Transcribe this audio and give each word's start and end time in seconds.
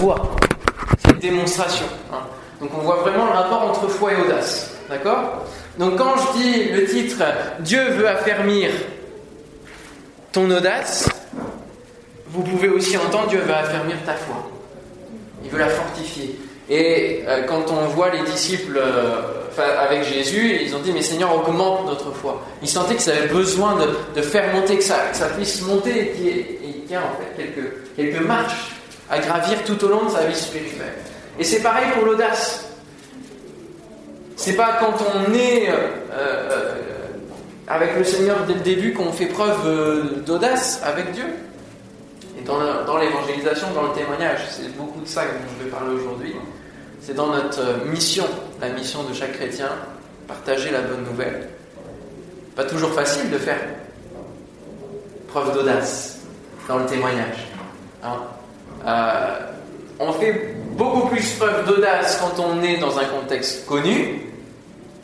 foi, 0.00 0.14
cette 1.04 1.18
démonstration. 1.18 1.86
Hein. 2.12 2.20
Donc 2.60 2.70
on 2.72 2.82
voit 2.82 2.98
vraiment 2.98 3.24
le 3.24 3.32
rapport 3.32 3.62
entre 3.62 3.88
foi 3.88 4.12
et 4.12 4.20
audace. 4.20 4.70
D'accord? 4.88 5.44
Donc 5.76 5.96
quand 5.96 6.14
je 6.16 6.38
dis 6.38 6.64
le 6.66 6.84
titre 6.84 7.20
Dieu 7.58 7.82
veut 7.90 8.06
affermir 8.06 8.70
ton 10.30 10.48
audace, 10.52 11.08
vous 12.28 12.42
pouvez 12.44 12.68
aussi 12.68 12.96
entendre 12.96 13.26
Dieu 13.26 13.40
veut 13.40 13.52
affermir 13.52 13.96
ta 14.06 14.14
foi. 14.14 14.48
Il 15.42 15.50
veut 15.50 15.58
la 15.58 15.68
fortifier. 15.68 16.38
Et 16.70 17.24
euh, 17.26 17.42
quand 17.48 17.64
on 17.72 17.88
voit 17.88 18.10
les 18.10 18.22
disciples 18.22 18.78
euh, 18.78 19.20
avec 19.80 20.04
Jésus, 20.04 20.60
ils 20.62 20.76
ont 20.76 20.80
dit 20.80 20.92
Mais 20.92 21.02
Seigneur, 21.02 21.34
augmente 21.34 21.86
notre 21.86 22.12
foi. 22.12 22.40
Ils 22.62 22.68
sentaient 22.68 22.94
que 22.94 23.02
ça 23.02 23.10
avait 23.10 23.26
besoin 23.26 23.76
de, 24.14 24.22
faire 24.22 24.54
monter, 24.54 24.76
que 24.76 24.84
ça, 24.84 25.12
ça 25.12 25.26
puisse 25.30 25.60
monter 25.62 26.02
et 26.02 26.12
qu'il 26.12 26.88
y 26.88 26.94
a 26.94 27.00
en 27.00 27.16
fait 27.18 27.36
quelques, 27.36 27.96
quelques 27.96 28.24
marches 28.24 28.77
à 29.10 29.18
gravir 29.18 29.64
tout 29.64 29.82
au 29.84 29.88
long 29.88 30.04
de 30.04 30.10
sa 30.10 30.26
vie 30.26 30.34
spirituelle. 30.34 30.94
Et 31.38 31.44
c'est 31.44 31.60
pareil 31.60 31.86
pour 31.94 32.04
l'audace. 32.04 32.66
C'est 34.36 34.54
pas 34.54 34.78
quand 34.80 34.94
on 35.14 35.34
est 35.34 35.68
euh, 35.68 36.74
avec 37.66 37.96
le 37.96 38.04
Seigneur 38.04 38.44
dès 38.46 38.54
le 38.54 38.60
début 38.60 38.92
qu'on 38.92 39.12
fait 39.12 39.26
preuve 39.26 40.24
d'audace 40.24 40.80
avec 40.84 41.12
Dieu. 41.12 41.26
Et 42.38 42.44
dans 42.44 42.98
l'évangélisation, 42.98 43.68
dans 43.74 43.82
le 43.82 43.92
témoignage, 43.92 44.40
c'est 44.50 44.74
beaucoup 44.76 45.00
de 45.00 45.08
ça 45.08 45.22
dont 45.22 45.58
je 45.58 45.64
vais 45.64 45.70
parler 45.70 45.94
aujourd'hui. 45.94 46.34
C'est 47.00 47.14
dans 47.14 47.28
notre 47.28 47.60
euh, 47.60 47.84
mission, 47.86 48.26
la 48.60 48.68
mission 48.70 49.02
de 49.04 49.14
chaque 49.14 49.32
chrétien, 49.32 49.70
partager 50.26 50.70
la 50.70 50.82
bonne 50.82 51.04
nouvelle. 51.04 51.48
Pas 52.54 52.64
toujours 52.64 52.92
facile 52.92 53.30
de 53.30 53.38
faire 53.38 53.60
preuve 55.28 55.54
d'audace 55.54 56.18
dans 56.68 56.78
le 56.78 56.86
témoignage. 56.86 57.46
Hein. 58.02 58.18
Euh, 58.88 59.38
on 60.00 60.12
fait 60.12 60.54
beaucoup 60.76 61.08
plus 61.08 61.34
preuve 61.34 61.66
d'audace 61.66 62.18
quand 62.20 62.42
on 62.42 62.62
est 62.62 62.78
dans 62.78 62.98
un 62.98 63.04
contexte 63.04 63.66
connu, 63.66 64.22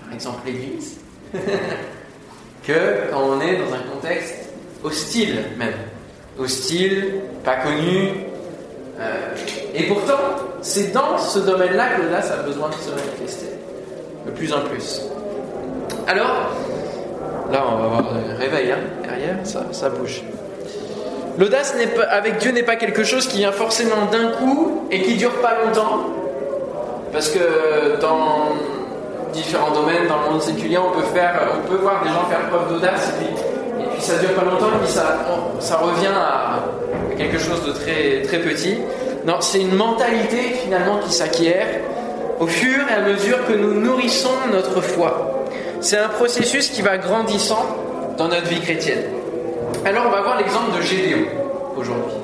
par 0.02 0.14
exemple 0.14 0.38
l'Église, 0.46 0.98
que 2.66 3.10
quand 3.10 3.20
on 3.22 3.40
est 3.40 3.56
dans 3.56 3.74
un 3.74 3.92
contexte 3.92 4.48
hostile 4.82 5.44
même. 5.58 5.74
Hostile, 6.38 7.20
pas 7.44 7.56
connu, 7.56 8.08
euh, 8.98 9.34
et 9.74 9.84
pourtant, 9.84 10.18
c'est 10.62 10.92
dans 10.92 11.16
ce 11.18 11.40
domaine-là 11.40 11.90
que 11.90 12.02
l'audace 12.02 12.30
a 12.30 12.42
besoin 12.42 12.70
de 12.70 12.74
se 12.74 12.90
manifester, 12.90 13.50
de 14.26 14.30
plus 14.32 14.52
en 14.52 14.62
plus. 14.62 15.02
Alors, 16.08 16.50
là, 17.52 17.64
on 17.68 17.76
va 17.76 17.88
voir 17.88 18.04
le 18.14 18.36
réveil, 18.36 18.72
hein, 18.72 18.78
derrière, 19.02 19.36
ça 19.44 19.90
bouge. 19.90 20.22
L'audace 21.36 21.74
avec 22.10 22.38
Dieu 22.38 22.52
n'est 22.52 22.62
pas 22.62 22.76
quelque 22.76 23.02
chose 23.02 23.26
qui 23.26 23.38
vient 23.38 23.50
forcément 23.50 24.06
d'un 24.12 24.28
coup 24.32 24.86
et 24.90 25.02
qui 25.02 25.14
dure 25.14 25.34
pas 25.40 25.56
longtemps. 25.64 26.06
Parce 27.12 27.28
que 27.28 28.00
dans 28.00 28.52
différents 29.32 29.72
domaines, 29.72 30.06
dans 30.08 30.22
le 30.22 30.30
monde 30.30 30.42
séculier, 30.42 30.78
on 30.78 30.92
peut, 30.92 31.06
faire, 31.12 31.40
on 31.56 31.68
peut 31.68 31.76
voir 31.76 32.04
des 32.04 32.10
gens 32.10 32.24
faire 32.26 32.48
preuve 32.48 32.72
d'audace 32.72 33.12
et 33.20 33.24
puis, 33.24 34.00
ça 34.00 34.16
dure 34.18 34.32
pas 34.34 34.44
longtemps 34.44 34.68
et 34.76 34.84
puis 34.84 34.92
ça, 34.92 35.18
ça 35.58 35.76
revient 35.78 36.14
à, 36.14 36.64
quelque 37.16 37.38
chose 37.38 37.64
de 37.66 37.72
très, 37.72 38.22
très 38.22 38.38
petit. 38.38 38.78
Non, 39.26 39.36
c'est 39.40 39.60
une 39.60 39.74
mentalité 39.74 40.38
finalement 40.62 40.98
qui 40.98 41.12
s'acquiert 41.12 41.66
au 42.38 42.46
fur 42.46 42.84
et 42.88 42.92
à 42.92 43.00
mesure 43.00 43.44
que 43.46 43.54
nous 43.54 43.80
nourrissons 43.80 44.34
notre 44.52 44.80
foi. 44.80 45.44
C'est 45.80 45.98
un 45.98 46.08
processus 46.08 46.70
qui 46.70 46.82
va 46.82 46.98
grandissant 46.98 47.66
dans 48.18 48.28
notre 48.28 48.46
vie 48.46 48.60
chrétienne. 48.60 49.02
Alors 49.86 50.04
on 50.06 50.10
va 50.10 50.22
voir 50.22 50.38
l'exemple 50.38 50.74
de 50.78 50.80
Gédéon 50.80 51.26
aujourd'hui. 51.76 52.16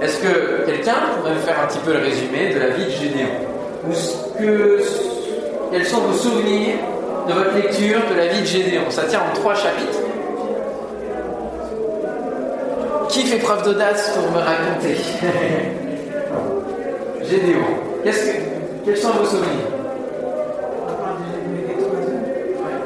Est-ce 0.00 0.18
que 0.20 0.64
quelqu'un 0.64 0.94
pourrait 1.18 1.34
me 1.34 1.40
faire 1.40 1.60
un 1.62 1.66
petit 1.66 1.78
peu 1.80 1.92
le 1.92 1.98
résumé 1.98 2.54
de 2.54 2.58
la 2.58 2.68
vie 2.68 2.86
de 2.86 2.90
Gédéon 2.90 3.28
que, 4.38 4.80
Quels 5.70 5.84
sont 5.84 6.00
vos 6.00 6.16
souvenirs 6.16 6.76
de 7.28 7.34
votre 7.34 7.54
lecture 7.54 8.00
de 8.10 8.14
la 8.14 8.28
vie 8.28 8.40
de 8.40 8.46
Gédéon 8.46 8.84
Ça 8.88 9.02
tient 9.04 9.20
en 9.20 9.34
trois 9.34 9.54
chapitres. 9.54 9.98
Qui 13.10 13.26
fait 13.26 13.38
preuve 13.38 13.64
d'audace 13.64 14.16
pour 14.16 14.30
me 14.30 14.38
raconter 14.38 14.96
Gédéon. 17.22 17.66
Qu'est-ce 18.02 18.24
que, 18.24 18.38
quels 18.86 18.96
sont 18.96 19.10
vos 19.10 19.26
souvenirs 19.26 19.66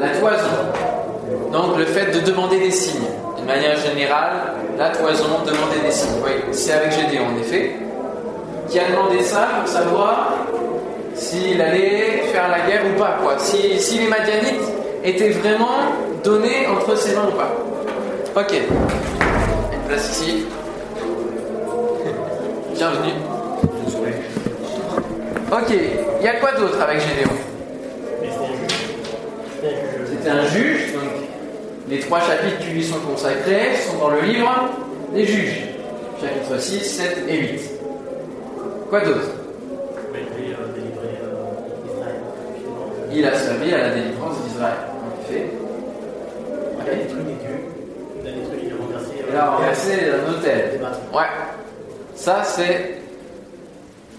La 0.01 0.09
toison. 0.09 1.53
Donc 1.53 1.79
le 1.79 1.85
fait 1.85 2.11
de 2.11 2.19
demander 2.27 2.59
des 2.59 2.73
signes. 2.73 3.07
D'une 3.47 3.55
manière 3.55 3.77
générale, 3.79 4.55
la 4.77 4.91
toison, 4.91 5.45
demander 5.47 5.79
des 5.85 5.93
signes. 5.93 6.21
Oui, 6.25 6.33
c'est 6.51 6.73
avec 6.73 6.91
Gédéon 6.91 7.27
en 7.29 7.41
effet. 7.41 7.77
Qui 8.69 8.81
a 8.81 8.91
demandé 8.91 9.23
ça 9.23 9.47
pour 9.61 9.69
savoir 9.69 10.33
s'il 11.15 11.63
allait 11.63 12.25
faire 12.33 12.49
la 12.49 12.69
guerre 12.69 12.83
ou 12.93 12.99
pas. 12.99 13.19
Quoi. 13.23 13.35
Si, 13.39 13.79
si 13.79 13.99
les 14.01 14.09
Madianites 14.09 14.69
étaient 15.05 15.31
vraiment 15.31 15.79
donnés 16.25 16.67
entre 16.67 16.99
ses 16.99 17.15
mains 17.15 17.29
ou 17.29 17.37
pas. 17.37 17.53
Ok 18.35 18.63
place 19.87 20.11
ici. 20.11 20.47
Bienvenue. 22.75 23.13
Ok, 25.53 25.71
il 25.71 26.25
y 26.25 26.29
a 26.29 26.35
quoi 26.41 26.51
d'autre 26.53 26.81
avec 26.83 26.99
Gédéon? 27.01 27.31
C'était 30.11 30.31
un 30.31 30.45
juge, 30.47 30.86
les 31.89 32.01
trois 32.01 32.21
chapitres 32.21 32.59
qui 32.59 32.69
lui 32.69 32.85
sont 32.85 32.99
consacrés 33.01 33.77
sont 33.77 33.99
dans 33.99 34.11
le 34.11 34.21
livre 34.23 34.71
des 35.15 35.25
juges, 35.25 35.63
chapitres 36.21 36.61
6, 36.61 36.81
7 36.81 37.19
et 37.29 37.39
8. 37.39 37.61
Quoi 38.89 39.01
d'autre? 39.01 39.31
Il 43.13 43.25
a 43.25 43.35
servi 43.35 43.73
à 43.73 43.79
la 43.79 43.95
délivrance 43.95 44.37
d'Israël, 44.43 44.75
en 44.91 45.23
effet. 45.23 45.47
Allez 46.81 47.07
il 49.29 49.37
a 49.37 49.51
renversé 49.51 49.93
un 50.11 50.33
hôtel. 50.33 50.81
Ouais. 51.13 51.25
Ça, 52.15 52.43
c'est 52.45 52.99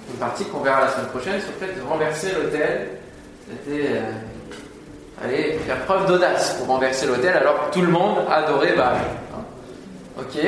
une 0.09 0.19
partie 0.19 0.45
qu'on 0.45 0.59
verra 0.59 0.81
la 0.81 0.91
semaine 0.91 1.07
prochaine 1.07 1.39
sur 1.39 1.49
le 1.59 1.65
fait 1.65 1.79
de 1.79 1.87
renverser 1.87 2.27
l'hôtel. 2.33 2.87
C'était. 3.49 3.87
Euh, 3.87 4.11
aller 5.23 5.59
faire 5.65 5.85
preuve 5.85 6.07
d'audace 6.07 6.55
pour 6.55 6.67
renverser 6.67 7.07
l'hôtel 7.07 7.35
alors 7.35 7.67
que 7.67 7.73
tout 7.73 7.81
le 7.81 7.89
monde 7.89 8.19
adorait 8.29 8.75
Baal. 8.75 8.97
Ok 10.19 10.41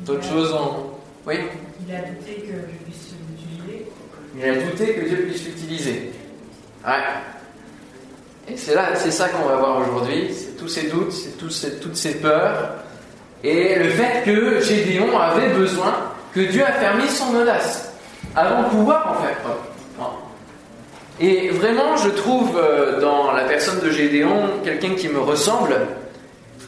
D'autres 0.00 0.28
choses 0.28 0.52
ont. 0.52 0.90
Oui 1.26 1.36
Il 1.86 1.94
a 1.94 2.00
douté 2.00 2.34
que 2.34 2.52
Dieu 2.52 2.78
puisse 2.84 3.14
l'utiliser. 3.28 3.86
Il 4.36 4.44
a 4.44 4.54
douté 4.56 4.94
que 4.94 5.08
Dieu 5.08 5.16
puisse 5.28 5.44
l'utiliser. 5.44 6.12
Ouais. 6.86 6.92
Et 8.48 8.56
c'est 8.56 8.74
là, 8.74 8.88
c'est 8.94 9.10
ça 9.10 9.28
qu'on 9.28 9.48
va 9.48 9.56
voir 9.56 9.78
aujourd'hui. 9.78 10.34
C'est 10.34 10.56
tous 10.56 10.68
ces 10.68 10.88
doutes, 10.88 11.12
c'est 11.12 11.80
toutes 11.80 11.96
ces 11.96 12.14
peurs 12.16 12.84
et 13.44 13.74
le 13.78 13.90
fait 13.90 14.22
que 14.24 14.58
Gédéon 14.62 15.18
avait 15.18 15.50
besoin 15.50 15.92
que 16.32 16.40
Dieu 16.40 16.64
affermisse 16.64 17.18
son 17.18 17.34
audace 17.34 17.92
avant 18.34 18.62
de 18.62 18.68
pouvoir 18.70 19.12
en 19.12 19.22
faire 19.22 19.36
preuve. 19.40 19.73
Et 21.20 21.50
vraiment, 21.50 21.96
je 21.96 22.10
trouve 22.10 22.56
euh, 22.56 23.00
dans 23.00 23.32
la 23.32 23.44
personne 23.44 23.80
de 23.80 23.90
Gédéon 23.90 24.60
quelqu'un 24.64 24.94
qui 24.94 25.08
me 25.08 25.20
ressemble, 25.20 25.76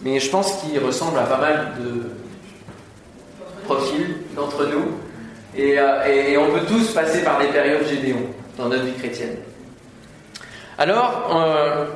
mais 0.02 0.20
je 0.20 0.30
pense 0.30 0.52
qu'il 0.60 0.78
ressemble 0.78 1.18
à 1.18 1.24
pas 1.24 1.38
mal 1.38 1.72
de 1.80 2.02
profils 3.64 4.16
d'entre 4.34 4.66
nous. 4.66 4.84
Et, 5.56 5.78
euh, 5.78 6.38
on 6.38 6.52
peut 6.52 6.66
tous 6.66 6.92
passer 6.92 7.22
par 7.22 7.38
des 7.38 7.46
périodes 7.46 7.86
Gédéon 7.88 8.20
dans 8.56 8.68
notre 8.68 8.84
vie 8.84 8.94
chrétienne. 8.94 9.36
Alors, 10.78 11.34
euh, 11.34 11.86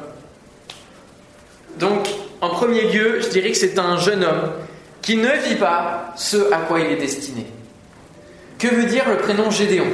donc, 1.78 2.08
en 2.40 2.48
premier 2.48 2.90
lieu, 2.90 3.20
je 3.20 3.28
dirais 3.28 3.50
que 3.50 3.56
c'est 3.56 3.78
un 3.78 3.98
jeune 3.98 4.24
homme 4.24 4.52
qui 5.02 5.16
ne 5.16 5.30
vit 5.46 5.56
pas 5.56 6.12
ce 6.16 6.52
à 6.52 6.58
quoi 6.58 6.80
il 6.80 6.92
est 6.92 6.96
destiné. 6.96 7.46
Que 8.58 8.68
veut 8.68 8.84
dire 8.84 9.08
le 9.08 9.16
prénom 9.16 9.50
Gédéon 9.50 9.86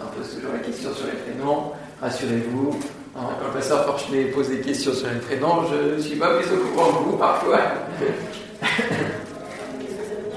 On 0.00 0.18
pose 0.18 0.34
toujours 0.34 0.52
la 0.52 0.58
question 0.60 0.94
sur 0.94 1.06
les 1.06 1.12
prénoms, 1.12 1.72
rassurez-vous. 2.00 2.78
Le 3.16 3.52
pasteur 3.52 3.84
Forchenet 3.84 4.24
pose 4.26 4.48
des 4.48 4.60
questions 4.60 4.92
sur 4.92 5.08
les 5.08 5.18
prénoms, 5.18 5.64
je 5.70 5.96
ne 5.96 6.00
suis 6.00 6.16
pas 6.16 6.34
plus 6.34 6.46
au 6.52 6.58
courant 6.68 6.92
que 6.92 7.04
vous 7.10 7.16
parfois. 7.16 7.58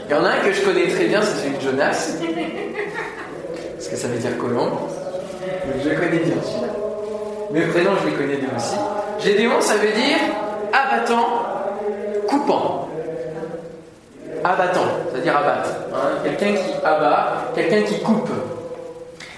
Il 0.06 0.12
y 0.12 0.14
en 0.14 0.26
a 0.26 0.30
un 0.30 0.40
que 0.40 0.52
je 0.52 0.62
connais 0.62 0.88
très 0.88 1.06
bien, 1.06 1.22
c'est 1.22 1.44
celui 1.44 1.58
de 1.58 1.62
Jonas. 1.62 2.18
Parce 3.76 3.88
que 3.88 3.96
ça 3.96 4.08
veut 4.08 4.18
dire 4.18 4.38
colombe. 4.38 4.74
Je 5.84 5.90
connais 5.90 6.20
bien 6.20 6.36
celui-là. 6.44 6.74
Mes 7.52 7.62
prénoms, 7.62 7.92
je 8.04 8.10
les 8.10 8.16
connais 8.16 8.38
bien 8.38 8.50
aussi. 8.56 8.76
Gédéon, 9.20 9.62
ça 9.62 9.76
veut 9.76 9.92
dire 9.92 10.18
abattant 10.74 11.26
coupant. 12.28 12.90
Abattant, 14.44 14.88
c'est-à-dire 15.12 15.38
abattre. 15.38 15.70
Hein. 15.94 16.20
quelqu'un 16.24 16.54
qui 16.54 16.74
abat, 16.84 17.52
quelqu'un 17.56 17.84
qui 17.84 18.02
coupe. 18.02 18.30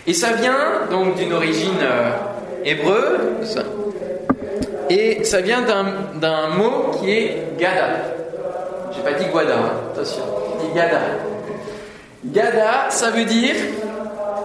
Et 0.07 0.13
ça 0.13 0.33
vient 0.33 0.87
donc 0.91 1.15
d'une 1.15 1.33
origine 1.33 1.79
euh, 1.81 2.11
hébreu, 2.63 3.37
et 4.89 5.23
ça 5.23 5.41
vient 5.41 5.61
d'un 5.61 6.47
mot 6.49 6.91
qui 6.99 7.11
est 7.11 7.57
gada. 7.57 7.87
J'ai 8.91 9.01
pas 9.01 9.13
dit 9.13 9.25
guada, 9.31 9.55
hein, 9.55 9.71
attention, 9.93 10.23
j'ai 10.61 10.67
dit 10.67 10.73
gada. 10.75 10.99
Gada, 12.25 12.89
ça 12.89 13.09
veut 13.09 13.25
dire 13.25 13.55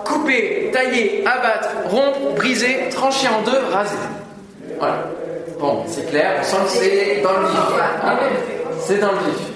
couper, 0.05 0.71
tailler, 0.73 1.25
abattre, 1.27 1.69
rompre, 1.89 2.35
briser, 2.37 2.89
trancher 2.91 3.29
en 3.29 3.43
deux, 3.43 3.59
raser. 3.71 3.97
Voilà. 4.79 5.05
Bon, 5.59 5.85
c'est 5.87 6.09
clair, 6.09 6.37
on 6.41 6.43
sent 6.43 6.57
que 6.65 6.71
c'est 6.71 7.23
dans 7.23 7.33
le 7.33 7.47
vif. 7.47 7.59
Hein 8.03 8.17
c'est 8.81 8.99
dans 8.99 9.13
le 9.13 9.19
vif. 9.19 9.51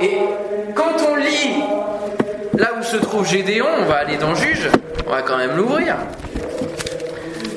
Et 0.00 0.18
quand 0.74 0.92
on 1.10 1.16
lit 1.16 1.62
là 2.58 2.72
où 2.78 2.82
se 2.82 2.96
trouve 2.96 3.26
Gédéon, 3.26 3.66
on 3.80 3.84
va 3.84 3.96
aller 3.96 4.16
dans 4.16 4.34
Juge, 4.34 4.68
on 5.06 5.10
va 5.10 5.22
quand 5.22 5.38
même 5.38 5.56
l'ouvrir. 5.56 5.96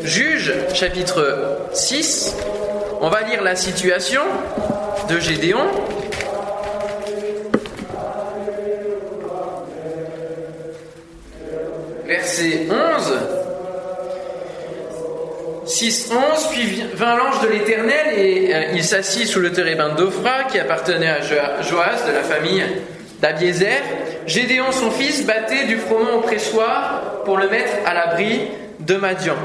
Juge, 0.04 0.54
chapitre 0.74 1.60
6, 1.74 2.36
on 3.02 3.10
va 3.10 3.22
lire 3.22 3.42
la 3.44 3.56
situation 3.56 4.22
de 5.10 5.20
Gédéon. 5.20 5.66
Verset 12.06 12.68
11. 12.70 13.36
6, 15.66 16.12
11, 16.12 16.48
puis 16.52 16.84
vint 16.94 17.18
l'ange 17.18 17.42
de 17.42 17.48
l'Éternel 17.48 18.18
et 18.18 18.54
euh, 18.54 18.64
il 18.76 18.84
s'assit 18.84 19.28
sous 19.28 19.40
le 19.40 19.52
térébin 19.52 19.90
d'Ophra 19.90 20.44
qui 20.44 20.60
appartenait 20.60 21.10
à 21.10 21.22
Joas 21.22 22.06
de 22.08 22.14
la 22.14 22.22
famille 22.22 22.64
d'Abiézer. 23.20 23.82
Gédéon, 24.28 24.72
son 24.72 24.90
fils, 24.92 25.26
battait 25.26 25.66
du 25.66 25.78
froment 25.78 26.16
au 26.18 26.22
pressoir 26.22 27.02
pour 27.26 27.38
le 27.38 27.48
mettre 27.50 27.72
à 27.86 27.94
l'abri 27.94 28.42
de 28.80 28.96
Madian. 28.96 29.36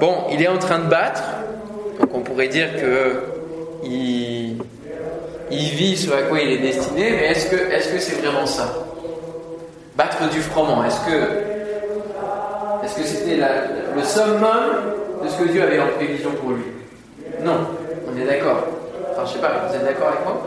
Bon, 0.00 0.24
il 0.30 0.42
est 0.42 0.48
en 0.48 0.58
train 0.58 0.78
de 0.78 0.88
battre, 0.88 1.22
donc 2.00 2.10
on 2.14 2.20
pourrait 2.20 2.48
dire 2.48 2.68
que 2.76 3.22
il, 3.82 4.56
vit 5.50 5.96
ce 5.96 6.10
à 6.12 6.22
quoi 6.22 6.40
il 6.40 6.52
est 6.52 6.58
destiné, 6.58 7.10
mais 7.10 7.26
est-ce 7.26 7.48
que 7.48 7.98
c'est 7.98 8.20
vraiment 8.20 8.46
ça? 8.46 8.72
Battre 9.96 10.28
du 10.30 10.40
froment, 10.40 10.84
est-ce 10.84 11.00
que 11.00 11.46
est-ce 12.84 12.96
que 12.96 13.04
c'était 13.04 13.36
le 13.36 14.02
summum 14.02 15.24
de 15.24 15.28
ce 15.28 15.36
que 15.38 15.48
Dieu 15.48 15.62
avait 15.62 15.80
en 15.80 15.88
prévision 15.96 16.30
pour 16.32 16.50
lui? 16.50 16.64
Non, 17.42 17.58
on 18.06 18.20
est 18.20 18.24
d'accord. 18.24 18.66
Enfin, 19.12 19.22
je 19.26 19.32
sais 19.32 19.38
pas, 19.38 19.66
vous 19.66 19.74
êtes 19.74 19.84
d'accord 19.84 20.08
avec 20.08 20.24
moi? 20.24 20.42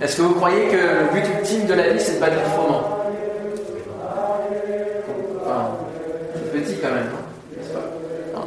Est-ce 0.00 0.16
que 0.16 0.22
vous 0.22 0.34
croyez 0.34 0.68
que 0.68 0.76
le 0.76 1.12
but 1.12 1.26
ultime 1.38 1.66
de 1.66 1.74
la 1.74 1.90
vie, 1.90 2.00
c'est 2.00 2.14
de 2.14 2.20
battre 2.20 2.36
du 2.36 2.50
froment 2.50 3.00
c'est 6.34 6.52
petit 6.52 6.76
quand 6.80 6.88
même, 6.88 7.10
n'est-ce 7.56 7.72
pas 7.72 8.46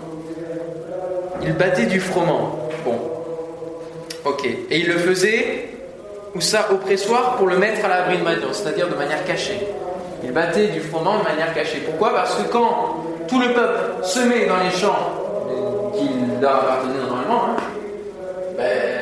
Il 1.41 1.53
battait 1.53 1.85
du 1.85 1.99
froment. 1.99 2.69
Bon. 2.85 2.97
Ok. 4.25 4.45
Et 4.45 4.79
il 4.79 4.87
le 4.87 4.97
faisait, 4.97 5.69
où 6.35 6.41
ça, 6.41 6.69
au 6.71 6.75
pressoir, 6.75 7.35
pour 7.35 7.47
le 7.47 7.57
mettre 7.57 7.85
à 7.85 7.89
l'abri 7.89 8.17
de 8.17 8.23
Madian, 8.23 8.53
c'est-à-dire 8.53 8.89
de 8.89 8.95
manière 8.95 9.23
cachée. 9.25 9.59
Il 10.23 10.31
battait 10.31 10.67
du 10.67 10.79
froment 10.79 11.19
de 11.19 11.23
manière 11.23 11.53
cachée. 11.53 11.79
Pourquoi? 11.85 12.13
Parce 12.13 12.35
que 12.35 12.47
quand 12.49 13.03
tout 13.27 13.39
le 13.39 13.53
peuple 13.53 14.03
se 14.03 14.19
met 14.19 14.45
dans 14.45 14.57
les 14.57 14.71
champs 14.71 15.11
qui 15.93 16.09
leur 16.41 16.63
normalement, 17.07 17.43
hein, 17.49 17.55
ben, 18.57 18.92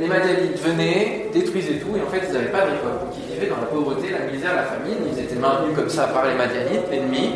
les 0.00 0.06
Madianites 0.06 0.58
venaient, 0.58 1.26
détruisaient 1.32 1.74
tout, 1.74 1.94
et 1.94 2.00
en 2.00 2.10
fait 2.10 2.22
ils 2.26 2.32
n'avaient 2.32 2.46
pas 2.46 2.62
de 2.62 2.70
récolte. 2.70 3.00
Donc 3.04 3.14
ils 3.18 3.34
vivaient 3.34 3.48
dans 3.48 3.60
la 3.60 3.66
pauvreté, 3.66 4.08
la 4.10 4.32
misère, 4.32 4.56
la 4.56 4.62
famine, 4.62 4.96
ils 5.12 5.22
étaient 5.22 5.36
maintenus 5.36 5.76
comme 5.76 5.90
ça 5.90 6.04
par 6.04 6.24
les 6.26 6.34
Madianites, 6.34 6.90
l'ennemi, 6.90 7.34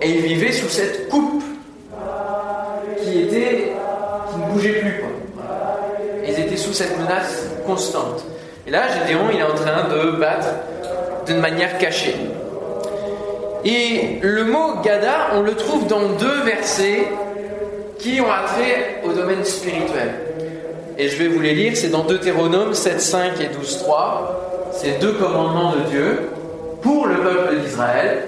et 0.00 0.10
ils 0.10 0.22
vivaient 0.22 0.52
sous 0.52 0.68
cette 0.68 1.08
coupe 1.10 1.44
qui 3.02 3.20
était 3.20 3.72
qui 4.30 4.38
ne 4.38 4.52
bougeait 4.52 4.80
plus. 4.80 5.04
Ils 6.26 6.40
étaient 6.40 6.56
sous 6.56 6.72
cette 6.72 6.98
menace 6.98 7.46
constante. 7.66 8.24
Et 8.66 8.70
là, 8.70 8.82
Gédéon, 8.88 9.28
il 9.32 9.38
est 9.38 9.42
en 9.42 9.54
train 9.54 9.88
de 9.88 10.16
battre 10.18 10.48
d'une 11.26 11.40
manière 11.40 11.78
cachée. 11.78 12.16
Et 13.64 14.18
le 14.22 14.44
mot 14.44 14.80
Gada, 14.82 15.30
on 15.34 15.42
le 15.42 15.54
trouve 15.54 15.86
dans 15.86 16.08
deux 16.18 16.42
versets 16.42 17.08
qui 17.98 18.20
ont 18.20 18.30
attrait 18.30 19.02
au 19.04 19.12
domaine 19.12 19.44
spirituel. 19.44 20.27
Et 21.00 21.08
je 21.08 21.16
vais 21.16 21.28
vous 21.28 21.40
les 21.40 21.54
lire, 21.54 21.76
c'est 21.76 21.90
dans 21.90 22.02
Deutéronome 22.02 22.72
7.5 22.72 23.40
et 23.40 23.46
12.3. 23.46 23.92
C'est 24.72 24.98
deux 24.98 25.12
commandements 25.12 25.76
de 25.76 25.88
Dieu 25.90 26.18
pour 26.82 27.06
le 27.06 27.14
peuple 27.18 27.56
d'Israël, 27.60 28.24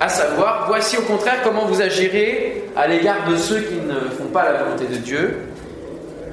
à 0.00 0.08
savoir, 0.08 0.64
voici 0.66 0.96
au 0.96 1.02
contraire 1.02 1.40
comment 1.44 1.66
vous 1.66 1.82
agirez 1.82 2.64
à 2.74 2.88
l'égard 2.88 3.28
de 3.30 3.36
ceux 3.36 3.60
qui 3.60 3.74
ne 3.74 4.10
font 4.18 4.28
pas 4.32 4.44
la 4.44 4.62
volonté 4.64 4.86
de 4.86 4.96
Dieu 4.96 5.38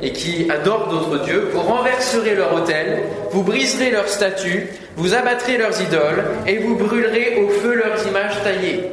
et 0.02 0.12
qui 0.14 0.50
adorent 0.50 0.88
d'autres 0.88 1.24
dieux, 1.26 1.50
vous 1.52 1.60
renverserez 1.60 2.34
leur 2.34 2.54
autel, 2.54 3.04
vous 3.32 3.44
briserez 3.44 3.92
leurs 3.92 4.10
statues, 4.10 4.68
vous 4.96 5.14
abattrez 5.14 5.58
leurs 5.58 5.80
idoles 5.82 6.24
et 6.48 6.58
vous 6.58 6.76
brûlerez 6.76 7.44
au 7.44 7.50
feu 7.50 7.74
leurs 7.74 8.08
images 8.08 8.42
taillées. 8.44 8.84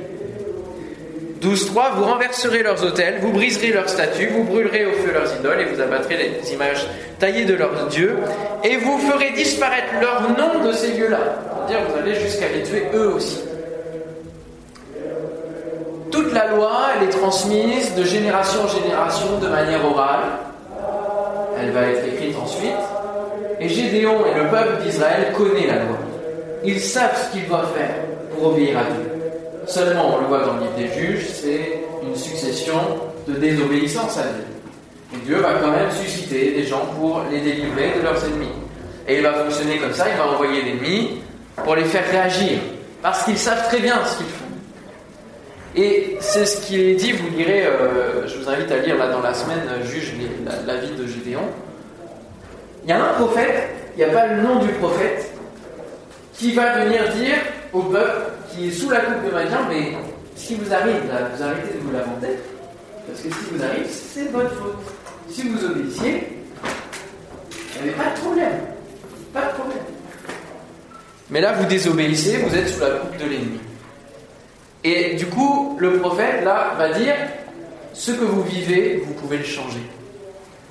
12.3 1.44 1.96
Vous 1.96 2.05
renverserez 2.05 2.62
leurs 2.62 2.82
autels, 2.82 3.19
vous 3.20 3.32
briserez 3.32 3.73
leurs 3.73 3.88
statues, 3.88 4.29
vous 4.29 4.44
brûlerez 4.44 4.87
au 4.87 4.93
feu 4.93 5.12
leurs 5.12 5.32
idoles 5.38 5.61
et 5.61 5.64
vous 5.67 5.81
abattrez 5.81 6.17
les 6.17 6.52
images 6.52 6.87
taillées 7.19 7.44
de 7.44 7.55
leurs 7.55 7.87
dieux 7.88 8.17
et 8.62 8.76
vous 8.79 8.99
ferez 8.99 9.32
disparaître 9.32 9.93
leur 10.00 10.23
nom 10.31 10.67
de 10.67 10.73
ces 10.73 10.93
lieux-là. 10.93 11.20
C'est-à-dire 11.67 11.87
vous 11.88 11.99
allez 11.99 12.14
jusqu'à 12.14 12.49
les 12.49 12.62
tuer 12.62 12.85
eux 12.94 13.14
aussi. 13.14 13.41
Toute 16.11 16.32
la 16.32 16.49
loi, 16.49 16.70
elle 16.96 17.08
est 17.08 17.12
transmise 17.12 17.94
de 17.94 18.05
génération 18.05 18.62
en 18.62 18.69
génération 18.69 19.38
de 19.43 19.49
manière 19.49 19.85
orale 19.85 20.38
elle 21.64 21.70
va 21.70 21.82
être 21.82 22.06
écrite 22.06 22.37
ensuite. 22.37 22.73
Et 23.61 23.69
Gédéon 23.69 24.26
et 24.26 24.38
le 24.38 24.49
peuple 24.49 24.82
d'Israël 24.82 25.32
connaissent 25.37 25.69
la 25.69 25.85
loi. 25.85 25.99
Ils 26.64 26.81
savent 26.81 27.17
ce 27.17 27.32
qu'ils 27.32 27.46
doivent 27.46 27.73
faire 27.75 27.94
pour 28.35 28.52
obéir 28.52 28.79
à 28.79 28.82
Dieu. 28.85 29.13
Seulement, 29.66 30.16
on 30.16 30.20
le 30.20 30.26
voit 30.26 30.44
dans 30.44 30.55
le 30.55 30.61
livre 30.61 30.76
des 30.76 31.00
juges, 31.00 31.26
c'est 31.28 31.84
une 32.02 32.16
succession 32.16 32.75
de 33.26 33.34
désobéissance 33.34 34.19
à 34.19 34.22
Dieu. 34.22 34.44
Et 35.14 35.26
Dieu 35.26 35.37
va 35.37 35.55
quand 35.55 35.70
même 35.70 35.90
susciter 35.90 36.52
des 36.52 36.64
gens 36.64 36.87
pour 36.99 37.22
les 37.31 37.40
délivrer 37.40 37.94
de 37.96 38.02
leurs 38.02 38.22
ennemis. 38.25 38.52
Et 39.08 39.16
il 39.16 39.22
va 39.22 39.32
fonctionner 39.32 39.78
comme 39.78 39.93
ça, 39.93 40.06
il 40.11 40.16
va 40.16 40.28
envoyer 40.28 40.62
l'ennemi 40.62 41.20
pour 41.62 41.76
les 41.76 41.84
faire 41.84 42.08
réagir. 42.11 42.58
Parce 43.02 43.25
qu'ils 43.25 43.38
savent 43.38 43.66
très 43.69 43.81
bien 43.81 44.05
ce 44.05 44.16
qu'ils 44.19 44.26
font. 44.26 44.44
Et 45.76 46.17
c'est 46.20 46.46
ce 46.46 46.67
qui 46.67 46.81
est 46.81 46.94
dit, 46.94 47.12
vous 47.12 47.28
lirez, 47.37 47.67
euh, 47.67 48.26
je 48.28 48.38
vous 48.38 48.49
invite 48.49 48.70
à 48.70 48.78
lire 48.78 48.96
là 48.96 49.08
dans 49.08 49.20
la 49.20 49.34
semaine, 49.34 49.62
euh, 49.69 49.84
juge 49.84 50.14
la, 50.67 50.76
vie 50.76 50.93
de 50.96 51.06
Gédéon. 51.06 51.43
Il 52.84 52.90
y 52.90 52.93
a 52.93 53.05
un 53.05 53.14
prophète, 53.14 53.70
il 53.96 54.05
n'y 54.05 54.10
a 54.10 54.12
pas 54.12 54.26
le 54.28 54.43
nom 54.43 54.60
du 54.60 54.69
prophète, 54.75 55.32
qui 56.34 56.52
va 56.52 56.84
venir 56.84 57.08
dire 57.14 57.36
au 57.72 57.82
peuple 57.82 58.31
qui 58.55 58.69
est 58.69 58.73
sous 58.73 58.91
la 58.91 59.01
coupe 59.01 59.25
de 59.27 59.31
Madian, 59.31 59.58
mais 59.69 59.93
ce 60.37 60.49
qui 60.49 60.55
vous 60.56 60.73
arrive 60.73 60.96
vous 61.05 61.43
arrêtez 61.43 61.75
de 61.75 61.81
vous 61.82 61.93
lamenter, 61.93 62.39
parce 63.06 63.20
que 63.20 63.31
ce 63.31 63.34
qui 63.34 63.55
vous 63.55 63.63
arrive, 63.63 63.87
c'est 63.89 64.31
votre 64.31 64.55
faute. 64.55 64.79
Si 65.29 65.49
vous 65.49 65.65
obéissiez, 65.65 66.29
il 67.77 67.82
n'y 67.82 67.89
avait 67.89 67.99
pas 67.99 68.11
de 68.11 68.20
problème. 68.20 68.61
Pas 69.32 69.46
de 69.46 69.53
problème. 69.55 69.79
Mais 71.31 71.41
là, 71.41 71.53
vous 71.55 71.67
désobéissez, 71.67 72.37
vous 72.39 72.55
êtes 72.55 72.69
sous 72.69 72.81
la 72.81 72.91
coupe 72.91 73.17
de 73.17 73.25
l'ennemi. 73.25 73.61
Et 74.84 75.15
du 75.15 75.27
coup, 75.27 75.77
le 75.81 75.99
prophète, 75.99 76.44
là, 76.44 76.75
va 76.77 76.91
dire, 76.93 77.15
ce 77.94 78.13
que 78.13 78.25
vous 78.25 78.43
vivez, 78.43 79.03
vous 79.06 79.15
pouvez 79.15 79.39
le 79.39 79.44
changer. 79.44 79.81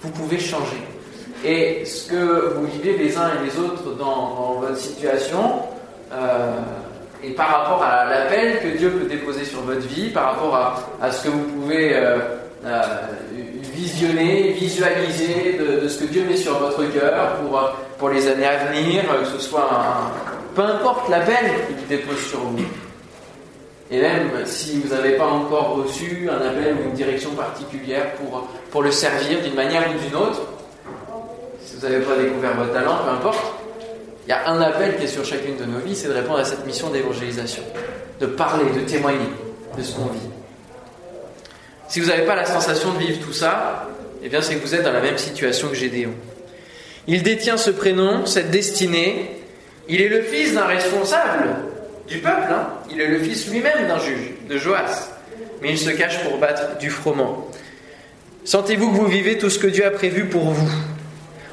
Vous 0.01 0.09
pouvez 0.09 0.39
changer. 0.39 0.77
Et 1.43 1.83
ce 1.85 2.09
que 2.09 2.53
vous 2.55 2.67
vivez 2.67 2.97
les 2.97 3.17
uns 3.17 3.29
et 3.29 3.45
les 3.45 3.59
autres 3.59 3.95
dans, 3.95 4.59
votre 4.61 4.77
situation, 4.77 5.63
euh, 6.13 6.59
et 7.23 7.29
par 7.31 7.47
rapport 7.47 7.83
à 7.83 8.05
l'appel 8.05 8.59
que 8.59 8.77
Dieu 8.77 8.89
peut 8.89 9.05
déposer 9.05 9.45
sur 9.45 9.61
votre 9.61 9.87
vie, 9.87 10.09
par 10.09 10.33
rapport 10.33 10.55
à, 11.01 11.11
ce 11.11 11.25
que 11.25 11.29
vous 11.29 11.43
pouvez 11.43 11.95
euh, 11.95 12.17
euh, 12.65 12.81
visionner, 13.73 14.51
visualiser 14.51 15.57
de, 15.57 15.87
ce 15.87 16.03
que 16.03 16.05
Dieu 16.05 16.25
met 16.25 16.35
sur 16.35 16.59
votre 16.59 16.83
cœur 16.91 17.37
pour, 17.37 17.61
pour 17.97 18.09
les 18.09 18.27
années 18.27 18.45
à 18.45 18.65
venir, 18.65 19.03
que 19.21 19.25
ce 19.25 19.39
soit 19.39 19.69
un, 19.71 20.33
peu 20.53 20.63
importe 20.63 21.09
l'appel 21.09 21.51
qu'il 21.67 21.87
dépose 21.87 22.19
sur 22.27 22.39
vous. 22.39 22.59
Et 23.89 24.01
même 24.01 24.31
si 24.45 24.79
vous 24.79 24.93
n'avez 24.93 25.11
pas 25.11 25.27
encore 25.27 25.75
reçu 25.75 26.29
un 26.29 26.45
appel 26.45 26.75
ou 26.79 26.89
une 26.89 26.93
direction 26.93 27.31
particulière 27.31 28.13
pour, 28.15 28.47
pour 28.71 28.81
le 28.81 28.91
servir 28.91 29.41
d'une 29.41 29.55
manière 29.55 29.83
ou 29.89 29.99
d'une 30.03 30.15
autre, 30.15 30.41
si 31.63 31.75
vous 31.75 31.87
n'avez 31.87 32.03
pas 32.03 32.15
découvert 32.15 32.55
votre 32.55 32.73
talent, 32.73 32.97
peu 33.03 33.11
importe, 33.11 33.62
il 34.25 34.29
y 34.29 34.33
a 34.33 34.49
un 34.49 34.61
appel 34.61 34.97
qui 34.97 35.05
est 35.05 35.07
sur 35.07 35.25
chacune 35.25 35.57
de 35.57 35.65
nos 35.65 35.79
vies, 35.79 35.95
c'est 35.95 36.07
de 36.07 36.13
répondre 36.13 36.39
à 36.39 36.45
cette 36.45 36.65
mission 36.65 36.89
d'évangélisation, 36.89 37.63
de 38.19 38.25
parler, 38.25 38.65
de 38.71 38.79
témoigner 38.81 39.29
de 39.77 39.83
ce 39.83 39.95
qu'on 39.95 40.05
vit. 40.05 40.29
Si 41.89 41.99
vous 41.99 42.07
n'avez 42.07 42.25
pas 42.25 42.35
la 42.35 42.45
sensation 42.45 42.93
de 42.93 42.99
vivre 42.99 43.19
tout 43.25 43.33
ça, 43.33 43.89
eh 44.23 44.29
bien 44.29 44.41
c'est 44.41 44.55
que 44.55 44.61
vous 44.65 44.73
êtes 44.73 44.83
dans 44.83 44.93
la 44.93 45.01
même 45.01 45.17
situation 45.17 45.67
que 45.67 45.75
Gédéon. 45.75 46.13
Il 47.07 47.21
détient 47.21 47.57
ce 47.57 47.69
prénom, 47.69 48.25
cette 48.25 48.49
destinée, 48.49 49.43
il 49.89 50.01
est 50.01 50.07
le 50.07 50.21
fils 50.21 50.53
d'un 50.53 50.65
responsable 50.65 51.49
du 52.07 52.19
peuple. 52.19 52.47
Hein. 52.49 52.67
Il 52.89 53.01
est 53.01 53.07
le 53.07 53.19
fils 53.19 53.49
lui-même 53.49 53.87
d'un 53.87 53.99
juge, 53.99 54.31
de 54.49 54.57
Joas. 54.57 55.09
Mais 55.61 55.71
il 55.71 55.77
se 55.77 55.89
cache 55.89 56.23
pour 56.23 56.37
battre 56.37 56.77
du 56.77 56.89
froment. 56.89 57.49
Sentez-vous 58.45 58.91
que 58.91 58.97
vous 58.97 59.07
vivez 59.07 59.37
tout 59.37 59.49
ce 59.49 59.59
que 59.59 59.67
Dieu 59.67 59.85
a 59.85 59.91
prévu 59.91 60.25
pour 60.25 60.51
vous? 60.51 60.71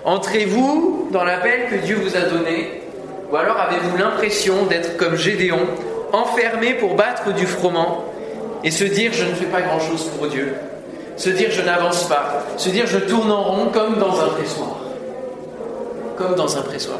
Entrez-vous 0.05 1.09
dans 1.13 1.25
l'appel 1.25 1.69
que 1.71 1.77
Dieu 1.77 1.97
vous 1.97 2.17
a 2.17 2.21
donné 2.21 2.83
Ou 3.31 3.37
alors 3.37 3.59
avez-vous 3.59 3.97
l'impression 3.97 4.65
d'être 4.67 4.97
comme 4.97 5.17
Gédéon, 5.17 5.61
enfermé 6.13 6.75
pour 6.75 6.95
battre 6.95 7.33
du 7.33 7.47
froment 7.47 8.05
et 8.65 8.71
se 8.71 8.85
dire 8.85 9.13
je 9.13 9.25
ne 9.25 9.35
fais 9.35 9.47
pas 9.47 9.63
grand-chose 9.63 10.05
pour 10.17 10.29
Dieu, 10.29 10.55
se 11.17 11.31
dire 11.31 11.51
je 11.51 11.63
n'avance 11.63 12.09
pas, 12.09 12.45
se 12.57 12.71
dire 12.71 12.87
je 12.87 12.99
tourne 12.99 13.31
en 13.31 13.43
rond 13.43 13.67
comme 13.73 13.99
dans 13.99 14.21
un 14.21 14.29
pressoir. 14.29 14.77
Comme 16.17 16.35
dans 16.35 16.57
un 16.57 16.63
pressoir. 16.63 16.99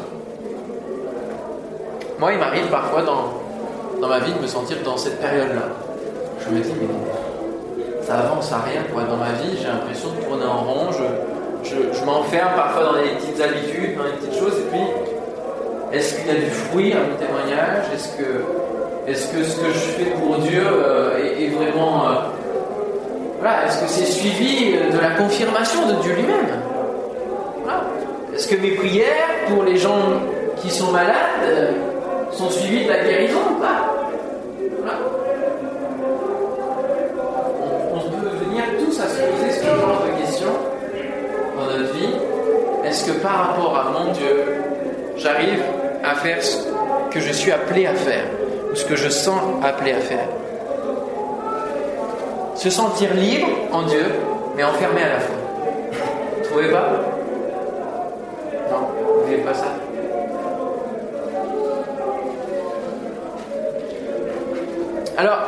Moi, 2.19 2.33
il 2.33 2.39
m'arrive 2.39 2.67
parfois 2.67 3.01
dans, 3.01 3.33
dans 3.99 4.07
ma 4.07 4.19
vie 4.19 4.31
de 4.31 4.39
me 4.39 4.47
sentir 4.47 4.77
dans 4.85 4.95
cette 4.95 5.19
période-là. 5.19 5.69
Je 6.39 6.53
me 6.53 6.61
dis, 6.61 6.71
mais 6.79 8.05
ça 8.05 8.19
avance 8.19 8.51
à 8.51 8.59
rien. 8.59 8.83
Quoi. 8.93 9.03
Dans 9.03 9.17
ma 9.17 9.31
vie, 9.31 9.57
j'ai 9.59 9.67
l'impression 9.67 10.09
de 10.09 10.23
tourner 10.23 10.45
en 10.45 10.63
rond. 10.63 10.91
Je, 10.91 11.03
je, 11.63 12.05
m'enferme 12.05 12.53
parfois 12.55 12.83
dans 12.83 12.93
des 12.93 13.09
petites 13.09 13.41
habitudes, 13.41 13.97
dans 13.97 14.03
des 14.03 14.17
petites 14.19 14.39
choses. 14.39 14.57
Et 14.59 14.69
puis, 14.71 15.97
est-ce 15.97 16.15
qu'il 16.15 16.27
y 16.27 16.31
a 16.31 16.39
du 16.39 16.49
fruit 16.49 16.93
à 16.93 16.97
mon 16.97 17.15
témoignage? 17.15 17.85
Est-ce 17.93 18.17
que, 18.17 18.23
est 19.07 19.13
que 19.13 19.43
ce 19.43 19.59
que 19.59 19.67
je 19.67 19.79
fais 19.79 20.11
pour 20.11 20.37
Dieu 20.37 20.63
euh, 20.65 21.37
est, 21.37 21.49
vraiment. 21.49 22.07
Euh, 22.07 22.13
voilà, 23.39 23.65
est-ce 23.65 23.81
que 23.81 23.89
c'est 23.89 24.05
suivi 24.05 24.73
de 24.73 24.99
la 24.99 25.11
confirmation 25.11 25.87
de 25.87 26.01
Dieu 26.01 26.13
lui-même? 26.13 26.61
Voilà. 27.63 27.83
Est-ce 28.33 28.47
que 28.47 28.61
mes 28.61 28.71
prières 28.71 29.45
pour 29.47 29.63
les 29.63 29.77
gens 29.77 29.97
qui 30.57 30.69
sont 30.69 30.91
malades 30.91 31.15
euh, 31.45 31.71
sont 32.31 32.49
suivies 32.49 32.85
de 32.85 32.89
la 32.89 33.03
guérison 33.03 33.39
ou 33.51 33.59
pas? 33.59 33.93
Voilà. 34.79 34.99
Est-ce 42.91 43.05
que 43.05 43.19
par 43.21 43.47
rapport 43.47 43.77
à 43.77 43.89
mon 43.89 44.11
Dieu, 44.11 44.43
j'arrive 45.15 45.63
à 46.03 46.13
faire 46.15 46.43
ce 46.43 46.57
que 47.09 47.21
je 47.21 47.31
suis 47.31 47.49
appelé 47.49 47.87
à 47.87 47.93
faire, 47.93 48.25
ou 48.69 48.75
ce 48.75 48.83
que 48.83 48.97
je 48.97 49.07
sens 49.07 49.39
appelé 49.63 49.93
à 49.93 50.01
faire? 50.01 50.27
Se 52.55 52.69
sentir 52.69 53.13
libre 53.13 53.47
en 53.71 53.83
Dieu, 53.83 54.07
mais 54.57 54.65
enfermé 54.65 55.03
à 55.03 55.07
la 55.07 55.19
fois. 55.21 55.35
Vous 56.37 56.49
trouvez 56.49 56.67
pas? 56.67 56.89
Non, 58.69 58.89
vous 59.25 59.31
ne 59.31 59.37
pas 59.37 59.53
ça 59.53 59.67
Alors, 65.17 65.39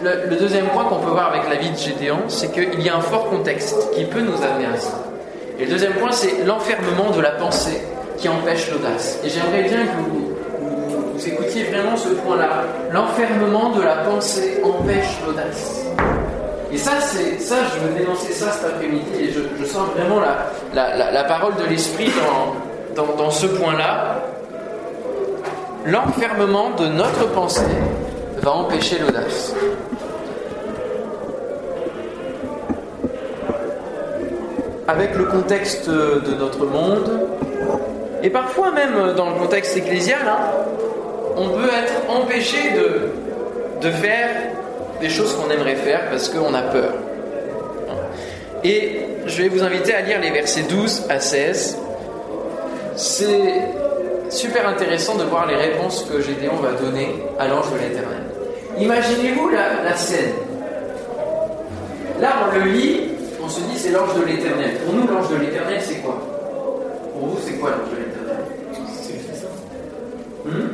le, 0.00 0.30
le, 0.30 0.36
deuxième 0.36 0.66
point 0.66 0.84
qu'on 0.84 1.00
peut 1.00 1.10
voir 1.10 1.32
avec 1.32 1.48
la 1.48 1.56
vie 1.56 1.70
de 1.70 1.76
Gédéon, 1.76 2.18
c'est 2.28 2.52
qu'il 2.52 2.80
y 2.80 2.88
a 2.88 2.94
un 2.94 3.00
fort 3.00 3.28
contexte 3.30 3.90
qui 3.94 4.04
peut 4.04 4.20
nous 4.20 4.40
amener 4.44 4.66
à 4.66 4.76
ça. 4.76 4.92
Et 5.58 5.64
le 5.64 5.70
deuxième 5.70 5.92
point, 5.94 6.10
c'est 6.10 6.44
l'enfermement 6.44 7.10
de 7.10 7.20
la 7.20 7.32
pensée 7.32 7.80
qui 8.18 8.28
empêche 8.28 8.70
l'audace. 8.72 9.20
Et 9.24 9.28
j'aimerais 9.28 9.62
bien 9.62 9.86
que 9.86 10.10
vous, 10.10 11.28
écoutiez 11.28 11.64
vraiment 11.64 11.96
ce 11.96 12.08
point-là. 12.08 12.64
L'enfermement 12.90 13.70
de 13.70 13.82
la 13.82 13.96
pensée 13.98 14.60
empêche 14.64 15.18
l'audace. 15.24 15.84
Et 16.72 16.76
ça, 16.76 16.92
ça, 17.00 17.56
je 17.72 17.86
veux 17.86 17.98
dénoncer 17.98 18.32
ça 18.32 18.50
cet 18.50 18.64
après-midi, 18.64 19.10
et 19.20 19.30
je, 19.30 19.64
sens 19.64 19.88
vraiment 19.96 20.20
la, 20.20 21.12
la, 21.12 21.24
parole 21.24 21.54
de 21.54 21.70
l'esprit 21.70 22.10
dans 22.96 23.30
ce 23.30 23.46
point-là. 23.46 24.22
L'enfermement 25.86 26.70
de 26.70 26.86
notre 26.86 27.30
pensée 27.30 27.62
va 28.42 28.52
empêcher 28.52 28.98
l'audace. 28.98 29.54
Avec 34.86 35.14
le 35.14 35.24
contexte 35.24 35.88
de 35.88 36.34
notre 36.38 36.66
monde, 36.66 37.28
et 38.22 38.30
parfois 38.30 38.70
même 38.70 39.14
dans 39.16 39.30
le 39.30 39.36
contexte 39.36 39.76
ecclésial, 39.76 40.20
hein, 40.26 40.50
on 41.36 41.48
peut 41.48 41.68
être 41.68 42.10
empêché 42.10 42.70
de, 42.72 43.86
de 43.86 43.90
faire 43.90 44.30
des 45.00 45.08
choses 45.08 45.34
qu'on 45.34 45.50
aimerait 45.50 45.76
faire 45.76 46.08
parce 46.10 46.28
qu'on 46.28 46.54
a 46.54 46.62
peur. 46.62 46.94
Et 48.62 49.00
je 49.26 49.42
vais 49.42 49.48
vous 49.48 49.62
inviter 49.62 49.94
à 49.94 50.00
lire 50.00 50.20
les 50.20 50.30
versets 50.30 50.62
12 50.62 51.04
à 51.10 51.20
16. 51.20 51.78
C'est 52.96 53.62
super 54.30 54.68
intéressant 54.68 55.16
de 55.16 55.24
voir 55.24 55.46
les 55.46 55.56
réponses 55.56 56.06
que 56.10 56.22
Gédéon 56.22 56.56
va 56.56 56.72
donner 56.72 57.14
à 57.38 57.46
l'ange 57.46 57.70
de 57.72 57.78
l'Éternel. 57.78 58.22
Imaginez-vous 58.78 59.50
la, 59.50 59.84
la, 59.84 59.96
scène. 59.96 60.32
Là, 62.20 62.30
on 62.46 62.58
le 62.58 62.64
lit, 62.70 63.00
on 63.44 63.48
se 63.48 63.60
dit 63.60 63.78
c'est 63.78 63.90
l'ange 63.90 64.14
de 64.14 64.24
l'Éternel. 64.24 64.78
Pour 64.84 64.94
nous, 64.94 65.06
l'ange 65.06 65.28
de 65.28 65.36
l'Éternel, 65.36 65.80
c'est 65.82 65.96
quoi? 65.96 66.14
Pour 67.12 67.28
vous, 67.28 67.38
c'est 67.44 67.54
quoi 67.54 67.70
l'ange 67.70 67.90
de 67.90 67.96
l'Éternel? 67.96 68.38
C'est 69.02 69.18
Saint. 69.34 69.48
Hmm 70.46 70.68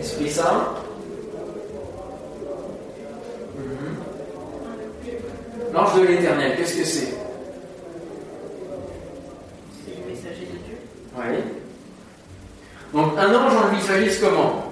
Esprit 0.00 0.30
Saint? 0.30 0.74
Hmm. 3.56 3.94
L'ange 5.72 5.94
de 6.00 6.06
l'Éternel, 6.06 6.56
qu'est-ce 6.56 6.76
que 6.76 6.84
c'est? 6.84 7.14
C'est 9.84 9.94
le 9.94 10.10
messager 10.10 10.46
de 10.46 10.58
Dieu. 10.66 10.78
Oui. 11.16 11.44
Donc 12.92 13.16
un 13.16 13.34
ange, 13.34 13.52
on 13.54 13.70
le 13.70 13.76
visualise 13.76 14.18
comment? 14.20 14.64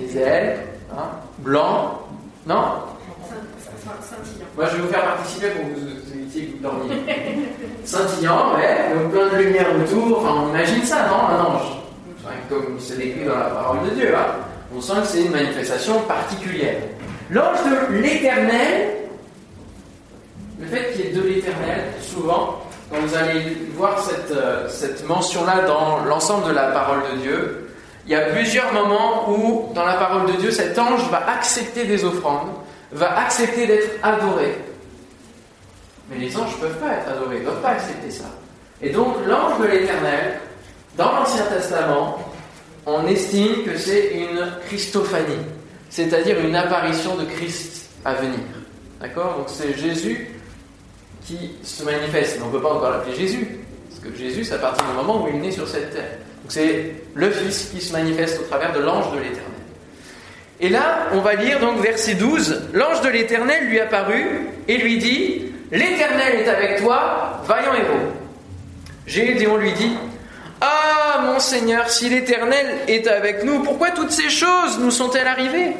Les 0.00 0.16
ailes, 0.16 0.58
hein, 0.90 1.10
blanc, 1.38 2.00
non? 2.46 2.71
Moi 4.56 4.66
je 4.70 4.76
vais 4.76 4.82
vous 4.82 4.92
faire 4.92 5.04
participer 5.04 5.48
pour 5.50 5.64
que 5.64 5.80
vous 5.80 6.14
évitiez 6.14 6.46
que 6.46 6.56
vous 6.56 6.62
dormiez. 6.62 7.02
Scintillant, 7.84 8.54
ouais, 8.54 8.94
donc 8.94 9.12
plein 9.12 9.38
de 9.38 9.42
lumière 9.42 9.66
autour, 9.74 10.18
enfin 10.18 10.44
on 10.44 10.48
imagine 10.50 10.84
ça, 10.84 11.08
non? 11.08 11.28
Un 11.28 11.44
ange. 11.44 11.82
Enfin, 12.18 12.34
comme 12.48 12.76
c'est 12.78 12.98
décrit 12.98 13.24
dans 13.24 13.36
la 13.38 13.46
parole 13.46 13.78
de 13.90 13.94
Dieu, 13.94 14.14
hein. 14.14 14.26
on 14.76 14.80
sent 14.80 15.00
que 15.00 15.06
c'est 15.06 15.22
une 15.22 15.32
manifestation 15.32 16.00
particulière. 16.02 16.76
L'ange 17.30 17.58
de 17.64 17.96
l'éternel, 17.96 18.90
le 20.60 20.66
fait 20.66 20.92
qu'il 20.92 21.06
y 21.06 21.08
ait 21.08 21.12
de 21.12 21.22
l'éternel, 21.22 21.84
souvent, 22.00 22.62
quand 22.90 23.00
vous 23.00 23.16
allez 23.16 23.56
voir 23.74 23.98
cette, 24.00 24.30
euh, 24.36 24.68
cette 24.68 25.06
mention-là 25.08 25.62
dans 25.66 26.04
l'ensemble 26.04 26.48
de 26.48 26.52
la 26.52 26.68
parole 26.68 27.00
de 27.12 27.22
Dieu, 27.22 27.70
il 28.06 28.12
y 28.12 28.14
a 28.14 28.20
plusieurs 28.26 28.72
moments 28.72 29.30
où, 29.30 29.72
dans 29.74 29.84
la 29.84 29.94
parole 29.94 30.26
de 30.26 30.32
Dieu, 30.32 30.50
cet 30.50 30.78
ange 30.78 31.08
va 31.10 31.28
accepter 31.30 31.84
des 31.84 32.04
offrandes, 32.04 32.50
va 32.92 33.18
accepter 33.20 33.66
d'être 33.66 33.90
adoré. 34.02 34.56
Mais 36.10 36.18
les 36.18 36.36
anges 36.36 36.54
ne 36.56 36.60
peuvent 36.60 36.78
pas 36.78 36.94
être 36.94 37.08
adorés, 37.08 37.36
ils 37.36 37.40
ne 37.40 37.44
doivent 37.44 37.62
pas 37.62 37.70
accepter 37.70 38.10
ça. 38.10 38.24
Et 38.80 38.90
donc, 38.90 39.16
l'ange 39.26 39.60
de 39.60 39.66
l'Éternel, 39.66 40.40
dans 40.96 41.12
l'Ancien 41.12 41.44
Testament, 41.46 42.18
on 42.84 43.06
estime 43.06 43.64
que 43.64 43.78
c'est 43.78 44.12
une 44.14 44.52
Christophanie, 44.66 45.46
c'est-à-dire 45.88 46.38
une 46.40 46.56
apparition 46.56 47.16
de 47.16 47.24
Christ 47.24 47.88
à 48.04 48.14
venir. 48.14 48.40
D'accord? 49.00 49.38
Donc, 49.38 49.46
c'est 49.48 49.76
Jésus 49.78 50.28
qui 51.24 51.52
se 51.62 51.84
manifeste. 51.84 52.36
Mais 52.38 52.44
on 52.44 52.48
ne 52.48 52.52
peut 52.52 52.62
pas 52.62 52.74
encore 52.74 52.90
l'appeler 52.90 53.14
Jésus, 53.14 53.60
parce 53.88 54.00
que 54.00 54.18
Jésus, 54.18 54.44
c'est 54.44 54.54
à 54.54 54.58
partir 54.58 54.84
du 54.86 54.92
moment 54.94 55.24
où 55.24 55.28
il 55.28 55.40
né 55.40 55.50
sur 55.50 55.68
cette 55.68 55.92
terre. 55.92 56.18
Donc 56.42 56.50
c'est 56.50 56.94
le 57.14 57.30
Fils 57.30 57.70
qui 57.72 57.80
se 57.80 57.92
manifeste 57.92 58.40
au 58.40 58.44
travers 58.44 58.72
de 58.72 58.80
l'ange 58.80 59.12
de 59.12 59.18
l'Éternel. 59.18 59.51
Et 60.62 60.68
là, 60.68 61.08
on 61.12 61.18
va 61.18 61.34
lire 61.34 61.58
donc 61.58 61.80
verset 61.80 62.14
12. 62.14 62.68
L'ange 62.72 63.00
de 63.00 63.08
l'Éternel 63.08 63.66
lui 63.66 63.80
apparut 63.80 64.46
et 64.68 64.78
lui 64.78 64.96
dit 64.98 65.52
L'Éternel 65.72 66.36
est 66.36 66.48
avec 66.48 66.80
toi, 66.80 67.42
vaillant 67.44 67.74
héros. 67.74 68.12
Gédéon 69.04 69.56
lui 69.56 69.72
dit 69.72 69.92
Ah, 70.60 71.20
mon 71.24 71.40
Seigneur, 71.40 71.90
si 71.90 72.08
l'Éternel 72.08 72.66
est 72.86 73.08
avec 73.08 73.42
nous, 73.42 73.64
pourquoi 73.64 73.90
toutes 73.90 74.12
ces 74.12 74.30
choses 74.30 74.78
nous 74.78 74.92
sont-elles 74.92 75.26
arrivées? 75.26 75.72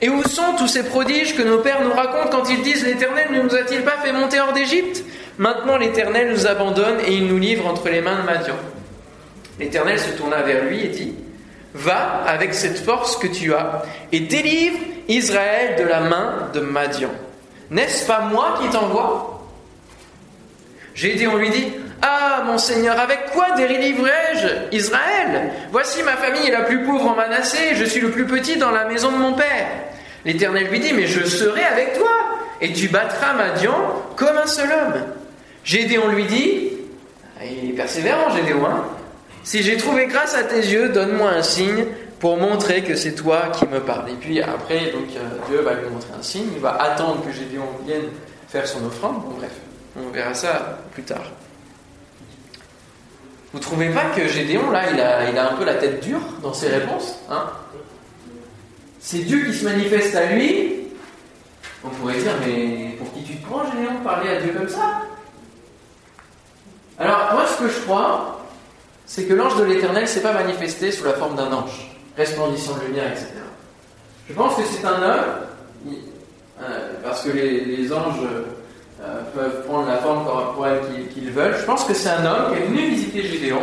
Et 0.00 0.08
où 0.08 0.22
sont 0.24 0.54
tous 0.56 0.66
ces 0.66 0.84
prodiges 0.84 1.36
que 1.36 1.42
nos 1.42 1.58
pères 1.58 1.82
nous 1.82 1.92
racontent 1.92 2.30
quand 2.30 2.48
ils 2.48 2.62
disent 2.62 2.86
L'Éternel 2.86 3.32
ne 3.32 3.42
nous 3.42 3.54
a-t-il 3.54 3.82
pas 3.82 3.98
fait 4.02 4.12
monter 4.12 4.40
hors 4.40 4.54
d'Égypte? 4.54 5.04
Maintenant 5.36 5.76
l'Éternel 5.76 6.30
nous 6.30 6.46
abandonne 6.46 7.00
et 7.06 7.12
il 7.12 7.26
nous 7.26 7.38
livre 7.38 7.66
entre 7.66 7.90
les 7.90 8.00
mains 8.00 8.20
de 8.20 8.22
Madian. 8.22 8.56
L'Éternel 9.60 9.98
se 9.98 10.10
tourna 10.16 10.40
vers 10.40 10.64
lui 10.64 10.84
et 10.84 10.88
dit 10.88 11.12
Va 11.74 12.22
avec 12.26 12.52
cette 12.54 12.78
force 12.78 13.16
que 13.16 13.26
tu 13.26 13.54
as 13.54 13.82
et 14.12 14.20
délivre 14.20 14.78
Israël 15.08 15.76
de 15.78 15.84
la 15.84 16.00
main 16.00 16.50
de 16.52 16.60
Madian. 16.60 17.10
N'est-ce 17.70 18.06
pas 18.06 18.20
moi 18.20 18.58
qui 18.60 18.68
t'envoie? 18.68 19.48
Gédéon 20.94 21.36
lui 21.36 21.48
dit 21.48 21.72
Ah, 22.02 22.42
mon 22.44 22.58
Seigneur, 22.58 23.00
avec 23.00 23.30
quoi 23.32 23.52
délivrerai-je 23.56 24.76
Israël? 24.76 25.52
Voici 25.70 26.02
ma 26.02 26.16
famille 26.16 26.48
est 26.48 26.52
la 26.52 26.62
plus 26.62 26.84
pauvre 26.84 27.08
en 27.08 27.14
Manassé, 27.14 27.74
je 27.74 27.84
suis 27.84 28.00
le 28.00 28.10
plus 28.10 28.26
petit 28.26 28.56
dans 28.56 28.70
la 28.70 28.84
maison 28.84 29.10
de 29.10 29.16
mon 29.16 29.32
père. 29.32 29.68
L'Éternel 30.26 30.68
lui 30.68 30.80
dit 30.80 30.92
Mais 30.92 31.06
je 31.06 31.24
serai 31.24 31.64
avec 31.64 31.94
toi, 31.94 32.10
et 32.60 32.72
tu 32.74 32.88
battras 32.88 33.32
Madian 33.32 33.74
comme 34.16 34.36
un 34.36 34.46
seul 34.46 34.70
homme. 34.70 35.02
Gédéon 35.64 36.08
lui 36.08 36.24
dit 36.24 36.72
Il 37.42 37.70
est 37.70 37.74
persévérant, 37.74 38.28
Gédéon, 38.36 38.66
hein 38.66 38.84
si 39.44 39.62
j'ai 39.62 39.76
trouvé 39.76 40.06
grâce 40.06 40.34
à 40.34 40.44
tes 40.44 40.60
yeux, 40.60 40.88
donne-moi 40.90 41.30
un 41.30 41.42
signe 41.42 41.86
pour 42.20 42.36
montrer 42.36 42.84
que 42.84 42.94
c'est 42.94 43.14
toi 43.14 43.48
qui 43.52 43.66
me 43.66 43.80
parles. 43.80 44.10
Et 44.10 44.14
puis 44.14 44.40
après, 44.40 44.92
donc, 44.92 45.08
euh, 45.16 45.28
Dieu 45.48 45.60
va 45.60 45.74
lui 45.74 45.88
montrer 45.90 46.12
un 46.16 46.22
signe, 46.22 46.46
il 46.54 46.60
va 46.60 46.80
attendre 46.80 47.24
que 47.26 47.32
Gédéon 47.32 47.64
vienne 47.84 48.04
faire 48.48 48.66
son 48.66 48.84
offrande. 48.86 49.22
Bon, 49.22 49.34
bref, 49.36 49.50
on 49.96 50.10
verra 50.10 50.32
ça 50.32 50.78
plus 50.92 51.02
tard. 51.02 51.24
Vous 53.52 53.58
trouvez 53.58 53.90
pas 53.90 54.04
que 54.16 54.28
Gédéon, 54.28 54.70
là, 54.70 54.90
il 54.92 55.00
a, 55.00 55.28
il 55.28 55.36
a 55.36 55.50
un 55.50 55.56
peu 55.56 55.64
la 55.64 55.74
tête 55.74 56.02
dure 56.02 56.22
dans 56.42 56.54
ses 56.54 56.68
réponses 56.68 57.16
hein? 57.28 57.50
C'est 59.00 59.18
Dieu 59.18 59.44
qui 59.44 59.52
se 59.52 59.64
manifeste 59.64 60.14
à 60.14 60.26
lui. 60.26 60.86
On 61.84 61.88
pourrait 61.88 62.18
dire, 62.18 62.32
mais 62.46 62.94
pour 62.98 63.12
qui 63.12 63.24
tu 63.24 63.34
te 63.34 63.46
prends, 63.46 63.64
Gédéon, 63.64 63.96
parler 64.04 64.30
à 64.30 64.40
Dieu 64.40 64.52
comme 64.56 64.68
ça? 64.68 65.02
Alors, 67.00 67.30
moi, 67.32 67.44
ce 67.46 67.64
que 67.64 67.68
je 67.68 67.80
crois, 67.80 68.41
c'est 69.06 69.24
que 69.24 69.34
l'ange 69.34 69.56
de 69.56 69.64
l'éternel 69.64 70.08
s'est 70.08 70.22
pas 70.22 70.32
manifesté 70.32 70.90
sous 70.90 71.04
la 71.04 71.12
forme 71.14 71.36
d'un 71.36 71.52
ange, 71.52 71.90
resplendissant 72.16 72.76
de 72.76 72.86
lumière, 72.86 73.12
etc. 73.12 73.28
Je 74.28 74.34
pense 74.34 74.56
que 74.56 74.62
c'est 74.62 74.86
un 74.86 75.02
homme, 75.02 75.94
euh, 76.62 76.90
parce 77.02 77.22
que 77.22 77.30
les, 77.30 77.92
anges 77.92 78.20
euh, 79.02 79.20
peuvent 79.34 79.64
prendre 79.66 79.88
la 79.88 79.98
forme 79.98 80.24
corporelle 80.24 80.80
qu'ils 81.12 81.30
veulent. 81.30 81.56
Je 81.58 81.64
pense 81.64 81.84
que 81.84 81.94
c'est 81.94 82.08
un 82.08 82.24
homme 82.24 82.52
qui 82.52 82.62
est 82.62 82.66
venu 82.66 82.86
visiter 82.88 83.22
Gédéon, 83.22 83.62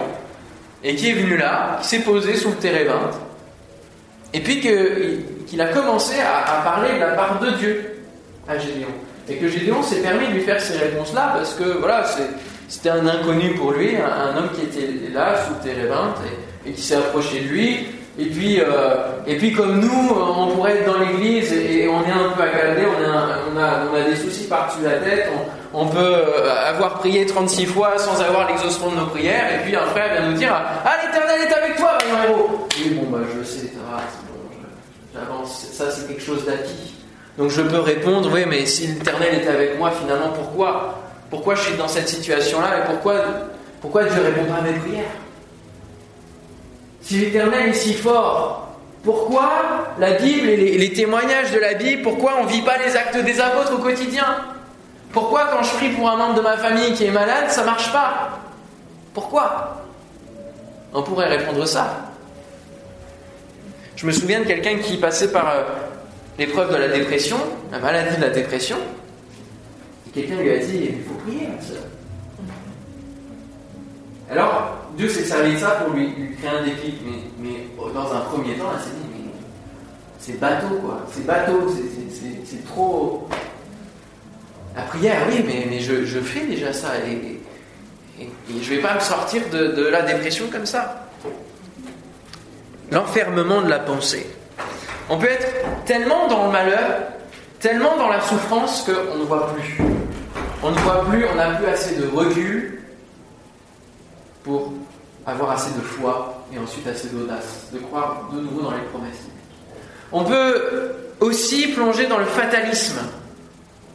et 0.84 0.96
qui 0.96 1.10
est 1.10 1.14
venu 1.14 1.38
là, 1.38 1.78
qui 1.82 1.88
s'est 1.88 2.02
posé 2.02 2.36
sous 2.36 2.50
le 2.50 2.56
térébinthe, 2.56 3.16
et 4.34 4.42
puis 4.42 4.60
qu'il 4.60 5.62
a 5.62 5.68
commencé 5.68 6.16
à, 6.20 6.62
parler 6.62 6.94
de 6.94 7.00
la 7.00 7.12
part 7.12 7.40
de 7.40 7.52
Dieu 7.52 8.04
à 8.48 8.58
Gédéon. 8.58 8.90
Et 9.28 9.38
que 9.38 9.48
Gédéon 9.48 9.82
s'est 9.84 10.02
permis 10.02 10.28
de 10.28 10.34
lui 10.34 10.42
faire 10.42 10.62
ces 10.62 10.78
réponses-là, 10.78 11.32
parce 11.36 11.54
que 11.54 11.64
voilà, 11.64 12.04
c'était 12.70 12.90
un 12.90 13.06
inconnu 13.08 13.56
pour 13.56 13.74
lui, 13.74 13.96
un, 13.98 14.38
homme 14.38 14.50
qui 14.54 14.62
était 14.62 15.12
là 15.12 15.36
sous 15.46 15.56
térébinthe, 15.68 16.18
et 16.66 16.72
qui 16.72 16.82
s'est 16.82 16.96
approché 16.96 17.42
de 17.42 17.48
lui, 17.48 17.88
et 18.20 18.26
puis, 18.26 18.60
euh, 18.60 18.66
et 19.26 19.38
puis 19.38 19.54
comme 19.54 19.80
nous, 19.80 20.10
on 20.12 20.48
pourrait 20.48 20.78
être 20.78 20.86
dans 20.86 21.00
l'église 21.00 21.54
et, 21.54 21.88
on 21.88 22.04
est 22.04 22.12
un 22.12 22.30
peu 22.36 22.44
accalmé, 22.44 22.82
on, 22.86 23.56
on, 23.56 23.60
a, 23.60 23.70
on 23.92 23.96
a 23.96 24.10
des 24.10 24.16
soucis 24.16 24.46
par-dessus 24.46 24.84
la 24.84 24.98
tête, 24.98 25.30
on, 25.74 25.88
peut 25.88 25.98
euh, 25.98 26.68
avoir 26.68 27.00
prié 27.00 27.26
36 27.26 27.66
fois 27.66 27.98
sans 27.98 28.22
avoir 28.22 28.48
l'exhaustion 28.48 28.92
de 28.92 28.98
nos 28.98 29.06
prières, 29.08 29.56
et 29.56 29.64
puis 29.66 29.76
un 29.76 29.86
frère 29.88 30.14
vient 30.14 30.30
nous 30.30 30.38
dire 30.38 30.54
Ah, 30.54 30.98
l'éternel 31.04 31.48
est 31.48 31.54
avec 31.54 31.78
toi, 31.78 31.98
mon 32.12 32.24
héros! 32.24 32.68
Oui, 32.78 32.90
bon, 32.92 33.10
bah 33.10 33.24
je 33.36 33.44
sais, 33.44 33.72
j'avance, 35.14 35.68
ça 35.72 35.90
c'est 35.90 36.08
quelque 36.08 36.24
chose 36.24 36.46
d'acquis. 36.46 36.96
Donc 37.38 37.50
je 37.50 37.62
peux 37.62 37.80
répondre 37.80 38.30
Oui, 38.34 38.42
mais 38.48 38.66
si 38.66 38.88
l'éternel 38.88 39.36
était 39.36 39.50
avec 39.50 39.80
moi, 39.80 39.92
finalement, 39.92 40.30
pourquoi? 40.36 41.09
Pourquoi 41.30 41.56
je 41.56 41.62
suis 41.62 41.78
dans 41.78 41.88
cette 41.88 42.10
situation-là 42.10 42.80
et 42.80 42.88
pourquoi, 42.88 43.16
pourquoi 43.82 44.04
Dieu 44.06 44.22
répondra 44.22 44.58
à 44.58 44.62
mes 44.62 44.74
prières 44.74 45.06
si 47.02 47.18
l'Éternel 47.18 47.70
est 47.70 47.74
si 47.74 47.94
fort, 47.94 48.76
pourquoi 49.04 49.50
la 49.98 50.12
Bible 50.12 50.48
et 50.48 50.78
les, 50.78 50.94
témoignages 50.94 51.52
de 51.52 51.58
la 51.58 51.74
Bible, 51.74 52.04
pourquoi 52.04 52.34
on 52.40 52.44
ne 52.44 52.50
vit 52.50 52.62
pas 52.62 52.78
les 52.78 52.96
actes 52.96 53.18
des 53.18 53.40
apôtres 53.40 53.74
au 53.74 53.80
quotidien 53.80 54.26
Pourquoi 55.12 55.46
quand 55.52 55.64
je 55.64 55.74
prie 55.76 55.90
pour 55.90 56.08
un 56.08 56.18
membre 56.18 56.36
de 56.36 56.42
ma 56.42 56.58
famille 56.58 56.94
qui 56.94 57.06
est 57.06 57.12
malade, 57.12 57.46
ça 57.50 57.62
ne 57.62 57.66
marche 57.66 57.92
pas 57.92 58.42
Pourquoi 59.14 59.86
On 60.94 61.02
pourrait 61.02 61.30
répondre 61.30 61.66
ça. 61.66 62.12
Je 63.96 64.06
me 64.06 64.12
souviens 64.12 64.42
de 64.42 64.46
quelqu'un 64.46 64.78
qui 64.78 64.98
passait 64.98 65.32
par 65.32 65.50
euh, 65.50 65.64
l'épreuve 66.38 66.72
de 66.72 66.78
la 66.78 66.90
dépression, 66.90 67.38
la 67.72 67.80
maladie 67.80 68.18
de 68.18 68.22
la 68.22 68.30
dépression, 68.30 68.78
quelqu'un 70.14 70.38
lui 70.38 70.52
a 70.52 70.58
dit, 70.60 70.90
il 70.92 71.04
faut 71.04 71.16
prier, 71.26 71.48
ma 71.48 71.62
soeur. 71.62 71.84
Alors, 74.32 74.78
Dieu 74.96 75.10
s'est 75.10 75.24
servi 75.24 75.54
de 75.54 75.60
ça 75.60 75.72
pour 75.72 75.94
lui, 75.94 76.14
créer 76.38 76.50
un 76.50 76.64
déclic, 76.64 76.96
mais, 77.40 77.50
dans 77.94 78.14
un 78.14 78.20
premier 78.22 78.54
temps, 78.56 78.72
elle 78.76 78.84
s'est 78.84 78.90
dit, 78.90 79.08
mais 79.12 79.32
c'est 80.20 80.40
bateau, 80.40 80.76
quoi. 80.84 81.02
C'est 81.12 81.26
bateau, 81.26 81.68
c'est 82.46 82.66
trop. 82.66 83.28
La 84.76 84.84
prière, 84.84 85.22
oui, 85.30 85.44
mais, 85.46 85.80
je, 85.80 86.20
fais 86.20 86.46
déjà 86.46 86.72
ça, 86.74 86.90
et, 87.08 87.40
je 88.50 88.54
ne 88.54 88.76
vais 88.76 88.82
pas 88.82 88.96
me 88.96 89.00
sortir 89.00 89.42
de, 89.52 89.88
la 89.88 90.04
dépression 90.04 90.46
comme 90.52 90.66
ça. 90.66 91.08
L'enfermement 92.92 93.62
de 93.62 93.70
la 93.70 93.80
pensée. 93.80 94.28
On 95.10 95.18
peut 95.18 95.30
être 95.30 95.48
tellement 95.86 96.28
dans 96.28 96.46
le 96.46 96.52
malheur, 96.52 97.02
tellement 97.60 97.98
dans 97.98 98.10
la 98.10 98.22
souffrance 98.22 98.84
qu'on 98.84 99.18
ne 99.18 99.24
voit 99.24 99.54
plus. 99.54 99.78
On 100.62 100.72
ne 100.72 100.80
voit 100.80 101.06
plus, 101.06 101.26
on 101.32 101.36
n'a 101.36 101.52
plus 101.52 101.68
assez 101.68 101.96
de 101.96 102.08
recul 102.08 102.82
pour 104.44 104.74
avoir 105.26 105.52
assez 105.52 105.72
de 105.72 105.82
foi 105.82 106.44
et 106.54 106.60
ensuite 106.60 106.88
assez 106.88 107.10
d'audace, 107.10 107.70
de 107.74 107.80
croire 107.80 108.30
de 108.34 108.42
nouveau 108.42 108.62
dans 108.62 108.72
les 108.72 108.84
promesses. 108.92 109.28
On 110.12 110.24
peut 110.24 110.92
aussi 111.20 111.68
plonger 111.68 112.08
dans 112.08 112.18
le 112.18 112.26
fatalisme. 112.26 113.00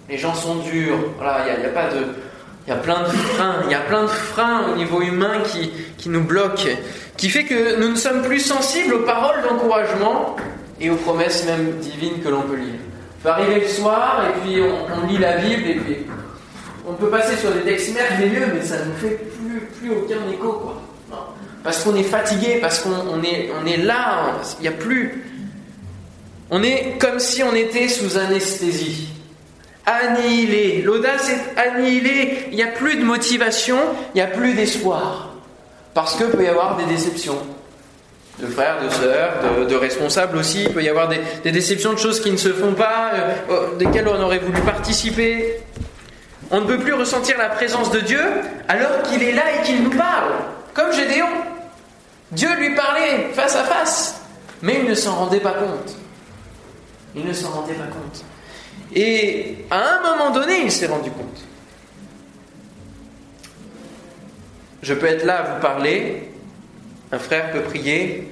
Les 0.09 0.19
gens 0.19 0.35
sont 0.35 0.57
durs, 0.57 0.97
voilà, 1.19 1.45
il 1.55 1.61
n'y 1.61 1.67
a, 1.67 1.71
pas 1.71 1.89
de. 1.89 2.07
Il 2.67 2.71
y 2.71 2.73
a 2.73 2.77
plein 2.77 3.03
de 3.03 3.09
freins, 3.09 3.57
il 3.65 3.71
y 3.71 3.75
a 3.75 3.81
plein 3.81 4.03
de 4.03 4.09
freins 4.09 4.71
au 4.73 4.77
niveau 4.77 5.03
humain 5.03 5.41
qui, 5.45 5.71
qui 5.99 6.09
nous 6.09 6.23
bloquent, 6.23 6.69
qui 7.17 7.29
fait 7.29 7.45
que 7.45 7.79
nous 7.81 7.89
ne 7.89 7.97
sommes 7.97 8.23
plus 8.23 8.41
sensibles 8.41 8.95
aux 8.95 9.03
paroles 9.05 9.43
d'encouragement 9.43 10.37
et 10.81 10.91
aux 10.91 10.97
promesses 10.97 11.45
même 11.47 11.79
divines 11.79 12.23
que 12.23 12.29
l'on 12.29 12.43
peut 12.43 12.57
lire. 12.57 12.81
On 13.19 13.23
peut 13.23 13.29
arriver 13.31 13.61
le 13.61 13.69
soir 13.69 14.23
et 14.29 14.41
puis 14.41 14.63
on, 14.63 15.07
lit 15.07 15.19
la 15.19 15.39
Bible 15.39 15.67
et 15.67 15.75
puis 15.75 15.97
on 16.87 16.95
peut 16.95 17.09
passer 17.09 17.37
sur 17.37 17.51
des 17.53 17.61
textes 17.61 17.95
merveilleux, 17.95 18.47
mais 18.55 18.63
ça 18.63 18.79
ne 18.79 18.85
nous 18.87 18.97
fait 18.97 19.19
plus, 19.81 19.91
aucun 19.91 20.31
écho, 20.33 20.53
quoi 20.53 20.83
parce 21.65 21.83
qu'on 21.83 21.97
est 21.97 22.03
fatigué, 22.03 22.59
parce 22.61 22.81
qu'on 22.81 23.23
est, 23.23 23.51
on 23.59 23.85
là, 23.85 24.35
il 24.59 24.63
n'y 24.63 24.69
a 24.69 24.73
plus. 24.73 25.25
On 26.51 26.63
est 26.63 26.99
comme 27.01 27.19
si 27.19 27.43
on 27.43 27.55
était 27.55 27.89
sous 27.89 28.19
anesthésie. 28.19 29.09
Annihilé. 29.87 30.83
L'audace 30.83 31.31
est 31.31 31.59
annihilée. 31.59 32.49
Il 32.51 32.57
n'y 32.57 32.63
a 32.63 32.69
plus 32.69 32.97
de 32.97 33.05
motivation, 33.05 33.79
il 34.15 34.19
n'y 34.19 34.21
a 34.21 34.27
plus 34.27 34.53
d'espoir. 34.53 35.31
Parce 35.95 36.17
que 36.17 36.25
peut 36.25 36.45
y 36.45 36.49
avoir 36.49 36.77
des 36.77 36.85
déceptions. 36.85 37.39
De 38.39 38.47
frères, 38.47 38.85
de 38.85 38.91
sœurs, 38.91 39.67
de, 39.67 39.75
responsables 39.75 40.37
aussi. 40.37 40.65
Il 40.65 40.73
peut 40.73 40.83
y 40.83 40.89
avoir 40.89 41.09
des, 41.09 41.51
déceptions 41.51 41.95
de 41.95 41.99
choses 41.99 42.21
qui 42.21 42.31
ne 42.31 42.37
se 42.37 42.53
font 42.53 42.75
pas, 42.75 43.13
euh, 43.15 43.35
euh, 43.51 43.77
desquelles 43.79 44.09
on 44.09 44.21
aurait 44.21 44.39
voulu 44.39 44.61
participer. 44.61 45.61
On 46.51 46.61
ne 46.61 46.67
peut 46.67 46.79
plus 46.79 46.95
ressentir 46.95 47.39
la 47.39 47.49
présence 47.49 47.91
de 47.91 48.01
Dieu 48.01 48.23
alors 48.69 49.03
qu'il 49.03 49.23
est 49.23 49.33
là 49.33 49.43
et 49.59 49.63
qu'il 49.65 49.83
nous 49.83 49.91
parle. 49.91 50.33
Comme 50.73 50.93
Gédéon. 50.93 51.29
Dieu 52.33 52.49
lui 52.57 52.75
parlait 52.75 53.31
face 53.33 53.55
à 53.55 53.65
face, 53.65 54.21
mais 54.61 54.81
il 54.81 54.89
ne 54.89 54.95
s'en 54.95 55.15
rendait 55.15 55.41
pas 55.41 55.53
compte. 55.53 55.97
Il 57.15 57.25
ne 57.25 57.33
s'en 57.33 57.51
rendait 57.51 57.75
pas 57.75 57.87
compte. 57.87 58.25
Et 58.95 59.67
à 59.71 59.79
un 59.79 60.03
moment 60.03 60.31
donné, 60.31 60.63
il 60.65 60.73
s'est 60.73 60.87
rendu 60.87 61.11
compte. 61.11 61.45
Je 64.83 64.95
peux 64.95 65.07
être 65.07 65.25
là 65.25 65.39
à 65.39 65.55
vous 65.55 65.61
parler, 65.61 66.31
un 67.11 67.19
frère 67.19 67.53
peut 67.53 67.63
prier, 67.63 68.31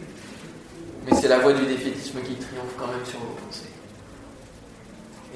mais 1.06 1.16
c'est 1.18 1.28
la 1.28 1.38
voix 1.38 1.52
du 1.52 1.64
défaitisme 1.64 2.18
qui 2.20 2.34
triomphe 2.34 2.74
quand 2.76 2.88
même 2.88 3.04
sur 3.04 3.20
vos 3.20 3.36
pensées. 3.46 3.71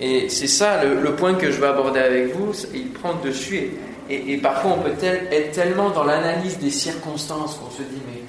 Et 0.01 0.29
c'est 0.29 0.47
ça 0.47 0.85
le, 0.85 1.15
point 1.15 1.35
que 1.35 1.51
je 1.51 1.59
veux 1.59 1.69
aborder 1.69 2.01
avec 2.01 2.35
vous, 2.35 2.53
il 2.75 2.93
prend 2.93 3.15
dessus. 3.15 3.71
Et, 4.09 4.33
et 4.33 4.37
parfois 4.39 4.73
on 4.79 4.83
peut 4.83 4.93
être 5.03 5.53
tellement 5.53 5.91
dans 5.91 6.05
l'analyse 6.05 6.59
des 6.59 6.71
circonstances 6.71 7.57
qu'on 7.57 7.71
se 7.71 7.83
dit, 7.83 8.03
mais 8.07 8.23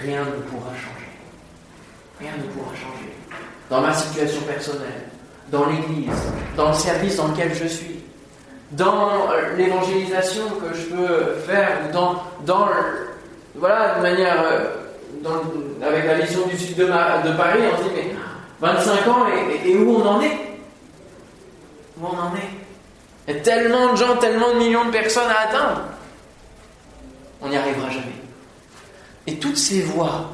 rien 0.00 0.20
ne 0.20 0.42
pourra 0.42 0.70
changer. 0.70 0.98
Rien 2.20 2.32
ne 2.38 2.48
pourra 2.52 2.74
changer. 2.74 3.12
Dans 3.68 3.80
ma 3.80 3.92
situation 3.92 4.40
personnelle, 4.42 5.08
dans 5.50 5.66
l'Église, 5.66 6.10
dans 6.56 6.68
le 6.68 6.74
service 6.74 7.16
dans 7.16 7.28
lequel 7.28 7.54
je 7.54 7.66
suis, 7.66 7.98
dans 8.72 9.30
euh, 9.30 9.56
l'évangélisation 9.56 10.44
que 10.60 10.76
je 10.76 10.86
peux 10.86 11.34
faire, 11.46 11.80
ou 11.88 11.92
dans, 11.92 12.22
dans 12.44 12.68
voilà, 13.54 13.96
de 13.96 14.02
manière, 14.02 14.42
euh, 14.42 14.66
avec 15.82 16.06
la 16.06 16.14
vision 16.14 16.46
du 16.46 16.56
sud 16.56 16.76
de, 16.76 16.84
de, 16.84 17.36
Paris, 17.36 17.60
on 17.72 17.78
se 17.78 17.82
dit, 17.84 17.90
mais 17.94 18.14
25 18.60 19.08
ans, 19.08 19.26
et, 19.64 19.76
où 19.76 19.96
on 19.96 20.06
en 20.06 20.20
est? 20.20 20.47
Où 22.00 22.06
on 22.06 22.18
en 22.18 22.34
est? 22.36 22.50
Il 23.26 23.34
y 23.34 23.38
a 23.38 23.40
tellement 23.40 23.92
de 23.92 23.96
gens, 23.96 24.16
tellement 24.16 24.54
de 24.54 24.58
millions 24.58 24.86
de 24.86 24.90
personnes 24.90 25.30
à 25.30 25.48
atteindre. 25.48 25.82
On 27.40 27.48
n'y 27.48 27.56
arrivera 27.56 27.90
jamais. 27.90 28.06
Et 29.26 29.36
toutes 29.36 29.58
ces 29.58 29.82
voix 29.82 30.30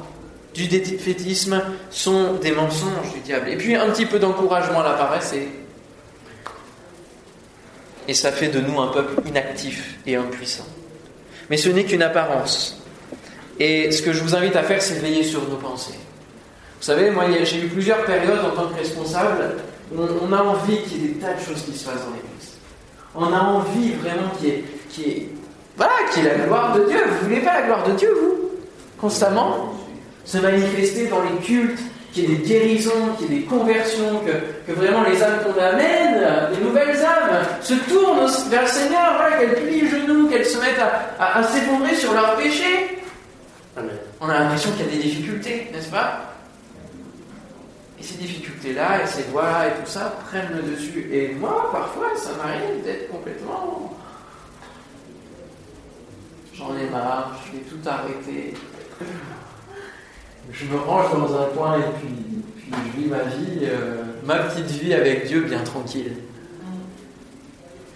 du 0.53 0.67
défaitisme 0.67 1.61
sont 1.89 2.35
des 2.35 2.51
mensonges 2.51 3.13
du 3.13 3.19
diable. 3.19 3.49
Et 3.49 3.57
puis 3.57 3.75
un 3.75 3.89
petit 3.89 4.05
peu 4.05 4.19
d'encouragement 4.19 4.79
à 4.79 4.83
la 4.83 4.93
paresse 4.93 5.33
et, 5.33 5.49
et 8.07 8.13
ça 8.13 8.31
fait 8.31 8.47
de 8.47 8.61
nous 8.61 8.79
un 8.79 8.87
peuple 8.87 9.27
inactif 9.27 9.97
et 10.05 10.15
impuissant. 10.15 10.65
Mais 11.49 11.57
ce 11.57 11.69
n'est 11.69 11.83
qu'une 11.83 12.03
apparence. 12.03 12.81
Et 13.59 13.91
ce 13.91 14.01
que 14.01 14.13
je 14.13 14.21
vous 14.21 14.35
invite 14.35 14.55
à 14.55 14.63
faire, 14.63 14.81
c'est 14.81 14.99
veiller 14.99 15.23
sur 15.23 15.47
nos 15.49 15.57
pensées. 15.57 15.99
Vous 16.79 16.83
savez, 16.83 17.09
moi, 17.09 17.25
j'ai 17.43 17.59
eu 17.59 17.67
plusieurs 17.67 18.03
périodes 18.05 18.43
en 18.45 18.51
tant 18.51 18.67
que 18.67 18.75
responsable 18.75 19.57
on, 19.93 20.33
a 20.33 20.41
envie 20.41 20.81
qu'il 20.83 21.01
y 21.01 21.05
ait 21.05 21.07
des 21.09 21.19
tas 21.19 21.33
de 21.33 21.39
choses 21.39 21.63
qui 21.63 21.77
se 21.77 21.85
passent 21.85 22.05
dans 22.05 22.13
l'Église. 22.13 22.53
On 23.15 23.31
a 23.31 23.39
envie 23.39 23.93
vraiment 23.93 24.29
qu'il 24.39 24.49
y 24.49 25.09
ait, 25.09 25.29
voilà, 25.77 25.93
qu'il 26.11 26.23
y 26.23 26.27
ait 26.27 26.37
la 26.37 26.45
gloire 26.45 26.75
de 26.75 26.85
Dieu. 26.85 26.99
Vous 27.05 27.25
ne 27.25 27.29
voulez 27.29 27.41
pas 27.41 27.53
la 27.53 27.61
gloire 27.63 27.87
de 27.87 27.93
Dieu, 27.93 28.09
vous? 28.21 28.49
Constamment, 28.99 29.73
se 30.23 30.37
manifester 30.39 31.07
dans 31.07 31.21
les 31.21 31.37
cultes, 31.45 31.79
qu'il 32.11 32.29
y 32.29 32.33
ait 32.33 32.37
des 32.37 32.43
guérisons, 32.43 33.13
qu'il 33.17 33.31
y 33.31 33.35
ait 33.35 33.39
des 33.41 33.45
conversions, 33.45 34.21
que, 34.25 34.71
vraiment 34.71 35.03
les 35.03 35.21
âmes 35.21 35.39
qu'on 35.43 35.61
amène, 35.61 36.25
les 36.51 36.65
nouvelles 36.65 36.97
âmes, 36.97 37.45
se 37.61 37.73
tournent 37.73 38.27
vers 38.49 38.61
le 38.61 38.67
Seigneur, 38.67 39.21
qu'elles 39.37 39.65
plient 39.65 39.81
les 39.81 39.89
genoux, 39.89 40.27
qu'elles 40.29 40.45
se 40.45 40.57
mettent 40.57 40.81
à, 41.19 41.43
s'effondrer 41.43 41.95
sur 41.95 42.13
leurs 42.13 42.35
péchés. 42.37 43.01
on 44.21 44.29
a 44.29 44.39
l'impression 44.39 44.71
qu'il 44.71 44.85
y 44.85 44.89
a 44.89 44.91
des 44.91 45.03
difficultés, 45.03 45.69
n'est-ce 45.73 45.89
pas? 45.89 46.34
Ces 48.05 48.17
difficultés-là, 48.17 49.03
et 49.03 49.07
ces 49.07 49.23
voix 49.23 49.67
et 49.67 49.81
tout 49.81 49.89
ça 49.89 50.17
prennent 50.27 50.55
le 50.55 50.61
dessus. 50.61 51.09
Et 51.11 51.33
moi, 51.33 51.69
parfois, 51.71 52.15
ça 52.15 52.31
m'arrive 52.37 52.83
d'être 52.83 53.09
complètement. 53.09 53.93
J'en 56.53 56.77
ai 56.77 56.89
marre, 56.89 57.37
je 57.45 57.57
vais 57.57 57.63
tout 57.63 57.89
arrêter. 57.89 58.53
Je 60.51 60.65
me 60.65 60.77
range 60.77 61.11
dans 61.11 61.41
un 61.41 61.45
coin 61.47 61.79
et 61.79 61.99
puis, 61.99 62.43
puis 62.57 62.71
je 62.71 63.01
vis 63.01 63.09
ma 63.09 63.23
vie, 63.23 63.59
euh, 63.63 64.03
ma 64.23 64.37
petite 64.39 64.67
vie 64.67 64.93
avec 64.93 65.27
Dieu 65.27 65.41
bien 65.41 65.63
tranquille. 65.63 66.15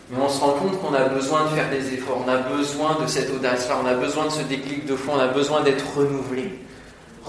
Mais 0.10 0.17
on 0.19 0.28
se 0.28 0.41
rend 0.41 0.54
compte 0.54 0.82
qu'on 0.82 0.93
a 0.93 1.08
besoin 1.08 1.43
de 1.43 1.50
faire 1.50 1.69
des 1.69 1.93
efforts, 1.93 2.24
on 2.26 2.30
a 2.30 2.38
besoin 2.38 3.00
de 3.00 3.06
cette 3.06 3.30
audace-là, 3.30 3.78
on 3.84 3.86
a 3.86 3.93
besoin 3.93 4.26
de 4.26 4.32
ce 4.32 4.41
déclic 4.41 4.86
de 4.88 4.95
fond, 4.95 5.13
on 5.15 5.19
a 5.19 5.28
besoin 5.28 5.62
d'être 5.62 5.86
renouvelé. 5.95 6.60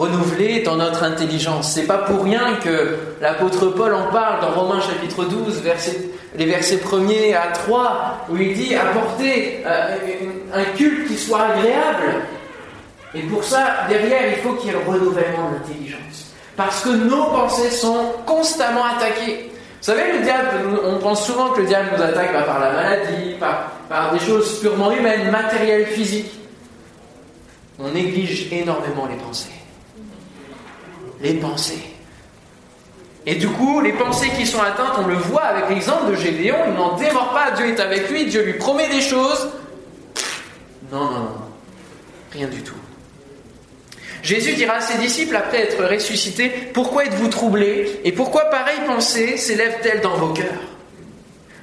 Renouvelé 0.00 0.62
dans 0.62 0.76
notre 0.76 1.02
intelligence. 1.02 1.72
C'est 1.74 1.86
pas 1.86 1.98
pour 1.98 2.24
rien 2.24 2.56
que 2.64 2.96
l'apôtre 3.20 3.66
Paul 3.66 3.92
en 3.92 4.10
parle 4.10 4.40
dans 4.40 4.48
Romains 4.58 4.80
chapitre 4.80 5.26
12, 5.26 5.62
les 6.38 6.46
versets 6.46 6.76
1er 6.78 7.36
à 7.36 7.48
3, 7.52 8.26
où 8.30 8.36
il 8.38 8.54
dit 8.54 8.74
apporter 8.74 9.62
euh, 9.66 9.96
un 10.54 10.64
culte 10.74 11.06
qui 11.06 11.18
soit 11.18 11.42
agréable. 11.42 12.14
Et 13.14 13.20
pour 13.24 13.44
ça, 13.44 13.84
derrière, 13.90 14.22
il 14.30 14.36
faut 14.36 14.54
qu'il 14.54 14.68
y 14.68 14.74
ait 14.74 14.78
le 14.78 14.90
renouvellement 14.90 15.50
de 15.50 15.56
l'intelligence. 15.56 16.32
Parce 16.56 16.80
que 16.82 16.88
nos 16.88 17.24
pensées 17.24 17.68
sont 17.68 18.14
constamment 18.24 18.86
attaquées. 18.96 19.50
Vous 19.52 19.84
savez, 19.84 20.12
le 20.14 20.24
diable, 20.24 20.48
on 20.82 20.96
pense 20.96 21.26
souvent 21.26 21.50
que 21.50 21.60
le 21.60 21.66
diable 21.66 21.90
nous 21.94 22.02
attaque 22.02 22.32
par 22.46 22.58
la 22.58 22.72
maladie, 22.72 23.34
par 23.86 24.12
des 24.14 24.20
choses 24.20 24.60
purement 24.60 24.92
humaines, 24.92 25.30
matérielles, 25.30 25.88
physiques. 25.88 26.32
On 27.78 27.90
néglige 27.90 28.50
énormément 28.50 29.06
les 29.06 29.16
pensées. 29.16 29.59
Les 31.20 31.34
pensées. 31.34 31.82
Et 33.26 33.34
du 33.34 33.48
coup, 33.48 33.80
les 33.80 33.92
pensées 33.92 34.30
qui 34.36 34.46
sont 34.46 34.60
atteintes, 34.60 34.96
on 34.98 35.06
le 35.06 35.14
voit 35.14 35.42
avec 35.42 35.68
l'exemple 35.68 36.10
de 36.10 36.16
Gédéon, 36.16 36.56
il 36.66 36.74
n'en 36.74 36.96
démord 36.96 37.32
pas, 37.32 37.50
Dieu 37.50 37.66
est 37.66 37.80
avec 37.80 38.08
lui, 38.08 38.26
Dieu 38.26 38.42
lui 38.42 38.54
promet 38.54 38.88
des 38.88 39.02
choses. 39.02 39.50
Non, 40.90 41.04
non, 41.04 41.10
non, 41.10 41.40
rien 42.32 42.48
du 42.48 42.62
tout. 42.62 42.74
Jésus 44.22 44.54
dira 44.54 44.74
à 44.74 44.80
ses 44.80 44.98
disciples 44.98 45.36
après 45.36 45.60
être 45.60 45.84
ressuscité, 45.84 46.50
Pourquoi 46.72 47.04
êtes-vous 47.04 47.28
troublés 47.28 48.00
Et 48.04 48.12
pourquoi 48.12 48.46
pareille 48.46 48.80
pensée 48.86 49.36
s'élève-t-elle 49.36 50.00
dans 50.00 50.16
vos 50.16 50.32
cœurs? 50.32 50.46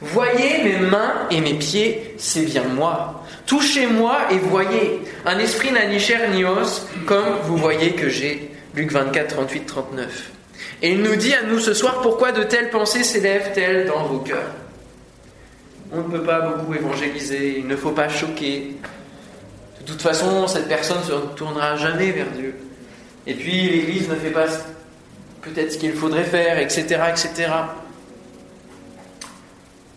Voyez 0.02 0.63
mes 0.63 0.78
mains 0.78 1.28
et 1.32 1.41
mes 1.41 1.56
pieds, 1.56 2.15
c'est 2.17 2.43
bien 2.43 2.63
moi. 2.63 3.24
Touchez-moi 3.48 4.17
et 4.32 4.38
voyez. 4.38 5.02
Un 5.26 5.39
esprit 5.39 5.72
n'a 5.72 5.88
ni 5.88 6.00
chair 6.00 6.30
ni 6.30 6.43
os, 6.46 6.88
comme 7.08 7.38
vous 7.46 7.58
voyez 7.58 7.93
que 7.93 8.10
j'ai. 8.10 8.52
Luc 8.77 8.91
24, 8.91 9.27
38, 9.27 9.65
39. 9.65 10.31
Et 10.83 10.91
il 10.91 11.01
nous 11.01 11.15
dit 11.15 11.33
à 11.33 11.41
nous 11.41 11.59
ce 11.59 11.73
soir 11.73 12.01
pourquoi 12.01 12.31
de 12.31 12.43
telles 12.43 12.69
pensées 12.69 13.03
s'élèvent-elles 13.03 13.87
dans 13.87 14.03
vos 14.03 14.19
cœurs? 14.19 14.51
On 15.91 15.97
ne 15.97 16.03
peut 16.03 16.23
pas 16.23 16.41
beaucoup 16.41 16.75
évangéliser, 16.75 17.57
il 17.57 17.67
ne 17.67 17.75
faut 17.75 17.91
pas 17.91 18.07
choquer, 18.07 18.75
de 19.81 19.85
toute 19.93 20.01
façon, 20.01 20.47
cette 20.47 20.67
personne 20.67 20.99
ne 20.99 21.03
se 21.03 21.13
tournera 21.35 21.75
jamais 21.77 22.11
vers 22.11 22.29
Dieu. 22.31 22.55
Et 23.25 23.33
puis, 23.33 23.69
l'Église 23.69 24.09
ne 24.09 24.15
fait 24.15 24.31
pas 24.31 24.45
peut-être 25.41 25.71
ce 25.71 25.77
qu'il 25.77 25.93
faudrait 25.93 26.25
faire, 26.25 26.59
etc., 26.59 26.83
etc. 27.09 27.49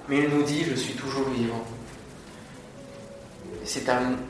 Mais 0.08 0.18
il 0.18 0.28
nous 0.28 0.42
dit, 0.42 0.64
je 0.64 0.74
suis 0.74 0.94
toujours 0.94 1.28
vivant. 1.30 1.64
C'est 3.64 3.84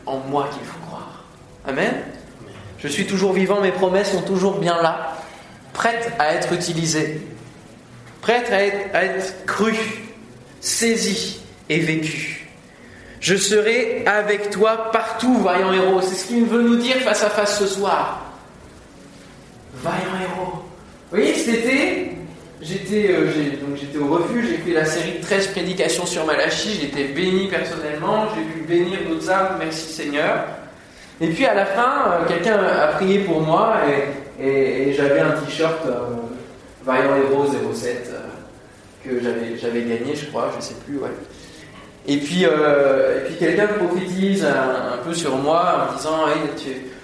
en 0.07 0.19
moi 0.19 0.49
qu'il 0.53 0.67
faut 0.67 0.81
croire. 0.87 1.25
Amen? 1.67 2.03
Je 2.83 2.89
suis 2.89 3.07
toujours 3.07 3.33
vivant, 3.33 3.61
mes 3.61 3.73
promesses 3.73 4.13
sont 4.13 4.23
toujours 4.23 4.59
bien 4.59 4.81
là, 4.81 5.17
prêtes 5.75 6.13
à 6.19 6.35
être 6.35 6.53
utilisées, 6.53 7.21
prêtes 8.23 8.51
à 8.51 9.05
être, 9.05 9.45
crues, 9.47 10.05
saisies 10.61 11.41
et 11.69 11.79
vécues. 11.79 12.49
Je 13.21 13.37
serai 13.37 14.05
avec 14.07 14.49
toi 14.49 14.91
partout, 14.93 15.43
vaillant 15.43 15.75
héros. 15.75 16.01
C'est 16.01 16.15
ce 16.15 16.27
qu'il 16.27 16.47
veut 16.47 16.63
nous 16.63 16.77
dire 16.77 16.97
face 16.97 17.23
à 17.23 17.29
face 17.29 17.59
ce 17.59 17.67
soir. 17.67 18.33
Vaillant 19.75 20.23
héros. 20.23 20.53
Vous 21.11 21.19
voyez, 21.19 21.35
cet 21.35 21.67
été, 21.67 22.13
j'étais 22.63 23.11
euh, 23.11 24.01
au 24.01 24.07
refuge, 24.07 24.47
j'ai 24.49 24.57
fait 24.57 24.73
la 24.73 24.87
série 24.87 25.19
de 25.19 25.23
13 25.23 25.49
prédications 25.49 26.07
sur 26.07 26.25
Malachi, 26.25 26.79
j'ai 26.81 26.87
été 26.87 27.05
béni 27.13 27.49
personnellement, 27.49 28.29
j'ai 28.35 28.43
pu 28.43 28.67
bénir 28.67 29.01
d'autres 29.07 29.29
âmes, 29.29 29.57
merci 29.59 29.93
Seigneur. 29.93 30.47
Et 31.21 31.29
puis 31.29 31.45
à 31.45 31.55
la 31.55 31.67
fin, 31.67 32.05
euh, 32.07 32.27
quelqu'un 32.27 32.59
a 32.59 32.87
prié 32.89 33.21
pour 33.21 33.41
moi 33.43 33.77
et, 34.41 34.93
j'avais 34.95 35.21
un 35.21 35.33
t-shirt 35.33 35.85
euh, 35.87 35.99
Vaillant 36.83 37.15
Héros 37.17 37.45
07 37.75 38.11
que 39.05 39.21
j'avais 39.21 39.83
gagné, 39.83 40.15
je 40.15 40.27
crois, 40.27 40.49
je 40.53 40.57
ne 40.57 40.63
sais 40.63 40.75
plus. 40.87 40.99
Et 42.07 42.17
puis, 42.17 42.47
euh, 42.47 43.27
puis 43.27 43.37
quelqu'un 43.37 43.67
prophétise 43.67 44.45
un, 44.45 44.97
peu 45.05 45.13
sur 45.13 45.37
moi 45.37 45.91
en 45.91 45.97
disant 45.97 46.25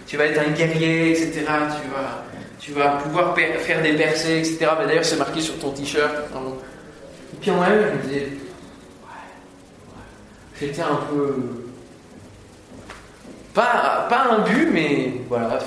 tu, 0.06 0.16
vas 0.16 0.24
être 0.24 0.40
un 0.40 0.50
guerrier, 0.52 1.10
etc. 1.10 1.32
Tu 1.40 1.90
vas, 1.90 2.24
tu 2.58 2.72
vas 2.72 2.88
pouvoir 3.02 3.34
faire 3.36 3.82
des 3.82 3.92
percées, 3.92 4.38
etc. 4.38 4.66
D'ailleurs, 4.86 5.04
c'est 5.04 5.16
marqué 5.16 5.40
sur 5.40 5.58
ton 5.58 5.70
t-shirt. 5.70 6.14
Et 6.14 7.36
puis 7.40 7.50
en 7.50 7.60
même, 7.60 7.82
je 7.82 7.96
me 7.96 8.02
disais 8.02 8.26
ouais, 8.26 9.08
j'étais 10.58 10.82
un 10.82 11.00
peu. 11.10 11.65
Pas, 13.56 14.28
un 14.30 14.40
but, 14.40 14.68
mais 14.70 15.12
voilà. 15.30 15.58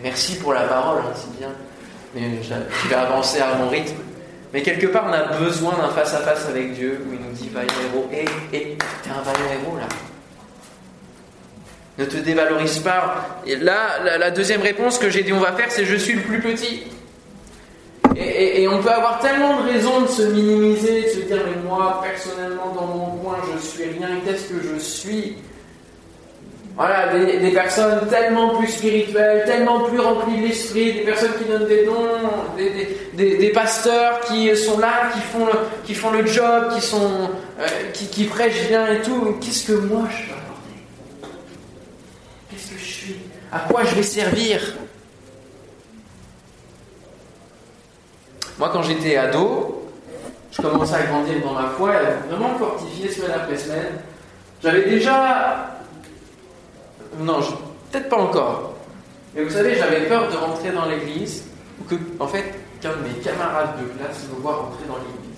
Merci 0.00 0.36
pour 0.36 0.52
la 0.52 0.62
parole, 0.62 1.00
hein, 1.00 1.12
c'est 1.12 1.36
bien. 1.36 1.48
Mais 2.14 2.40
je 2.40 2.88
vais 2.88 2.94
avancer 2.94 3.40
à 3.40 3.56
mon 3.56 3.68
rythme. 3.68 3.96
Mais 4.52 4.62
quelque 4.62 4.86
part, 4.86 5.06
on 5.08 5.12
a 5.12 5.38
besoin 5.38 5.72
d'un 5.72 5.88
face-à-face 5.88 6.46
avec 6.48 6.74
Dieu 6.74 7.04
où 7.04 7.12
il 7.12 7.18
nous 7.18 7.32
dit 7.32 7.48
Vaillant 7.48 7.68
héros. 7.92 8.08
Et, 8.12 8.56
et 8.56 8.78
t'es 9.02 9.10
un 9.10 9.22
vaillant 9.22 9.60
héros 9.60 9.76
là. 9.76 9.88
Ne 11.98 12.04
te 12.04 12.16
dévalorise 12.18 12.78
pas. 12.78 13.40
Et 13.44 13.56
là, 13.56 14.16
la, 14.16 14.30
deuxième 14.30 14.62
réponse 14.62 14.98
que 14.98 15.10
j'ai 15.10 15.24
dit 15.24 15.32
on 15.32 15.40
va 15.40 15.52
faire, 15.52 15.70
c'est 15.70 15.84
Je 15.84 15.96
suis 15.96 16.14
le 16.14 16.22
plus 16.22 16.40
petit. 16.40 16.84
Et, 18.14 18.62
et, 18.62 18.68
on 18.68 18.80
peut 18.80 18.90
avoir 18.90 19.18
tellement 19.18 19.62
de 19.62 19.68
raisons 19.68 20.02
de 20.02 20.06
se 20.06 20.22
minimiser, 20.22 21.02
de 21.02 21.08
se 21.08 21.20
dire 21.22 21.42
Mais 21.44 21.60
moi, 21.68 22.00
personnellement, 22.04 22.72
dans 22.72 22.86
mon 22.86 23.06
coin, 23.16 23.38
je 23.52 23.58
suis 23.66 23.84
rien. 23.84 24.20
Qu'est-ce 24.24 24.44
que 24.44 24.62
je 24.62 24.78
suis? 24.78 25.36
Voilà, 26.78 27.08
des, 27.08 27.50
personnes 27.50 28.06
tellement 28.08 28.56
plus 28.56 28.68
spirituelles, 28.68 29.42
tellement 29.44 29.80
plus 29.80 29.98
remplies 29.98 30.40
de 30.40 30.46
l'esprit, 30.46 30.92
des 30.92 31.00
personnes 31.00 31.32
qui 31.36 31.44
donnent 31.44 31.66
des 31.66 31.84
dons, 31.84 32.06
des, 33.14 33.50
pasteurs 33.52 34.20
qui 34.20 34.56
sont 34.56 34.78
là, 34.78 35.10
qui 35.12 35.18
font 35.18 35.46
le, 35.46 35.52
qui 35.84 35.94
font 35.94 36.12
le 36.12 36.24
job, 36.24 36.72
qui, 36.72 36.80
sont, 36.80 37.30
euh, 37.58 37.66
qui, 37.92 38.24
prêchent 38.26 38.68
bien 38.68 38.86
et 38.92 39.02
tout. 39.02 39.38
Qu'est-ce 39.40 39.66
que 39.66 39.72
moi 39.72 40.04
je 40.08 40.28
peux 40.28 40.34
apporter? 40.34 40.76
Qu'est-ce 42.48 42.70
que 42.70 42.78
je 42.78 42.84
suis? 42.84 43.16
À 43.50 43.58
quoi 43.58 43.82
je 43.82 43.96
vais 43.96 44.02
servir? 44.04 44.76
Moi, 48.56 48.70
quand 48.72 48.82
j'étais 48.84 49.16
ado, 49.16 49.90
je 50.52 50.62
commençais 50.62 50.94
à 50.94 51.02
grandir 51.02 51.40
dans 51.44 51.54
ma 51.54 51.70
foi, 51.70 51.90
et 51.94 52.30
vraiment 52.30 52.56
fortifié 52.56 53.10
semaine 53.10 53.32
après 53.34 53.56
semaine. 53.56 53.98
J'avais 54.62 54.88
déjà 54.88 55.77
non, 57.20 57.40
peut-être 57.90 58.08
pas 58.08 58.18
encore. 58.18 58.74
Mais 59.34 59.44
vous 59.44 59.50
savez, 59.50 59.76
j'avais 59.76 60.06
peur 60.06 60.30
de 60.30 60.36
rentrer 60.36 60.70
dans 60.70 60.86
l'église, 60.86 61.44
ou 61.80 61.84
que, 61.84 61.94
en 62.18 62.26
fait, 62.26 62.44
qu'un 62.80 62.90
de 62.90 63.08
mes 63.08 63.22
camarades 63.22 63.78
de 63.80 63.84
classe 63.98 64.26
me 64.32 64.40
voit 64.40 64.56
rentrer 64.56 64.84
dans 64.86 64.96
l'église. 64.96 65.28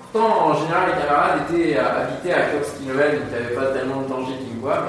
Pourtant, 0.00 0.48
en 0.48 0.60
général, 0.60 0.90
les 0.90 1.02
camarades 1.02 1.40
étaient 1.50 1.78
habités 1.78 2.32
à 2.32 2.46
Noël, 2.86 3.18
donc 3.18 3.26
il 3.30 3.38
n'y 3.38 3.44
avait 3.44 3.54
pas 3.54 3.66
tellement 3.72 4.02
de 4.02 4.08
danger 4.08 4.32
qu'ils 4.38 4.56
me. 4.56 4.88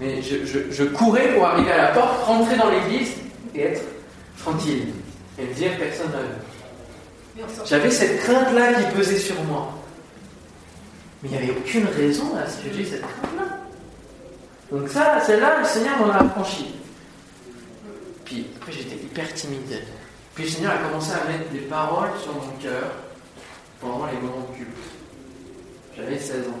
Mais, 0.00 0.22
je, 0.22 0.84
courais 0.84 1.34
pour 1.34 1.46
arriver 1.46 1.72
à 1.72 1.76
la 1.78 1.88
porte, 1.88 2.24
rentrer 2.24 2.56
dans 2.56 2.70
l'église 2.70 3.12
et 3.54 3.62
être 3.62 3.82
tranquille. 4.38 4.88
Et 5.38 5.44
me 5.44 5.54
dire 5.54 5.72
personne 5.78 6.10
n'a 6.12 7.44
J'avais 7.64 7.90
cette 7.90 8.20
crainte-là 8.20 8.74
qui 8.74 8.96
pesait 8.96 9.18
sur 9.18 9.42
moi. 9.44 9.72
Mais 11.22 11.30
il 11.30 11.36
n'y 11.36 11.42
avait 11.42 11.58
aucune 11.58 11.86
raison 11.86 12.36
à 12.36 12.48
ce 12.48 12.62
que 12.62 12.74
j'ai 12.74 12.84
cette 12.84 13.02
crainte-là. 13.02 13.57
Donc 14.70 14.88
ça, 14.88 15.20
celle-là, 15.20 15.60
le 15.60 15.64
Seigneur 15.64 15.98
m'en 15.98 16.12
a 16.12 16.18
affranchi. 16.18 16.74
Puis 18.24 18.46
après, 18.56 18.72
j'étais 18.72 18.96
hyper 18.96 19.32
timide. 19.32 19.82
Puis 20.34 20.44
le 20.44 20.50
Seigneur 20.50 20.72
a 20.72 20.88
commencé 20.88 21.12
à 21.12 21.30
mettre 21.30 21.50
des 21.50 21.60
paroles 21.60 22.10
sur 22.22 22.34
mon 22.34 22.52
cœur 22.62 22.92
pendant 23.80 24.06
les 24.06 24.18
moments 24.18 24.46
de 24.52 24.56
culte. 24.56 24.68
J'avais 25.96 26.18
16 26.18 26.48
ans. 26.48 26.60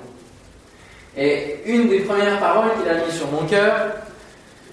Et 1.16 1.60
une 1.66 1.88
des 1.88 2.00
premières 2.00 2.38
paroles 2.40 2.70
qu'il 2.80 2.88
a 2.88 3.04
mis 3.04 3.12
sur 3.12 3.30
mon 3.30 3.46
cœur, 3.46 3.92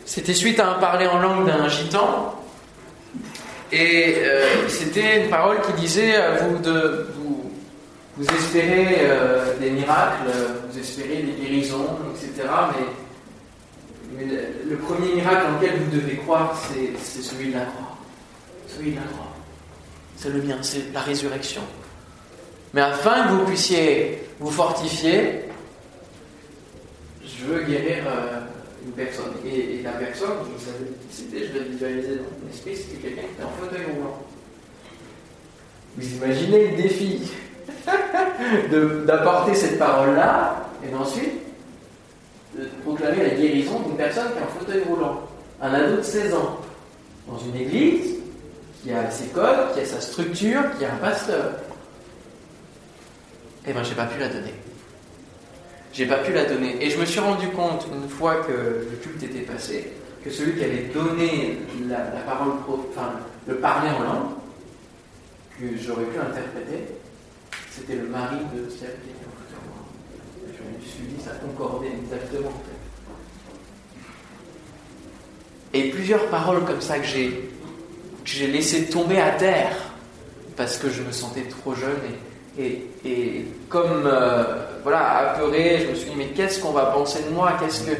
c'était 0.06 0.34
suite 0.34 0.60
à 0.60 0.72
un 0.72 0.80
parler 0.80 1.08
en 1.08 1.20
langue 1.20 1.46
d'un 1.46 1.68
gitan. 1.68 2.36
Et 3.72 4.16
euh, 4.20 4.70
c'était 4.70 5.24
une 5.24 5.30
parole 5.30 5.58
qui 5.62 5.74
disait 5.82 6.16
euh, 6.16 6.38
vous, 6.42 6.60
de, 6.60 7.08
vous, 7.16 7.52
vous 8.16 8.26
espérez 8.26 8.98
euh, 9.02 9.58
des 9.60 9.72
miracles, 9.72 10.30
vous 10.70 10.80
espérez 10.80 11.24
des 11.24 11.34
guérisons, 11.34 11.98
etc. 12.14 12.48
Mais 12.78 12.86
Mais 14.14 14.26
le, 14.70 14.76
premier 14.78 15.16
miracle 15.16 15.48
en 15.48 15.60
lequel 15.60 15.80
vous 15.80 15.98
devez 15.98 16.18
croire, 16.18 16.56
c'est 16.56 17.22
celui 17.22 17.50
de 17.50 17.54
la 17.54 17.66
croix. 17.66 17.98
Celui 18.68 18.92
de 18.92 18.98
la 18.98 19.04
croix. 19.04 19.34
C'est 20.18 20.30
le 20.30 20.42
mien, 20.42 20.58
c'est 20.62 20.94
la 20.94 21.02
résurrection. 21.02 21.62
Mais 22.74 22.82
afin 22.82 23.28
que 23.28 23.34
vous 23.34 23.46
puissiez 23.46 24.24
vous 24.40 24.52
fortifier, 24.52 25.42
je 27.24 27.46
veux 27.46 27.64
guérir 27.64 28.04
euh, 28.08 28.42
une 28.86 28.92
personne. 28.92 29.34
Et, 29.46 29.82
la 29.84 29.92
personne, 29.92 30.30
vous 30.44 30.60
savez 30.60 30.92
c'était, 31.10 31.48
je 31.48 31.54
l'ai 31.54 31.70
visualisé 31.70 32.16
dans 32.16 32.24
mon 32.24 32.50
esprit, 32.52 32.76
c'était 32.76 32.98
quelqu'un 32.98 33.22
qui 33.22 33.34
était 33.34 33.44
en 33.44 33.52
fauteuil 33.60 33.86
roulant. 33.86 34.24
Vous 35.98 36.16
imaginez 36.16 36.72
le 36.72 36.78
défi 36.78 37.32
d'apporter 39.06 39.56
cette 39.56 39.80
parole-là 39.80 40.70
et 40.86 40.92
d'ensuite 40.92 41.45
de 42.58 42.66
proclamer 42.84 43.24
la 43.24 43.36
guérison 43.36 43.80
d'une 43.80 43.98
personne 43.98 44.32
qui 44.32 44.40
est 44.40 44.44
en 44.44 44.60
fauteuil 44.60 44.84
roulant. 44.88 45.22
Un 45.62 45.74
ado 45.74 45.98
de 45.98 46.02
16 46.02 46.34
ans, 46.34 46.60
dans 47.28 47.38
une 47.38 47.56
église 47.56 48.16
qui 48.82 48.92
a 48.92 49.10
ses 49.10 49.28
codes, 49.28 49.74
qui 49.74 49.82
a 49.82 49.86
sa 49.86 50.00
structure, 50.00 50.62
qui 50.78 50.86
a 50.86 50.94
un 50.94 50.98
pasteur. 50.98 51.52
Eh 53.68 53.74
bien, 53.74 53.84
j'ai 53.84 53.96
pas 53.96 54.06
pu 54.06 54.20
la 54.20 54.28
donner. 54.28 54.54
J'ai 55.92 56.06
pas 56.06 56.18
pu 56.18 56.34
la 56.34 56.46
donner. 56.46 56.84
Et 56.84 56.90
je 56.90 57.00
me 57.00 57.06
suis 57.06 57.20
rendu 57.20 57.48
compte, 57.50 57.88
une 57.94 58.10
fois 58.10 58.36
que 58.36 58.52
le 58.52 58.98
culte 59.02 59.24
était 59.24 59.42
passé, 59.42 59.92
que 60.24 60.30
celui 60.30 60.58
qui 60.58 60.64
avait 60.64 60.90
donné 60.94 61.60
la, 61.88 61.98
parole, 62.26 62.54
enfin, 62.68 63.14
le 63.48 63.56
parler 63.56 63.90
en 63.90 64.04
langue, 64.04 64.30
que 65.60 65.66
j'aurais 65.82 66.04
pu 66.06 66.20
interpréter, 66.20 66.96
c'était 67.72 67.96
le 67.96 68.08
mari 68.08 68.38
de 68.54 68.70
celle 68.70 68.98
qui 69.04 69.10
était 69.10 69.26
en 69.26 69.45
suis 70.86 71.04
dit, 71.08 71.22
ça 71.24 71.32
concordait 71.42 71.90
exactement. 72.04 72.52
Et 75.74 75.90
plusieurs 75.90 76.26
paroles 76.28 76.64
comme 76.64 76.82
ça 76.82 77.00
que 77.00 77.06
j'ai 77.06 77.30
que 78.24 78.32
j'ai 78.32 78.48
laissé 78.48 78.86
tomber 78.86 79.20
à 79.20 79.32
terre 79.32 79.76
parce 80.56 80.78
que 80.78 80.90
je 80.90 81.02
me 81.04 81.12
sentais 81.12 81.44
trop 81.44 81.76
jeune 81.76 82.00
et, 82.58 82.64
et, 82.64 82.88
et 83.06 83.46
comme 83.70 84.04
euh, 84.06 84.44
voilà 84.84 85.32
apeuré, 85.34 85.82
je 85.86 85.90
me 85.92 85.96
suis 85.96 86.10
dit 86.10 86.16
mais 86.18 86.28
qu'est-ce 86.28 86.60
qu'on 86.60 86.72
va 86.72 86.86
penser 86.88 87.20
de 87.24 87.30
moi? 87.34 87.54
Qu'est-ce 87.60 87.84
que 87.84 87.92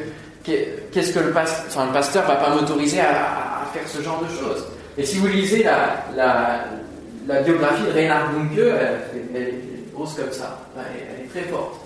qu'est- 0.42 0.90
qu'est-ce 0.90 1.12
que 1.12 1.18
le 1.20 1.32
pasteur, 1.32 1.66
enfin 1.68 1.86
va 1.92 2.36
pas 2.36 2.54
m'autoriser 2.54 3.00
à, 3.00 3.68
faire 3.72 3.86
ce 3.86 4.00
genre 4.02 4.22
de 4.24 4.28
choses? 4.28 4.64
Et 4.96 5.04
si 5.04 5.18
vous 5.18 5.26
lisez 5.26 5.62
la, 5.62 6.04
la, 6.16 7.42
biographie 7.42 7.82
de 7.84 7.92
Reinhard 7.92 8.30
Bunke, 8.32 8.58
elle, 8.58 9.00
elle 9.34 9.42
est 9.42 9.92
grosse 9.92 10.14
comme 10.14 10.32
ça, 10.32 10.66
elle 10.78 11.24
est 11.26 11.28
très 11.28 11.42
forte. 11.42 11.85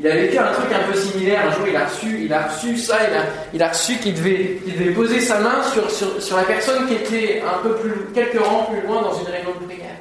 Il 0.00 0.06
a 0.06 0.14
vécu 0.14 0.38
un 0.38 0.52
truc 0.52 0.72
un 0.72 0.90
peu 0.92 0.96
similaire. 0.96 1.46
Un 1.48 1.52
jour, 1.52 1.66
il 1.68 1.76
a 1.76 1.86
reçu, 1.86 2.24
il 2.24 2.32
a 2.32 2.46
reçu 2.46 2.78
ça, 2.78 2.96
il 3.08 3.16
a, 3.16 3.22
il 3.52 3.62
a 3.62 3.68
reçu 3.68 3.96
qu'il 3.96 4.14
devait, 4.14 4.92
poser 4.94 5.20
sa 5.20 5.40
main 5.40 5.62
sur, 5.64 6.36
la 6.36 6.44
personne 6.44 6.86
qui 6.86 6.94
était 6.94 7.42
un 7.42 7.58
peu 7.62 7.74
plus, 7.76 8.06
quelques 8.14 8.40
rangs 8.40 8.66
plus 8.70 8.86
loin 8.86 9.02
dans 9.02 9.18
une 9.18 9.26
réunion 9.26 9.50
de 9.60 9.64
prière. 9.66 9.96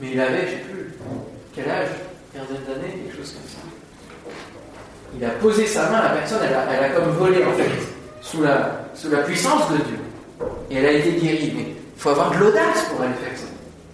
Mais 0.00 0.10
il 0.12 0.20
avait, 0.20 0.46
je 0.46 0.50
sais 0.50 0.56
plus, 0.70 0.94
quel 1.54 1.70
âge, 1.70 1.88
quinzaine 2.34 2.64
d'années, 2.66 2.94
quelque 3.04 3.16
chose 3.16 3.32
comme 3.32 3.48
ça. 3.48 4.32
Il 5.18 5.24
a 5.24 5.30
posé 5.30 5.66
sa 5.66 5.88
main, 5.88 6.02
la 6.02 6.10
personne, 6.10 6.40
elle 6.46 6.54
a, 6.54 6.66
elle 6.76 6.84
a 6.84 6.88
comme 6.90 7.12
volé 7.12 7.44
en 7.44 7.52
fait, 7.52 7.70
sous 8.20 8.42
la, 8.42 8.88
sous 8.94 9.10
la 9.10 9.18
puissance 9.18 9.70
de 9.70 9.76
Dieu. 9.76 9.98
Et 10.70 10.76
elle 10.76 10.86
a 10.86 10.92
été 10.92 11.12
guérie. 11.12 11.52
Mais 11.56 11.62
il 11.62 12.00
faut 12.00 12.10
avoir 12.10 12.30
de 12.32 12.38
l'audace 12.38 12.84
pour 12.90 13.00
aller 13.02 13.14
faire 13.14 13.38
ça, 13.38 13.46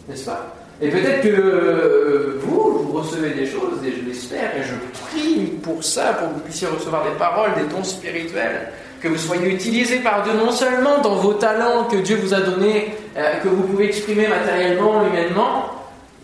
n'est-ce 0.09 0.25
pas? 0.25 0.58
Et 0.81 0.89
peut-être 0.91 1.23
que 1.23 1.29
euh, 1.29 2.39
vous, 2.41 2.85
vous 2.85 2.93
recevez 2.99 3.31
des 3.31 3.47
choses, 3.47 3.79
et 3.85 3.93
je 3.93 4.07
l'espère, 4.09 4.57
et 4.57 4.63
je 4.63 4.75
prie 5.09 5.47
pour 5.63 5.83
ça, 5.83 6.13
pour 6.15 6.29
que 6.29 6.35
vous 6.35 6.41
puissiez 6.41 6.69
recevoir 6.69 7.05
des 7.05 7.17
paroles, 7.19 7.51
des 7.57 7.65
dons 7.75 7.83
spirituels, 7.85 8.69
que 9.01 9.09
vous 9.09 9.17
soyez 9.19 9.49
utilisés 9.53 9.99
par 9.99 10.23
Dieu 10.23 10.33
non 10.35 10.51
seulement 10.53 10.99
dans 11.01 11.17
vos 11.17 11.35
talents 11.35 11.85
que 11.85 11.97
Dieu 11.97 12.17
vous 12.17 12.35
a 12.35 12.41
donnés, 12.41 12.95
euh, 13.17 13.39
que 13.43 13.49
vous 13.49 13.63
pouvez 13.63 13.87
exprimer 13.87 14.27
matériellement, 14.29 15.07
humainement, 15.07 15.65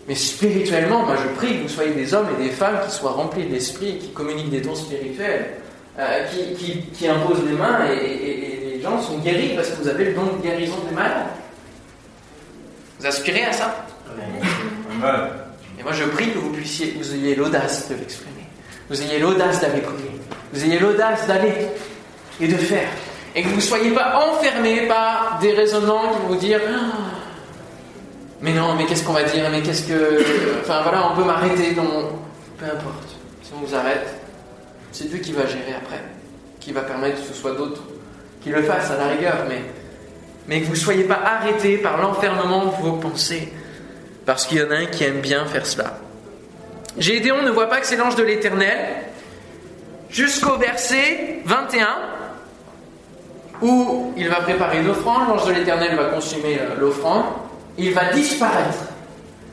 mais 0.07 0.15
spirituellement, 0.15 1.03
moi 1.03 1.15
je 1.21 1.27
prie 1.35 1.57
que 1.57 1.63
vous 1.63 1.69
soyez 1.69 1.91
des 1.91 2.13
hommes 2.13 2.27
et 2.39 2.43
des 2.43 2.49
femmes 2.51 2.77
qui 2.85 2.91
soient 2.95 3.11
remplis 3.11 3.43
de 3.45 3.53
l'esprit, 3.53 3.97
qui 3.97 4.09
communiquent 4.11 4.51
des 4.51 4.61
dons 4.61 4.75
spirituels, 4.75 5.47
euh, 5.99 6.25
qui, 6.93 7.07
imposent 7.07 7.43
les 7.49 7.55
mains, 7.57 7.79
et, 7.89 8.05
et- 8.05 8.75
les 8.75 8.81
gens 8.81 9.01
sont 9.01 9.17
guéris 9.19 9.53
parce 9.55 9.69
que 9.69 9.81
vous 9.81 9.87
avez 9.87 10.05
le 10.05 10.13
don 10.13 10.23
de 10.37 10.43
guérison 10.43 10.75
des 10.87 10.93
malades. 10.93 11.27
Vous 12.99 13.05
aspirez 13.07 13.43
à 13.45 13.53
ça? 13.53 13.84
Et 15.79 15.83
moi, 15.83 15.91
je 15.91 16.03
prie 16.05 16.31
que 16.31 16.37
vous 16.37 16.51
puissiez, 16.51 16.95
vous 16.97 17.13
ayez 17.13 17.35
l'audace 17.35 17.89
de 17.89 17.95
l'exprimer. 17.95 18.31
Vous 18.89 19.01
ayez 19.01 19.19
l'audace 19.19 19.61
d'aller 19.61 19.81
prier. 19.81 20.11
Vous 20.53 20.63
ayez 20.63 20.79
l'audace 20.79 21.27
d'aller 21.27 21.67
et 22.39 22.47
de 22.47 22.55
faire. 22.55 22.87
Et 23.35 23.43
que 23.43 23.49
vous 23.49 23.57
ne 23.57 23.61
soyez 23.61 23.91
pas 23.91 24.25
enfermés 24.29 24.87
par 24.87 25.39
des 25.41 25.51
raisonnements 25.51 26.13
qui 26.13 26.19
vont 26.21 26.27
vous 26.29 26.35
dire 26.35 26.61
Ah, 26.67 26.95
Mais 28.41 28.53
non, 28.53 28.75
mais 28.75 28.85
qu'est-ce 28.85 29.03
qu'on 29.03 29.13
va 29.13 29.23
dire 29.23 29.49
Mais 29.51 29.61
qu'est-ce 29.61 29.87
que. 29.87 30.23
Enfin 30.61 30.81
voilà, 30.83 31.11
on 31.11 31.15
peut 31.15 31.23
m'arrêter. 31.25 31.75
Non, 31.75 32.11
peu 32.57 32.65
importe. 32.65 33.09
Si 33.43 33.51
on 33.53 33.65
vous 33.65 33.75
arrête, 33.75 34.07
c'est 34.91 35.09
Dieu 35.09 35.19
qui 35.19 35.33
va 35.33 35.45
gérer 35.45 35.73
après. 35.75 36.01
Qui 36.59 36.71
va 36.71 36.81
permettre 36.81 37.21
que 37.21 37.27
ce 37.27 37.33
soit 37.33 37.51
d'autres 37.51 37.81
qui 38.41 38.49
le 38.51 38.61
fassent 38.61 38.91
à 38.91 38.97
la 38.97 39.07
rigueur. 39.07 39.45
Mais, 39.49 39.61
mais 40.47 40.61
que 40.61 40.65
vous 40.65 40.73
ne 40.73 40.77
soyez 40.77 41.03
pas 41.03 41.19
arrêtés 41.25 41.77
par 41.79 41.97
l'enfermement 41.97 42.65
de 42.65 42.83
vos 42.83 42.93
pensées. 42.93 43.51
Parce 44.25 44.45
qu'il 44.45 44.57
y 44.59 44.63
en 44.63 44.71
a 44.71 44.75
un 44.75 44.85
qui 44.85 45.03
aime 45.03 45.21
bien 45.21 45.45
faire 45.45 45.65
cela. 45.65 45.97
Gédéon 46.97 47.43
ne 47.43 47.51
voit 47.51 47.67
pas 47.67 47.79
que 47.79 47.85
c'est 47.85 47.97
l'ange 47.97 48.15
de 48.15 48.23
l'Éternel 48.23 48.77
jusqu'au 50.09 50.57
verset 50.57 51.39
21 51.45 51.87
où 53.61 54.13
il 54.17 54.27
va 54.29 54.37
préparer 54.37 54.81
une 54.81 54.89
offrande, 54.89 55.29
l'ange 55.29 55.47
de 55.47 55.53
l'Éternel 55.53 55.95
va 55.95 56.05
consumer 56.05 56.59
euh, 56.59 56.79
l'offrande, 56.79 57.25
il 57.77 57.93
va 57.93 58.11
disparaître. 58.11 58.77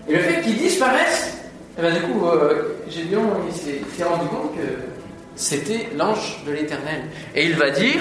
Et 0.09 0.15
le 0.15 0.19
fait 0.21 0.41
qu'il 0.41 0.57
disparaisse, 0.57 1.39
eh 1.79 1.83
ben, 1.83 1.95
du 1.95 2.01
coup, 2.03 2.27
euh, 2.27 2.77
Gédéon 2.89 3.23
s'est 3.53 4.05
rendu 4.05 4.27
compte 4.27 4.57
que 4.57 4.67
c'était 5.37 5.89
l'ange 5.97 6.43
de 6.47 6.53
l'Éternel. 6.53 7.03
Et 7.35 7.47
il 7.47 7.55
va 7.55 7.71
dire, 7.71 8.01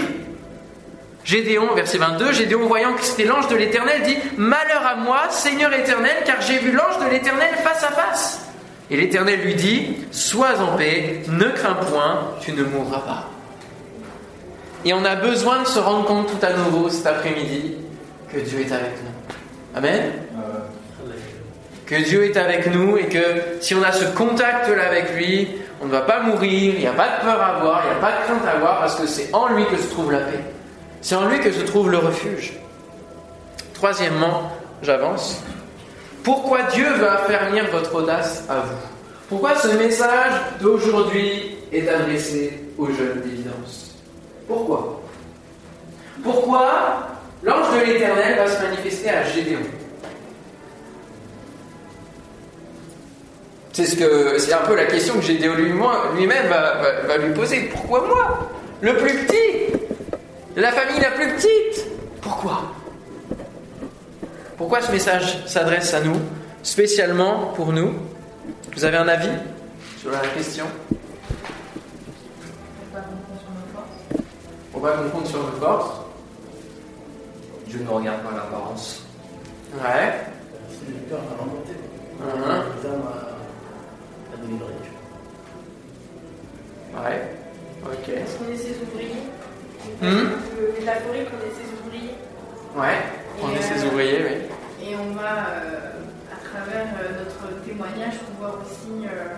Gédéon, 1.24 1.74
verset 1.76 1.98
22, 1.98 2.32
Gédéon 2.34 2.68
voyant 2.68 2.94
que 2.94 3.04
c'était 3.04 3.26
l'ange 3.26 3.48
de 3.48 3.56
l'Éternel 3.56 4.02
dit 4.04 4.18
Malheur 4.38 4.86
à 4.86 4.96
moi, 4.96 5.30
Seigneur 5.30 5.72
éternel, 5.74 6.18
car 6.26 6.42
j'ai 6.42 6.58
vu 6.60 6.72
l'ange 6.72 6.98
de 7.04 7.10
l'Éternel 7.10 7.54
face 7.64 7.84
à 7.84 7.92
face. 7.92 8.46
Et 8.90 8.98
l'Éternel 8.98 9.42
lui 9.42 9.56
dit 9.56 9.98
Sois 10.12 10.60
en 10.60 10.76
paix, 10.78 11.22
ne 11.28 11.46
crains 11.46 11.76
point, 11.76 12.32
tu 12.42 12.54
ne 12.54 12.64
mourras 12.64 13.00
pas. 13.00 13.30
Et 14.84 14.94
on 14.94 15.06
a 15.06 15.16
besoin 15.16 15.62
de 15.62 15.68
se 15.68 15.80
rendre 15.80 16.06
compte 16.06 16.28
tout 16.28 16.46
à 16.46 16.54
nouveau 16.54 16.90
cet 16.90 17.06
après-midi 17.06 17.76
que 18.34 18.40
Dieu 18.40 18.62
est 18.62 18.72
avec 18.72 18.94
nous. 19.04 19.78
Amen? 19.78 20.12
Que 21.86 21.96
Dieu 22.04 22.26
est 22.26 22.38
avec 22.38 22.68
nous 22.68 22.98
et 22.98 23.06
que 23.06 23.20
si 23.60 23.76
on 23.76 23.84
a 23.84 23.92
ce 23.92 24.06
contact-là 24.06 24.88
avec 24.88 25.16
lui, 25.16 25.50
on 25.82 25.86
ne 25.86 25.92
va 25.92 26.02
pas 26.02 26.22
mourir, 26.22 26.74
il 26.76 26.80
n'y 26.80 26.88
a 26.88 26.94
pas 26.94 27.18
de 27.18 27.24
peur 27.24 27.40
à 27.42 27.58
avoir, 27.58 27.84
il 27.86 27.92
n'y 27.92 27.98
a 27.98 28.00
pas 28.00 28.12
de 28.18 28.26
crainte 28.26 28.48
à 28.48 28.58
avoir, 28.58 28.80
parce 28.80 28.96
que 28.96 29.08
c'est 29.08 29.30
en 29.34 29.50
lui 29.50 29.66
que 29.66 29.78
se 29.78 29.90
trouve 29.90 30.12
la 30.12 30.20
paix. 30.20 30.40
C'est 31.02 31.16
en 31.16 31.28
lui 31.28 31.40
que 31.40 31.52
se 31.52 31.62
trouve 31.62 31.90
le 31.90 31.98
refuge. 31.98 32.54
Troisièmement, 33.74 34.52
j'avance. 34.84 35.42
Pourquoi 36.24 36.64
Dieu 36.74 36.88
veut 36.94 37.10
affermir 37.10 37.66
votre 37.72 37.96
audace 37.96 38.44
à 38.48 38.60
vous? 38.60 38.78
Pourquoi 39.28 39.56
ce 39.56 39.70
message 39.70 40.34
d'aujourd'hui 40.62 41.58
est 41.74 41.90
adressé 41.90 42.60
aux 42.78 42.88
jeunes 42.88 43.22
d'évidence? 43.24 43.96
Pourquoi? 44.48 45.02
Pourquoi 46.22 47.08
l'ange 47.42 47.74
de 47.74 47.86
l'Éternel 47.86 48.38
va 48.38 48.48
se 48.48 48.62
manifester 48.62 49.10
à 49.10 49.24
Gédéon? 49.24 49.62
C'est 53.74 53.86
ce 53.86 54.54
un 54.54 54.68
peu 54.68 54.76
la 54.76 54.86
question 54.86 55.16
que 55.16 55.22
Gédéon 55.22 55.56
lui-même 55.56 56.48
va 56.48 57.18
lui 57.18 57.34
poser. 57.34 57.70
Pourquoi 57.74 58.06
moi? 58.06 58.50
Le 58.82 58.98
plus 58.98 59.26
petit 59.26 59.74
La 60.56 60.72
famille 60.72 61.00
la 61.00 61.12
plus 61.12 61.28
petite 61.36 61.86
Pourquoi? 62.22 62.64
Pourquoi 64.58 64.82
ce 64.82 64.92
message 64.92 65.46
s'adresse 65.48 65.94
à 65.94 66.02
nous, 66.02 66.18
spécialement 66.64 67.54
pour 67.56 67.72
nous? 67.74 67.94
Vous 68.76 68.84
avez 68.86 68.98
un 68.98 69.08
avis 69.08 69.30
sur 70.00 70.12
la 70.12 70.20
question? 70.20 70.66
Faut 70.90 71.20
pas 72.92 73.02
qu'on 73.02 73.10
compte 73.20 73.40
sur 73.40 73.50
nos 73.50 73.56
On 74.74 74.80
va 74.80 74.92
qu'on 74.92 75.10
compte 75.18 75.28
sur 75.28 75.40
forces. 75.40 75.54
nos 75.54 75.60
forces. 75.66 75.92
Dieu 77.68 77.80
ne 77.84 77.90
regarde 77.90 78.22
pas 78.22 78.32
l'apparence. 78.36 79.04
Ouais. 79.74 80.14
C'est 80.70 80.90
le 80.92 80.98
cœur 81.10 81.20
à 81.20 81.22
remonter. 81.42 81.76
Mhm. 82.20 82.64
Les 82.84 82.90
âmes 82.90 83.04
à, 83.08 83.10
à 84.34 84.36
délivrer. 84.42 84.76
Ouais. 86.94 87.20
Ok. 87.86 88.06
Est-ce 88.10 88.34
qu'on 88.38 88.50
est 88.52 88.58
ses 88.58 88.76
ouvriers 88.82 89.24
Métaphorique, 90.92 91.28
on 91.34 91.46
est 91.48 91.56
ses 91.56 91.72
ouvriers. 91.80 92.16
Ouais. 92.76 93.00
On 93.42 93.56
est 93.56 93.62
ses 93.62 93.86
ouvriers, 93.86 94.26
oui. 94.26 94.88
Et 94.90 94.96
on 94.96 95.14
va, 95.14 95.48
euh, 95.48 95.92
à 96.32 96.50
travers 96.50 96.86
euh, 97.00 97.24
notre 97.24 97.64
témoignage, 97.64 98.16
pouvoir 98.20 98.56
aussi 98.62 99.06
euh, 99.06 99.36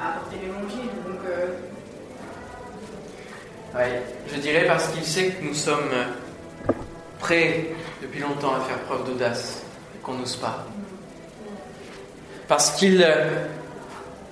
apporter 0.00 0.36
l'évangile. 0.42 0.90
Donc, 1.06 1.20
euh, 1.28 1.46
Ouais, 3.74 4.02
je 4.32 4.40
dirais 4.40 4.64
parce 4.66 4.88
qu'il 4.88 5.04
sait 5.04 5.26
que 5.32 5.44
nous 5.44 5.52
sommes 5.52 5.90
prêts 7.18 7.66
depuis 8.00 8.20
longtemps 8.20 8.54
à 8.54 8.60
faire 8.60 8.78
preuve 8.84 9.04
d'audace 9.04 9.64
et 9.94 9.98
qu'on 10.02 10.14
n'ose 10.14 10.36
pas. 10.36 10.64
Parce 12.48 12.70
qu'il 12.70 13.06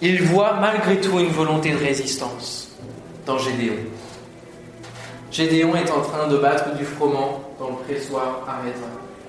il 0.00 0.22
voit 0.22 0.55
malgré 0.55 0.98
tout 0.98 1.18
une 1.18 1.29
volonté 1.29 1.72
de 1.72 1.77
résistance 1.77 2.70
dans 3.27 3.37
Gédéon. 3.37 3.74
Gédéon 5.35 5.75
est 5.75 5.90
en 5.90 6.01
train 6.01 6.29
de 6.29 6.37
battre 6.37 6.77
du 6.77 6.85
froment 6.85 7.42
dans 7.59 7.70
le 7.70 7.77
pressoir 7.85 8.47
à 8.49 8.62
raisin. 8.62 8.87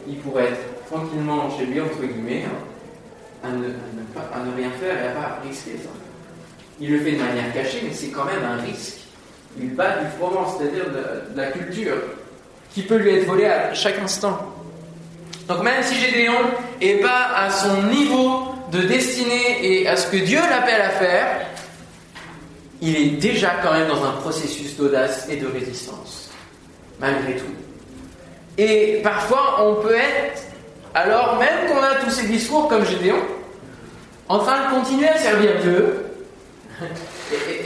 Il 0.07 0.17
pourrait 0.17 0.49
être 0.49 0.85
tranquillement 0.85 1.49
chez 1.57 1.65
lui, 1.65 1.81
entre 1.81 1.99
guillemets, 1.99 2.43
hein, 2.45 3.43
à, 3.43 3.47
ne, 3.49 3.69
à, 4.15 4.45
ne, 4.45 4.55
rien 4.55 4.69
faire 4.79 5.03
et 5.03 5.07
à 5.07 5.11
pas 5.13 5.39
risquer 5.43 5.79
ça. 5.83 5.89
Il 6.79 6.91
le 6.91 6.99
fait 6.99 7.13
de 7.13 7.21
manière 7.21 7.51
cachée, 7.51 7.81
mais 7.83 7.91
c'est 7.91 8.09
quand 8.09 8.25
même 8.25 8.43
un 8.43 8.61
risque. 8.61 8.99
Il 9.59 9.73
bat 9.73 9.97
du 10.03 10.07
froment, 10.19 10.45
c'est-à-dire 10.47 10.85
de, 10.85 11.33
de 11.33 11.37
la 11.41 11.47
culture, 11.47 11.95
qui 12.71 12.83
peut 12.83 12.97
lui 12.97 13.15
être 13.15 13.25
volée 13.25 13.47
à 13.47 13.73
chaque 13.73 13.97
instant. 13.97 14.37
Donc 15.47 15.63
même 15.63 15.81
si 15.81 15.95
Gédéon 15.95 16.37
n'est 16.81 16.99
pas 16.99 17.31
à 17.35 17.49
son 17.49 17.81
niveau 17.83 18.43
de 18.71 18.81
destinée 18.81 19.57
et 19.61 19.87
à 19.87 19.97
ce 19.97 20.11
que 20.11 20.17
Dieu 20.17 20.39
l'appelle 20.39 20.81
à 20.81 20.89
faire, 20.89 21.44
il 22.81 22.95
est 22.95 23.09
déjà 23.17 23.51
quand 23.63 23.73
même 23.73 23.87
dans 23.87 24.03
un 24.03 24.11
processus 24.13 24.75
d'audace 24.75 25.27
et 25.29 25.37
de 25.37 25.47
résistance, 25.47 26.29
malgré 26.99 27.35
tout. 27.35 27.45
Et 28.57 29.01
parfois, 29.03 29.65
on 29.65 29.75
peut 29.75 29.95
être, 29.95 30.43
alors 30.93 31.37
même 31.39 31.69
qu'on 31.69 31.81
a 31.81 31.95
tous 31.95 32.11
ces 32.11 32.27
discours 32.27 32.67
comme 32.67 32.85
Gédéon, 32.85 33.17
en 34.27 34.39
train 34.39 34.65
de 34.65 34.75
continuer 34.75 35.07
à 35.07 35.17
servir 35.17 35.51
Dieu, 35.61 36.05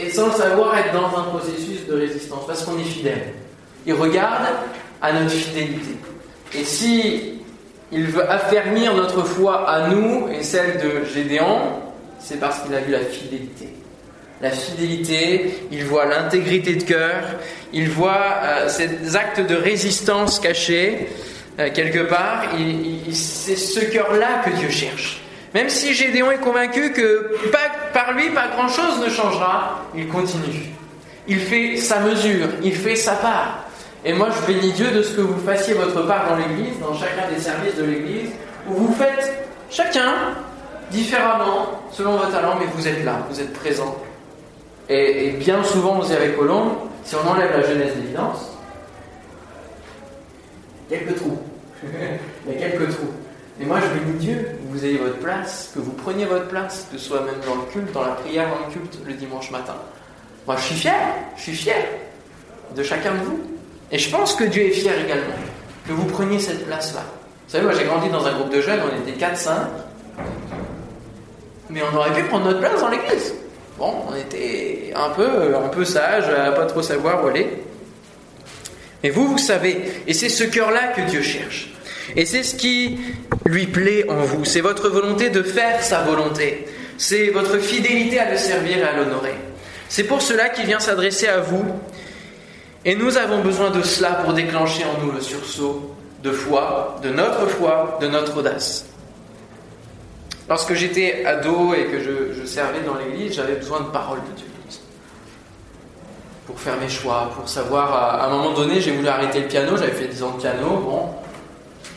et, 0.01 0.09
sans 0.09 0.27
le 0.27 0.33
savoir 0.33 0.77
être 0.77 0.93
dans 0.93 1.17
un 1.17 1.23
processus 1.23 1.85
de 1.87 1.93
résistance, 1.93 2.45
parce 2.45 2.63
qu'on 2.63 2.77
est 2.77 2.83
fidèle. 2.83 3.33
Il 3.85 3.93
regarde 3.93 4.47
à 5.01 5.13
notre 5.13 5.31
fidélité. 5.31 5.95
Et 6.53 6.63
si 6.63 7.39
il 7.91 8.07
veut 8.07 8.29
affermir 8.29 8.93
notre 8.93 9.23
foi 9.23 9.67
à 9.67 9.87
nous 9.89 10.27
et 10.29 10.43
celle 10.43 10.79
de 10.79 11.05
Gédéon, 11.05 11.81
c'est 12.19 12.39
parce 12.39 12.59
qu'il 12.59 12.73
a 12.75 12.81
vu 12.81 12.91
la 12.91 12.99
fidélité. 12.99 13.69
La 14.41 14.51
fidélité, 14.51 15.53
il 15.71 15.83
voit 15.83 16.05
l'intégrité 16.05 16.75
de 16.75 16.83
cœur, 16.83 17.23
il 17.73 17.89
voit 17.89 18.35
euh, 18.41 18.69
ces 18.69 19.15
actes 19.15 19.41
de 19.41 19.55
résistance 19.55 20.39
cachés 20.39 21.09
euh, 21.59 21.69
quelque 21.73 21.99
part, 21.99 22.43
c'est 23.11 23.57
ce 23.57 23.81
cœur-là 23.81 24.41
que 24.45 24.51
Dieu 24.51 24.69
cherche. 24.69 25.21
Même 25.53 25.69
si 25.69 25.93
Gédéon 25.93 26.31
est 26.31 26.37
convaincu 26.37 26.93
que 26.93 27.35
pas, 27.51 27.91
par 27.93 28.13
lui, 28.13 28.29
pas 28.29 28.47
grand-chose 28.55 29.01
ne 29.03 29.09
changera, 29.09 29.83
il 29.93 30.07
continue. 30.07 30.69
Il 31.27 31.39
fait 31.39 31.75
sa 31.75 31.99
mesure, 31.99 32.47
il 32.63 32.73
fait 32.73 32.95
sa 32.95 33.13
part. 33.13 33.65
Et 34.05 34.13
moi, 34.13 34.29
je 34.31 34.53
bénis 34.53 34.71
Dieu 34.71 34.91
de 34.91 35.01
ce 35.01 35.11
que 35.17 35.21
vous 35.21 35.43
fassiez 35.45 35.73
votre 35.73 36.07
part 36.07 36.29
dans 36.29 36.37
l'Église, 36.37 36.79
dans 36.79 36.93
chacun 36.93 37.27
des 37.33 37.41
services 37.41 37.75
de 37.75 37.83
l'Église, 37.83 38.29
où 38.69 38.75
vous 38.75 38.93
faites 38.93 39.45
chacun 39.69 40.13
différemment, 40.91 41.83
selon 41.91 42.15
vos 42.15 42.31
talents, 42.31 42.55
mais 42.57 42.67
vous 42.73 42.87
êtes 42.87 43.03
là, 43.03 43.19
vous 43.29 43.41
êtes 43.41 43.53
présent. 43.53 43.97
Et, 44.89 45.31
bien 45.31 45.63
souvent, 45.63 45.99
vous 45.99 46.11
avec 46.11 46.35
Colombe, 46.35 46.71
si 47.03 47.15
on 47.15 47.27
enlève 47.29 47.51
la 47.51 47.61
jeunesse 47.61 47.95
d'évidence, 47.95 48.57
quelques 50.89 51.15
trous. 51.15 51.37
Il 52.47 52.53
y 52.53 52.57
a 52.57 52.69
quelques 52.69 52.89
trous. 52.89 53.13
Et 53.61 53.65
moi, 53.65 53.79
je 53.81 53.99
bénis 53.99 54.17
Dieu 54.17 54.35
que 54.35 54.71
vous 54.71 54.85
ayez 54.85 54.97
votre 54.97 55.19
place, 55.19 55.71
que 55.75 55.79
vous 55.79 55.91
preniez 55.91 56.25
votre 56.25 56.47
place, 56.47 56.87
que 56.91 56.97
ce 56.97 57.05
soit 57.05 57.21
même 57.21 57.39
dans 57.45 57.55
le 57.55 57.71
culte, 57.71 57.91
dans 57.93 58.03
la 58.03 58.13
prière, 58.13 58.49
dans 58.49 58.65
le 58.65 58.71
culte, 58.71 58.97
le 59.05 59.13
dimanche 59.13 59.51
matin. 59.51 59.75
Moi, 60.47 60.55
je 60.55 60.61
suis 60.63 60.75
fier, 60.75 60.95
je 61.35 61.41
suis 61.43 61.55
fier 61.55 61.85
de 62.75 62.81
chacun 62.81 63.13
de 63.13 63.19
vous. 63.19 63.39
Et 63.91 63.97
je 63.97 64.09
pense 64.09 64.35
que 64.35 64.45
Dieu 64.45 64.63
est 64.63 64.71
fier 64.71 64.93
également 65.03 65.35
que 65.87 65.93
vous 65.93 66.05
preniez 66.05 66.39
cette 66.39 66.65
place-là. 66.65 67.01
Vous 67.01 67.53
savez, 67.53 67.63
moi 67.63 67.73
j'ai 67.73 67.85
grandi 67.85 68.09
dans 68.09 68.25
un 68.25 68.33
groupe 68.33 68.53
de 68.53 68.61
jeunes, 68.61 68.79
on 68.83 69.09
était 69.09 69.19
4-5, 69.19 69.51
mais 71.71 71.81
on 71.91 71.97
aurait 71.97 72.13
pu 72.13 72.23
prendre 72.23 72.45
notre 72.45 72.59
place 72.59 72.79
dans 72.79 72.89
l'église. 72.89 73.33
Bon, 73.79 73.93
on 74.09 74.15
était 74.15 74.91
un 74.93 75.09
peu, 75.11 75.55
un 75.55 75.69
peu 75.69 75.85
sage, 75.85 76.25
pas 76.53 76.65
trop 76.65 76.81
savoir 76.81 77.23
où 77.23 77.27
aller. 77.27 77.47
Mais 79.01 79.09
vous, 79.09 79.25
vous 79.25 79.37
savez, 79.37 80.03
et 80.05 80.13
c'est 80.13 80.27
ce 80.27 80.43
cœur-là 80.43 80.89
que 80.89 81.01
Dieu 81.09 81.21
cherche. 81.21 81.69
Et 82.17 82.25
c'est 82.25 82.43
ce 82.43 82.55
qui 82.55 82.99
lui 83.45 83.67
plaît 83.67 84.05
en 84.09 84.17
vous. 84.17 84.43
C'est 84.43 84.59
votre 84.59 84.89
volonté 84.89 85.29
de 85.29 85.43
faire 85.43 85.81
sa 85.81 86.01
volonté. 86.01 86.67
C'est 86.97 87.29
votre 87.29 87.57
fidélité 87.59 88.19
à 88.19 88.29
le 88.29 88.37
servir 88.37 88.79
et 88.79 88.83
à 88.83 88.97
l'honorer. 88.97 89.35
C'est 89.87 90.03
pour 90.03 90.21
cela 90.21 90.49
qu'il 90.49 90.65
vient 90.65 90.81
s'adresser 90.81 91.27
à 91.27 91.39
vous 91.39 91.63
et 92.83 92.95
nous 92.95 93.15
avons 93.15 93.41
besoin 93.41 93.71
de 93.71 93.81
cela 93.81 94.11
pour 94.25 94.33
déclencher 94.33 94.83
en 94.83 95.05
nous 95.05 95.11
le 95.13 95.21
sursaut 95.21 95.95
de 96.21 96.31
foi, 96.31 96.97
de 97.01 97.09
notre 97.09 97.47
foi, 97.47 97.97
de 98.01 98.07
notre 98.07 98.37
audace. 98.37 98.85
Lorsque 100.49 100.73
j'étais 100.73 101.23
ado 101.25 101.73
et 101.73 101.85
que 101.85 101.99
je, 101.99 102.28
servais 102.45 102.81
dans 102.81 102.95
l'église, 102.95 103.33
j'avais 103.33 103.55
besoin 103.55 103.81
de 103.81 103.87
paroles 103.87 104.21
de 104.21 104.35
Dieu. 104.37 104.45
Pour 106.45 106.59
faire 106.59 106.77
mes 106.77 106.89
choix, 106.89 107.31
pour 107.35 107.47
savoir. 107.47 107.93
À, 107.93 108.25
un 108.25 108.29
moment 108.29 108.53
donné, 108.53 108.81
j'ai 108.81 108.91
voulu 108.91 109.07
arrêter 109.07 109.41
le 109.41 109.47
piano, 109.47 109.77
j'avais 109.77 109.91
fait 109.91 110.07
10 110.07 110.23
ans 110.23 110.31
de 110.31 110.41
piano, 110.41 110.77
bon. 110.77 111.09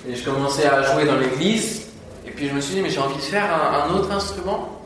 Et 0.06 0.14
je 0.14 0.22
commençais 0.22 0.66
à 0.66 0.82
jouer 0.82 1.06
dans 1.06 1.16
l'église. 1.16 1.86
Et 2.26 2.30
puis 2.30 2.48
je 2.48 2.54
me 2.54 2.60
suis 2.60 2.74
dit, 2.74 2.82
mais 2.82 2.90
j'ai 2.90 3.00
envie 3.00 3.16
de 3.16 3.22
faire 3.22 3.48
un 3.50 3.94
autre 3.94 4.12
instrument. 4.12 4.82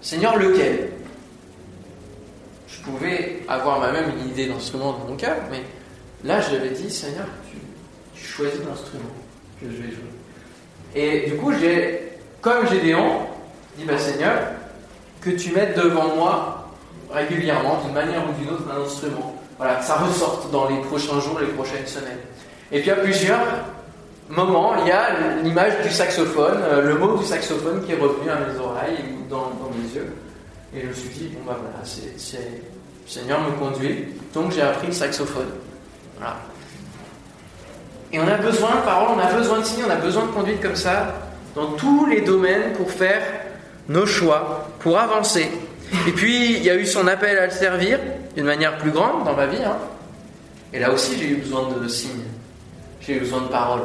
Seigneur, 0.00 0.36
lequel? 0.36 0.90
Je 2.66 2.80
pouvais 2.80 3.42
avoir 3.46 3.78
ma 3.78 3.92
même 3.92 4.10
une 4.18 4.30
idée 4.30 4.46
d'instrument 4.46 4.92
dans 4.92 5.06
mon 5.06 5.16
cœur, 5.16 5.36
mais 5.50 5.62
là, 6.24 6.40
je 6.40 6.54
l'avais 6.54 6.70
dit, 6.70 6.90
Seigneur, 6.90 7.26
tu, 8.14 8.24
choisis 8.24 8.60
l'instrument 8.66 9.10
que 9.60 9.66
je 9.66 9.82
vais 9.82 9.90
jouer. 9.90 10.94
Et 10.94 11.30
du 11.30 11.36
coup, 11.36 11.52
j'ai, 11.52 12.12
comme 12.40 12.66
Gédéon, 12.68 13.26
dit, 13.76 13.84
bah, 13.84 13.98
Seigneur, 13.98 14.38
que 15.20 15.30
tu 15.30 15.52
mettes 15.52 15.76
devant 15.76 16.14
moi 16.16 16.70
régulièrement, 17.12 17.80
d'une 17.84 17.94
manière 17.94 18.22
ou 18.28 18.32
d'une 18.40 18.50
autre, 18.50 18.64
un 18.72 18.84
instrument. 18.84 19.34
Voilà, 19.58 19.74
que 19.76 19.84
ça 19.84 19.96
ressorte 19.96 20.50
dans 20.50 20.68
les 20.68 20.78
prochains 20.80 21.20
jours, 21.20 21.38
les 21.40 21.48
prochaines 21.48 21.86
semaines. 21.86 22.18
Et 22.72 22.80
puis 22.80 22.90
à 22.90 22.96
plusieurs 22.96 23.40
moments, 24.28 24.74
il 24.80 24.88
y 24.88 24.92
a 24.92 25.40
l'image 25.42 25.82
du 25.82 25.90
saxophone, 25.90 26.58
euh, 26.62 26.82
le 26.82 26.94
mot 26.94 27.16
du 27.16 27.24
saxophone 27.24 27.84
qui 27.84 27.92
est 27.92 27.96
revenu 27.96 28.30
à 28.30 28.36
mes 28.36 28.58
oreilles 28.58 29.04
ou 29.12 29.28
dans, 29.28 29.50
mes 29.76 29.94
yeux. 29.94 30.14
Et 30.74 30.82
je 30.82 30.86
me 30.86 30.92
suis 30.92 31.08
dit, 31.10 31.28
bon 31.28 31.40
bah 31.46 31.58
voilà, 31.60 31.84
c'est, 31.84 32.38
Seigneur 33.06 33.40
me 33.40 33.50
conduit, 33.58 34.04
donc 34.32 34.52
j'ai 34.52 34.62
appris 34.62 34.86
le 34.86 34.92
saxophone. 34.92 35.48
Voilà. 36.16 36.36
Et 38.12 38.20
on 38.20 38.28
a 38.28 38.36
besoin 38.36 38.76
de 38.76 38.80
paroles, 38.82 39.16
on 39.16 39.18
a 39.18 39.32
besoin 39.32 39.58
de 39.58 39.64
signes, 39.64 39.84
on 39.86 39.90
a 39.90 39.96
besoin 39.96 40.26
de 40.26 40.30
conduite 40.30 40.62
comme 40.62 40.76
ça 40.76 41.14
dans 41.54 41.72
tous 41.72 42.06
les 42.06 42.20
domaines 42.20 42.72
pour 42.74 42.90
faire 42.90 43.22
nos 43.90 44.06
choix, 44.06 44.68
pour 44.78 44.98
avancer. 44.98 45.50
Et 46.06 46.12
puis, 46.12 46.56
il 46.56 46.62
y 46.62 46.70
a 46.70 46.76
eu 46.76 46.86
son 46.86 47.06
appel 47.06 47.36
à 47.36 47.46
le 47.46 47.52
servir 47.52 47.98
d'une 48.34 48.46
manière 48.46 48.78
plus 48.78 48.90
grande 48.90 49.24
dans 49.24 49.34
ma 49.34 49.46
vie. 49.46 49.62
Hein. 49.62 49.76
Et 50.72 50.78
là 50.78 50.92
aussi, 50.92 51.18
j'ai 51.18 51.30
eu 51.30 51.36
besoin 51.36 51.68
de 51.68 51.88
signes. 51.88 52.24
J'ai 53.00 53.16
eu 53.16 53.20
besoin 53.20 53.42
de 53.42 53.48
paroles. 53.48 53.82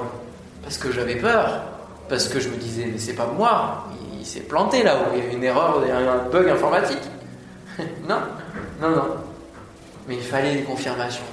Parce 0.62 0.78
que 0.78 0.92
j'avais 0.92 1.16
peur. 1.16 1.64
Parce 2.08 2.28
que 2.28 2.40
je 2.40 2.50
me 2.50 2.56
disais, 2.56 2.88
mais 2.92 3.00
c'est 3.00 3.14
pas 3.14 3.26
moi 3.26 3.86
il 4.26 4.30
s'est 4.30 4.40
planté 4.40 4.82
là 4.82 4.98
où 4.98 5.16
il 5.16 5.24
y 5.24 5.28
a 5.28 5.32
une 5.32 5.44
erreur, 5.44 5.84
il 5.84 5.90
y 5.90 5.92
a 5.92 5.98
un 5.98 6.30
bug 6.30 6.50
informatique. 6.50 7.02
non, 8.10 8.22
non, 8.82 8.90
non. 8.90 9.16
Mais 10.08 10.16
il 10.16 10.24
fallait 10.24 10.56
une 10.56 10.66
confirmation 10.66 11.24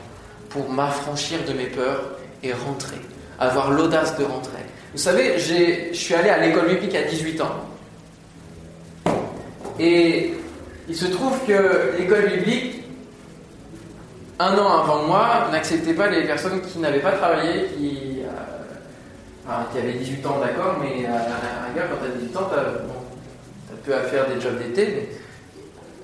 pour 0.50 0.68
m'affranchir 0.68 1.38
de 1.48 1.54
mes 1.54 1.66
peurs 1.66 2.02
et 2.42 2.52
rentrer, 2.52 2.98
avoir 3.40 3.70
l'audace 3.70 4.18
de 4.18 4.24
rentrer. 4.24 4.62
Vous 4.92 4.98
savez, 4.98 5.38
je 5.38 5.94
suis 5.94 6.14
allé 6.14 6.28
à 6.28 6.36
l'école 6.36 6.68
biblique 6.68 6.94
à 6.94 7.02
18 7.04 7.40
ans. 7.40 7.64
Et 9.78 10.34
il 10.88 10.96
se 10.96 11.06
trouve 11.06 11.38
que 11.46 11.98
l'école 11.98 12.28
biblique, 12.28 12.84
un 14.38 14.56
an 14.58 14.82
avant 14.82 15.06
moi, 15.06 15.48
n'acceptait 15.50 15.94
pas 15.94 16.08
les 16.08 16.24
personnes 16.24 16.60
qui 16.60 16.78
n'avaient 16.78 17.00
pas 17.00 17.12
travaillé, 17.12 17.66
qui 17.76 18.12
qui 19.72 19.78
avait 19.78 19.92
18 19.92 20.26
ans, 20.26 20.38
d'accord, 20.40 20.78
mais 20.80 21.04
à 21.04 21.10
la 21.10 21.66
rigueur, 21.68 21.88
quand 21.90 22.04
tu 22.04 22.12
as 22.12 22.14
18 22.20 22.36
ans, 22.36 22.50
tu 22.52 22.58
as, 22.58 23.76
peu 23.84 23.94
à 23.94 24.02
faire 24.08 24.28
des 24.28 24.40
jobs 24.40 24.58
d'été, 24.58 24.86
mais 24.94 25.08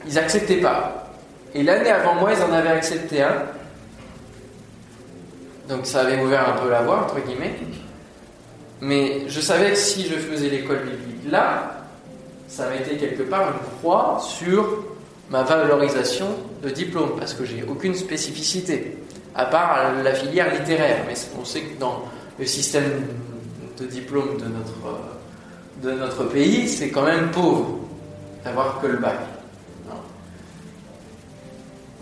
ils 0.07 0.15
n'acceptaient 0.15 0.61
pas. 0.61 1.13
Et 1.55 1.63
l'année 1.63 1.91
avant 1.91 2.15
moi, 2.17 2.33
ils 2.33 2.43
en 2.43 2.53
avaient 2.53 2.71
accepté 2.71 3.23
un. 3.23 3.45
Donc 5.69 5.87
ça 5.87 6.01
avait 6.01 6.21
ouvert 6.21 6.49
un 6.49 6.61
peu 6.61 6.71
la 6.71 6.83
voie, 6.83 7.05
entre 7.05 7.21
guillemets. 7.21 7.55
Mais 8.81 9.29
je 9.29 9.41
savais 9.41 9.71
que 9.71 9.77
si 9.77 10.07
je 10.07 10.15
faisais 10.15 10.49
l'école 10.49 10.81
biblique 10.81 11.31
là, 11.31 11.78
ça 12.49 12.69
mettait 12.71 12.97
quelque 12.97 13.23
part 13.23 13.53
une 13.53 13.79
croix 13.79 14.19
sur 14.21 14.85
ma 15.31 15.43
valorisation 15.43 16.29
de 16.63 16.71
diplôme, 16.71 17.13
parce 17.19 17.35
que 17.35 17.45
j'ai 17.45 17.63
aucune 17.69 17.95
spécificité, 17.95 18.97
à 19.35 19.45
part 19.45 19.93
la 20.03 20.15
filière 20.15 20.53
littéraire. 20.53 21.05
Mais 21.07 21.15
on 21.39 21.45
sait 21.45 21.61
que 21.61 21.79
dans 21.79 22.05
le 22.39 22.47
système 22.47 23.07
de 23.79 23.85
diplôme 23.85 24.39
de 24.39 24.47
notre, 24.47 25.01
de 25.83 25.93
notre 25.93 26.25
pays, 26.25 26.69
c'est 26.69 26.89
quand 26.89 27.05
même 27.05 27.31
pauvre 27.31 27.81
d'avoir 28.45 28.81
que 28.81 28.87
le 28.87 28.97
bac. 28.97 29.19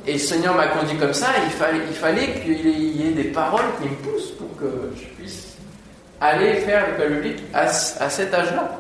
et 0.07 0.13
le 0.13 0.19
Seigneur 0.19 0.55
m'a 0.55 0.69
conduit 0.69 0.97
comme 0.97 1.13
ça, 1.13 1.27
il 1.45 1.51
fallait, 1.51 1.81
il 1.89 1.95
fallait 1.95 2.41
qu'il 2.41 2.97
y 2.97 3.09
ait 3.09 3.13
des 3.13 3.25
paroles 3.25 3.65
qui 3.83 3.89
me 3.89 3.97
poussent 3.97 4.31
pour 4.33 4.57
que 4.57 4.93
je 4.95 5.05
puisse 5.21 5.57
aller 6.21 6.55
faire 6.61 6.87
l'école 6.87 7.15
publique 7.17 7.43
à, 7.53 7.63
à 7.63 8.11
cet 8.11 8.33
âge-là. 8.33 8.79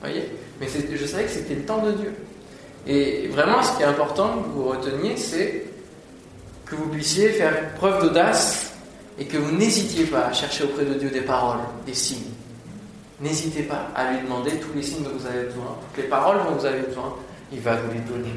voyez? 0.00 0.28
Mais 0.60 0.66
je 0.68 1.06
savais 1.06 1.24
que 1.24 1.30
c'était 1.30 1.54
le 1.54 1.62
temps 1.64 1.82
de 1.82 1.92
Dieu. 1.92 2.12
Et 2.86 3.28
vraiment, 3.28 3.62
ce 3.62 3.76
qui 3.76 3.82
est 3.82 3.86
important 3.86 4.42
que 4.42 4.48
vous 4.50 4.64
reteniez, 4.64 5.16
c'est 5.16 5.64
que 6.66 6.76
vous 6.76 6.88
puissiez 6.88 7.30
faire 7.30 7.74
preuve 7.74 8.02
d'audace 8.02 8.72
et 9.18 9.24
que 9.24 9.36
vous 9.36 9.56
n'hésitiez 9.56 10.04
pas 10.04 10.26
à 10.26 10.32
chercher 10.32 10.64
auprès 10.64 10.84
de 10.84 10.94
Dieu 10.94 11.10
des 11.10 11.20
paroles, 11.20 11.60
des 11.86 11.94
signes. 11.94 12.32
N'hésitez 13.20 13.62
pas 13.62 13.88
à 13.94 14.12
lui 14.12 14.22
demander 14.22 14.52
tous 14.52 14.72
les 14.74 14.82
signes 14.82 15.04
dont 15.04 15.16
vous 15.16 15.26
avez 15.26 15.44
besoin, 15.44 15.76
toutes 15.88 16.02
les 16.02 16.10
paroles 16.10 16.38
dont 16.44 16.56
vous 16.56 16.66
avez 16.66 16.80
besoin, 16.80 17.14
il 17.52 17.60
va 17.60 17.76
vous 17.76 17.92
les 17.92 18.00
donner. 18.00 18.34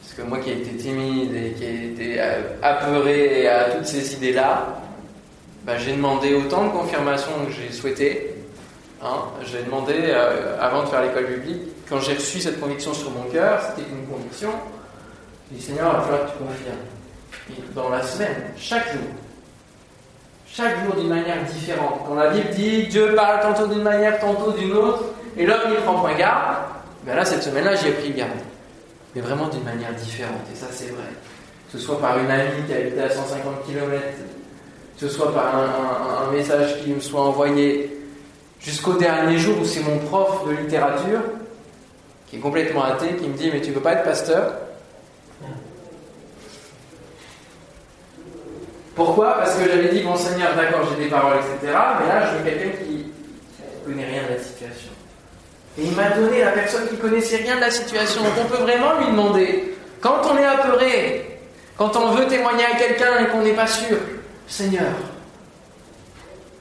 Parce 0.00 0.14
que 0.14 0.22
moi 0.22 0.38
qui 0.38 0.50
ai 0.50 0.58
été 0.58 0.76
timide 0.76 1.34
et 1.34 1.52
qui 1.52 1.64
ai 1.64 1.92
été 1.92 2.16
euh, 2.18 2.42
apeuré 2.60 3.46
à 3.46 3.70
toutes 3.70 3.86
ces 3.86 4.14
idées-là, 4.14 4.80
bah, 5.64 5.78
j'ai 5.78 5.92
demandé 5.92 6.34
autant 6.34 6.66
de 6.66 6.70
confirmations 6.70 7.46
que 7.46 7.52
j'ai 7.52 7.72
souhaité. 7.72 8.27
Hein. 9.02 9.22
J'ai 9.44 9.62
demandé, 9.62 9.94
euh, 9.96 10.56
avant 10.60 10.82
de 10.82 10.88
faire 10.88 11.02
l'école 11.02 11.26
publique, 11.26 11.62
quand 11.88 12.00
j'ai 12.00 12.14
reçu 12.14 12.40
cette 12.40 12.60
conviction 12.60 12.92
sur 12.92 13.10
mon 13.10 13.24
cœur, 13.30 13.60
c'était 13.62 13.88
une 13.88 14.06
conviction, 14.06 14.50
j'ai 15.50 15.58
dit 15.58 15.62
Seigneur, 15.62 15.90
il 15.92 15.96
va 15.96 16.02
falloir 16.02 16.26
que 16.26 16.32
tu 16.32 16.38
confirmes. 16.38 17.74
dans 17.74 17.88
la 17.88 18.02
semaine, 18.02 18.36
chaque 18.56 18.92
jour, 18.92 19.08
chaque 20.46 20.84
jour 20.84 20.96
d'une 20.96 21.08
manière 21.08 21.42
différente. 21.44 22.00
Quand 22.06 22.14
la 22.14 22.30
Bible 22.30 22.50
dit 22.50 22.86
Dieu 22.88 23.14
parle 23.14 23.40
tantôt 23.40 23.66
d'une 23.66 23.82
manière, 23.82 24.18
tantôt 24.18 24.52
d'une 24.52 24.72
autre, 24.72 25.04
et 25.36 25.46
l'homme 25.46 25.70
n'y 25.70 25.76
prend 25.76 26.00
point 26.00 26.14
garde, 26.14 26.56
ben 27.04 27.14
là, 27.14 27.24
cette 27.24 27.42
semaine-là, 27.42 27.76
j'y 27.76 27.88
ai 27.88 27.92
pris 27.92 28.10
garde. 28.10 28.32
Mais 29.14 29.20
vraiment 29.20 29.48
d'une 29.48 29.62
manière 29.62 29.94
différente, 29.94 30.42
et 30.52 30.56
ça, 30.56 30.66
c'est 30.70 30.90
vrai. 30.90 31.04
Que 31.70 31.78
ce 31.78 31.84
soit 31.84 32.00
par 32.00 32.18
une 32.18 32.30
amie 32.30 32.62
qui 32.66 32.74
habitait 32.74 33.02
à 33.02 33.10
150 33.10 33.64
km, 33.66 34.02
que 34.98 35.08
ce 35.08 35.08
soit 35.08 35.32
par 35.32 35.54
un, 35.54 36.32
message 36.32 36.82
qui 36.82 36.90
me 36.90 37.00
soit 37.00 37.22
envoyé, 37.22 37.97
jusqu'au 38.60 38.94
dernier 38.94 39.38
jour 39.38 39.58
où 39.60 39.64
c'est 39.64 39.80
mon 39.80 39.98
prof 39.98 40.46
de 40.48 40.52
littérature, 40.52 41.20
qui 42.26 42.36
est 42.36 42.40
complètement 42.40 42.84
athée, 42.84 43.16
qui 43.16 43.28
me 43.28 43.36
dit 43.36 43.50
Mais 43.52 43.60
tu 43.60 43.72
veux 43.72 43.80
pas 43.80 43.92
être 43.92 44.04
pasteur? 44.04 44.52
Pourquoi? 48.98 49.38
Parce 49.38 49.54
que 49.54 49.64
j'avais 49.64 49.90
dit, 49.90 50.00
bon 50.00 50.16
Seigneur, 50.16 50.56
d'accord, 50.56 50.80
j'ai 50.90 51.04
des 51.04 51.08
paroles, 51.08 51.36
etc. 51.36 51.72
Mais 52.00 52.08
là, 52.08 52.32
je 52.32 52.38
veux 52.38 52.50
quelqu'un 52.50 52.76
qui 52.84 53.06
ne 53.06 53.84
connaît 53.86 54.06
rien 54.06 54.24
de 54.24 54.34
la 54.34 54.42
situation. 54.42 54.90
Et 55.78 55.84
il 55.84 55.92
m'a 55.92 56.10
donné 56.10 56.40
la 56.40 56.50
personne 56.50 56.88
qui 56.88 56.96
connaissait 56.96 57.36
rien 57.36 57.54
de 57.54 57.60
la 57.60 57.70
situation. 57.70 58.24
Donc 58.24 58.32
on 58.42 58.46
peut 58.46 58.60
vraiment 58.60 58.98
lui 58.98 59.06
demander, 59.06 59.76
quand 60.00 60.20
on 60.28 60.36
est 60.36 60.44
apeuré, 60.44 61.38
quand 61.76 61.94
on 61.94 62.10
veut 62.10 62.26
témoigner 62.26 62.64
à 62.64 62.76
quelqu'un 62.76 63.20
et 63.20 63.28
qu'on 63.28 63.42
n'est 63.42 63.54
pas 63.54 63.68
sûr, 63.68 63.98
Seigneur, 64.48 64.90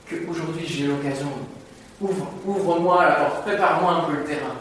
que 0.08 0.16
aujourd'hui 0.30 0.68
j'ai 0.68 0.86
l'occasion, 0.86 1.32
ouvre, 2.02 2.28
ouvre-moi 2.46 3.04
la 3.04 3.16
porte, 3.16 3.42
prépare-moi 3.44 3.92
un 3.92 4.02
peu 4.02 4.18
le 4.18 4.24
terrain. 4.24 4.56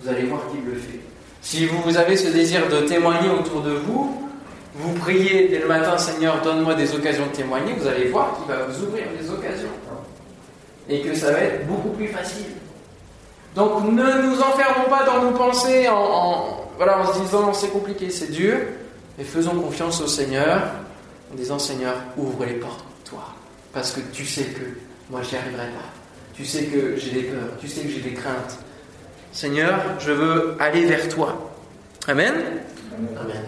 Vous 0.00 0.08
allez 0.08 0.24
voir 0.24 0.40
qu'il 0.50 0.64
le 0.64 0.78
fait. 0.78 1.00
Si 1.40 1.66
vous 1.66 1.96
avez 1.96 2.16
ce 2.16 2.28
désir 2.28 2.68
de 2.68 2.80
témoigner 2.80 3.30
autour 3.30 3.62
de 3.62 3.72
vous, 3.72 4.28
vous 4.74 4.92
priez 4.94 5.48
dès 5.48 5.58
le 5.60 5.66
matin, 5.66 5.98
Seigneur, 5.98 6.40
donne-moi 6.42 6.74
des 6.74 6.94
occasions 6.94 7.26
de 7.26 7.32
témoigner, 7.32 7.72
vous 7.74 7.86
allez 7.86 8.08
voir 8.08 8.36
qu'il 8.36 8.54
va 8.54 8.64
vous 8.64 8.84
ouvrir 8.84 9.04
des 9.20 9.30
occasions. 9.30 9.68
Et 10.88 11.00
que 11.00 11.14
ça 11.14 11.32
va 11.32 11.40
être 11.40 11.66
beaucoup 11.66 11.90
plus 11.90 12.08
facile. 12.08 12.46
Donc 13.54 13.82
ne 13.84 14.22
nous 14.22 14.40
enfermons 14.40 14.88
pas 14.88 15.04
dans 15.04 15.22
nos 15.22 15.32
pensées 15.32 15.88
en, 15.88 16.64
voilà, 16.76 17.00
en 17.00 17.12
se 17.12 17.18
disant 17.20 17.52
c'est 17.52 17.70
compliqué, 17.70 18.08
c'est 18.08 18.30
dur, 18.30 18.56
mais 19.16 19.24
faisons 19.24 19.60
confiance 19.60 20.00
au 20.00 20.06
Seigneur 20.06 20.62
en 21.32 21.34
disant 21.34 21.58
Seigneur, 21.58 21.94
ouvre 22.16 22.44
les 22.44 22.54
portes 22.54 22.84
toi. 23.04 23.24
Parce 23.72 23.92
que 23.92 24.00
tu 24.12 24.24
sais 24.24 24.44
que 24.44 24.62
moi 25.10 25.22
j'y 25.22 25.36
arriverai 25.36 25.66
pas. 25.66 25.97
Tu 26.38 26.44
sais 26.44 26.66
que 26.66 26.94
j'ai 26.96 27.10
des 27.10 27.22
peurs, 27.22 27.58
tu 27.60 27.66
sais 27.66 27.80
que 27.80 27.88
j'ai 27.88 27.98
des 27.98 28.12
craintes. 28.12 28.60
Seigneur, 29.32 29.80
je 29.98 30.12
veux 30.12 30.56
aller 30.60 30.84
vers 30.84 31.08
toi. 31.08 31.50
Amen. 32.06 32.32
Amen. 33.20 33.42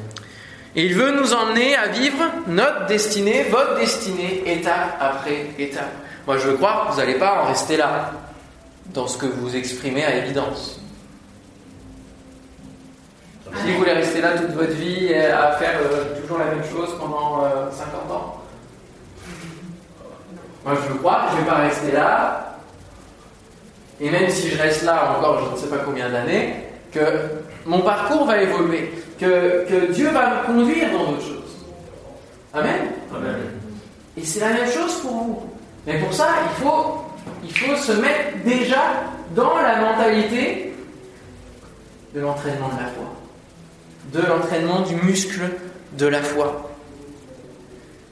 Et 0.74 0.86
il 0.86 0.94
veut 0.96 1.12
nous 1.12 1.32
emmener 1.32 1.76
à 1.76 1.86
vivre 1.86 2.18
notre 2.48 2.86
destinée, 2.86 3.44
votre 3.44 3.78
destinée, 3.78 4.42
étape 4.44 4.96
après 5.00 5.46
étape. 5.56 5.92
Moi, 6.26 6.38
je 6.38 6.48
veux 6.48 6.56
croire 6.56 6.88
que 6.88 6.92
vous 6.94 6.98
n'allez 6.98 7.14
pas 7.14 7.44
en 7.44 7.46
rester 7.46 7.76
là, 7.76 8.10
dans 8.86 9.06
ce 9.06 9.18
que 9.18 9.26
vous 9.26 9.54
exprimez 9.54 10.04
à 10.04 10.16
évidence. 10.16 10.80
Si 13.54 13.72
vous 13.72 13.78
voulez 13.78 13.92
rester 13.92 14.20
là 14.20 14.36
toute 14.36 14.50
votre 14.50 14.72
vie 14.72 15.14
à 15.14 15.52
faire 15.52 15.78
euh, 15.80 16.20
toujours 16.20 16.38
la 16.38 16.46
même 16.46 16.64
chose 16.64 16.88
pendant 16.98 17.42
50 17.70 17.94
euh, 18.10 18.14
ans, 18.14 18.42
moi 20.64 20.74
je 20.74 20.92
veux 20.92 20.98
croire 20.98 21.26
que 21.26 21.32
je 21.32 21.36
ne 21.36 21.44
vais 21.44 21.50
pas 21.50 21.56
rester 21.58 21.92
là, 21.92 22.49
et 24.00 24.10
même 24.10 24.30
si 24.30 24.48
je 24.50 24.58
reste 24.60 24.82
là 24.82 25.16
encore 25.18 25.44
je 25.46 25.52
ne 25.52 25.56
sais 25.56 25.68
pas 25.68 25.82
combien 25.84 26.08
d'années, 26.08 26.54
que 26.92 27.00
mon 27.66 27.82
parcours 27.82 28.24
va 28.24 28.42
évoluer 28.42 28.90
que, 29.20 29.92
Dieu 29.92 30.08
va 30.10 30.30
me 30.30 30.46
conduire 30.46 30.90
dans 30.92 31.10
d'autres 31.10 31.26
choses. 31.26 31.58
Amen. 32.52 32.80
Et 34.16 34.24
c'est 34.24 34.40
la 34.40 34.50
même 34.50 34.70
chose 34.70 35.00
pour 35.00 35.12
vous. 35.12 35.42
Mais 35.86 35.98
pour 35.98 36.12
ça, 36.12 36.28
il 36.44 36.64
faut, 36.64 37.04
il 37.44 37.56
faut 37.56 37.76
se 37.76 37.92
mettre 37.92 38.42
déjà 38.44 38.82
dans 39.34 39.56
la 39.56 39.76
mentalité 39.76 40.74
de 42.14 42.20
l'entraînement 42.20 42.68
de 42.68 42.82
la 42.82 42.88
foi. 42.88 43.04
De 44.12 44.26
l'entraînement 44.26 44.80
du 44.80 44.96
muscle 44.96 45.48
de 45.92 46.06
la 46.06 46.22
foi. 46.22 46.70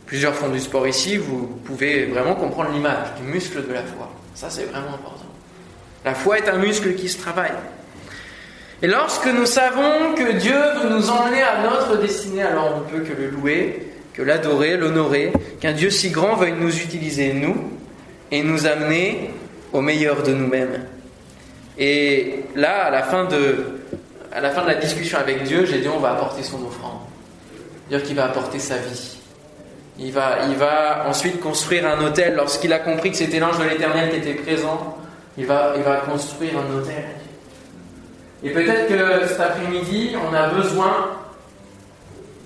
Plusieurs 0.07 0.34
font 0.34 0.49
du 0.49 0.61
sport 0.61 0.86
ici, 0.86 1.16
vous 1.16 1.47
pouvez 1.64 2.07
vraiment 2.07 2.34
comprendre 2.34 2.70
l'image 2.70 3.14
du 3.20 3.24
muscle 3.24 3.66
de 3.66 3.72
la 3.72 3.82
foi. 3.82 4.09
Ça, 4.34 4.49
c'est 4.49 4.64
vraiment 4.64 4.95
important. 4.95 5.28
La 6.09 6.14
foi 6.14 6.38
est 6.38 6.48
un 6.48 6.56
muscle 6.56 6.94
qui 6.94 7.06
se 7.06 7.18
travaille. 7.18 7.52
Et 8.80 8.86
lorsque 8.86 9.26
nous 9.26 9.44
savons 9.44 10.14
que 10.14 10.38
Dieu 10.38 10.56
veut 10.80 10.88
nous 10.88 11.11
emmener 11.11 11.42
à 11.42 11.62
notre 11.62 12.00
destinée, 12.00 12.42
alors 12.42 12.76
on 12.76 12.80
ne 12.80 12.84
peut 12.98 13.06
que 13.06 13.12
le 13.12 13.28
louer, 13.28 13.92
que 14.14 14.22
l'adorer, 14.22 14.78
l'honorer, 14.78 15.34
qu'un 15.61 15.74
Dieu 15.74 15.90
si 15.90 16.09
grand 16.09 16.34
veuille 16.36 16.54
nous 16.59 16.74
utiliser, 16.74 17.34
nous, 17.34 17.56
et 18.30 18.42
nous 18.42 18.66
amener 18.66 19.32
au 19.74 19.82
meilleur 19.82 20.22
de 20.22 20.32
nous-mêmes. 20.32 20.86
Et 21.76 22.44
là, 22.56 22.86
à 22.86 22.90
la 22.90 23.02
fin 23.02 23.26
de, 23.26 23.82
à 24.32 24.40
la, 24.40 24.48
fin 24.48 24.62
de 24.62 24.68
la 24.68 24.76
discussion 24.76 25.18
avec 25.18 25.42
Dieu, 25.42 25.66
j'ai 25.66 25.80
dit 25.80 25.88
on 25.88 26.00
va 26.00 26.12
apporter 26.12 26.42
son 26.42 26.64
offrande. 26.66 27.00
Dire 27.90 28.02
qu'il 28.02 28.16
va 28.16 28.24
apporter 28.24 28.61
sa 28.61 28.78
vie. 28.78 29.18
Il 29.98 30.12
va, 30.12 30.38
il 30.48 30.56
va 30.56 31.04
ensuite 31.06 31.38
construire 31.38 31.86
un 31.86 32.02
hôtel. 32.02 32.34
Lorsqu'il 32.34 32.72
a 32.72 32.78
compris 32.78 33.11
que 33.11 33.18
c'était 33.18 33.40
l'ange 33.40 33.59
de 33.59 33.64
l'éternel 33.64 34.09
qui 34.09 34.16
était 34.16 34.40
présent, 34.40 34.96
il 35.39 35.47
va, 35.47 35.72
il 35.76 35.82
va 35.82 35.99
construire 35.99 36.53
un 36.59 36.76
hôtel. 36.76 37.05
Et 38.43 38.51
peut-être 38.51 38.89
que 38.89 39.28
cet 39.28 39.41
après-midi, 39.41 40.14
on 40.28 40.34
a 40.34 40.49
besoin 40.49 41.11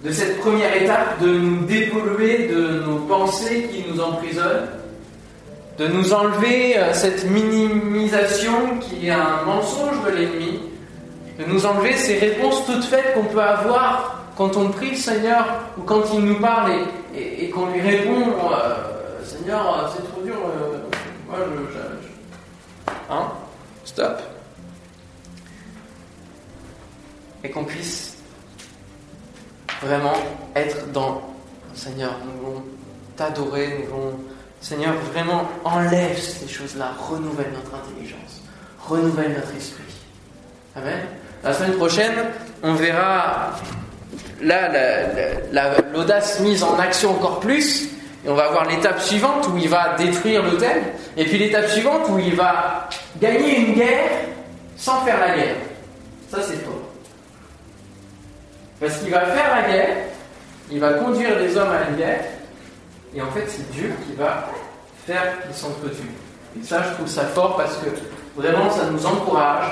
de 0.05 0.13
cette 0.13 0.41
première 0.41 0.77
étape 0.77 1.21
de 1.21 1.29
nous 1.29 1.65
dépolluer 1.65 2.49
de 2.49 2.83
nos 2.87 2.99
pensées 2.99 3.69
qui 3.73 3.85
nous 3.89 4.01
emprisonnent, 4.01 4.69
de 5.79 5.87
nous 5.87 6.13
enlever 6.13 6.77
euh, 6.77 6.93
cette 6.93 7.25
minimisation 7.31 8.79
qui 8.81 9.07
est 9.07 9.11
un 9.11 9.43
mensonge 9.47 10.05
de 10.05 10.11
l'ennemi, 10.11 10.61
de 11.39 11.45
nous 11.47 11.65
enlever 11.65 11.97
ces 11.97 12.19
réponses 12.19 12.67
toutes 12.67 12.85
faites 12.85 13.15
qu'on 13.15 13.25
peut 13.25 13.41
avoir 13.41 14.25
quand 14.37 14.57
on 14.57 14.69
prie 14.69 14.91
le 14.91 14.97
Seigneur 14.97 15.47
ou 15.79 15.83
quand 15.83 16.03
il 16.13 16.21
nous 16.21 16.41
parle 16.41 16.73
et, 17.15 17.49
qu'on 17.51 17.67
lui 17.67 17.81
répond 17.81 18.21
euh, 18.21 19.25
Seigneur, 19.25 19.93
c'est 19.95 20.11
trop 20.11 20.23
dur, 20.23 20.35
euh, 20.35 20.79
moi 21.29 21.39
je... 21.71 22.03
Hein? 23.11 23.29
Stop 23.85 24.21
et 27.45 27.51
qu'on 27.51 27.65
puisse 27.65 28.17
vraiment 29.83 30.15
être 30.55 30.91
dans 30.93 31.23
Seigneur, 31.75 32.13
nous 32.25 32.41
voulons 32.41 32.63
t'adorer, 33.17 33.79
nous 33.81 33.95
voulons 33.95 34.19
Seigneur, 34.61 34.95
vraiment 35.13 35.49
enlève 35.65 36.17
ces 36.19 36.47
choses-là, 36.47 36.93
renouvelle 37.11 37.51
notre 37.53 37.75
intelligence, 37.75 38.43
renouvelle 38.79 39.33
notre 39.33 39.57
esprit. 39.57 39.83
Amen. 40.77 41.01
La 41.43 41.53
semaine 41.53 41.73
prochaine, 41.73 42.13
on 42.63 42.75
verra 42.75 43.57
là 44.41 44.71
l'audace 45.93 46.39
mise 46.41 46.63
en 46.63 46.79
action 46.79 47.17
encore 47.17 47.41
plus, 47.41 47.89
et 48.25 48.29
on 48.29 48.35
va 48.35 48.51
voir 48.51 48.69
l'étape 48.69 49.01
suivante 49.01 49.49
où 49.49 49.57
il 49.59 49.69
va 49.69 49.95
détruire 49.97 50.43
l'hôtel, 50.43 50.83
et 51.17 51.25
puis 51.25 51.39
l'étape 51.39 51.69
suivante 51.69 52.03
où 52.09 52.19
il 52.19 52.35
va 52.35 52.89
gagner 53.21 53.59
une 53.61 53.75
guerre 53.75 54.11
sans 54.77 55.01
faire 55.03 55.19
la 55.21 55.35
guerre. 55.35 55.57
Ça, 56.31 56.39
c'est 56.41 56.65
faux. 56.65 56.83
Parce 58.81 58.99
qu'il 58.99 59.11
va 59.11 59.27
faire 59.27 59.57
la 59.57 59.71
guerre, 59.71 59.97
il 60.71 60.81
va 60.81 60.95
conduire 60.95 61.39
les 61.39 61.57
hommes 61.57 61.71
à 61.71 61.81
la 61.81 61.97
guerre, 61.97 62.25
et 63.15 63.21
en 63.21 63.31
fait, 63.31 63.45
c'est 63.49 63.71
Dieu 63.73 63.93
qui 64.07 64.15
va 64.15 64.49
faire 65.07 65.43
qu'ils 65.43 65.55
s'entretuent. 65.55 66.15
Et 66.59 66.65
ça, 66.65 66.83
je 66.89 66.95
trouve 66.95 67.09
ça 67.09 67.23
fort 67.27 67.57
parce 67.57 67.77
que 67.77 67.89
vraiment, 68.41 68.71
ça 68.71 68.85
nous 68.91 69.05
encourage, 69.05 69.67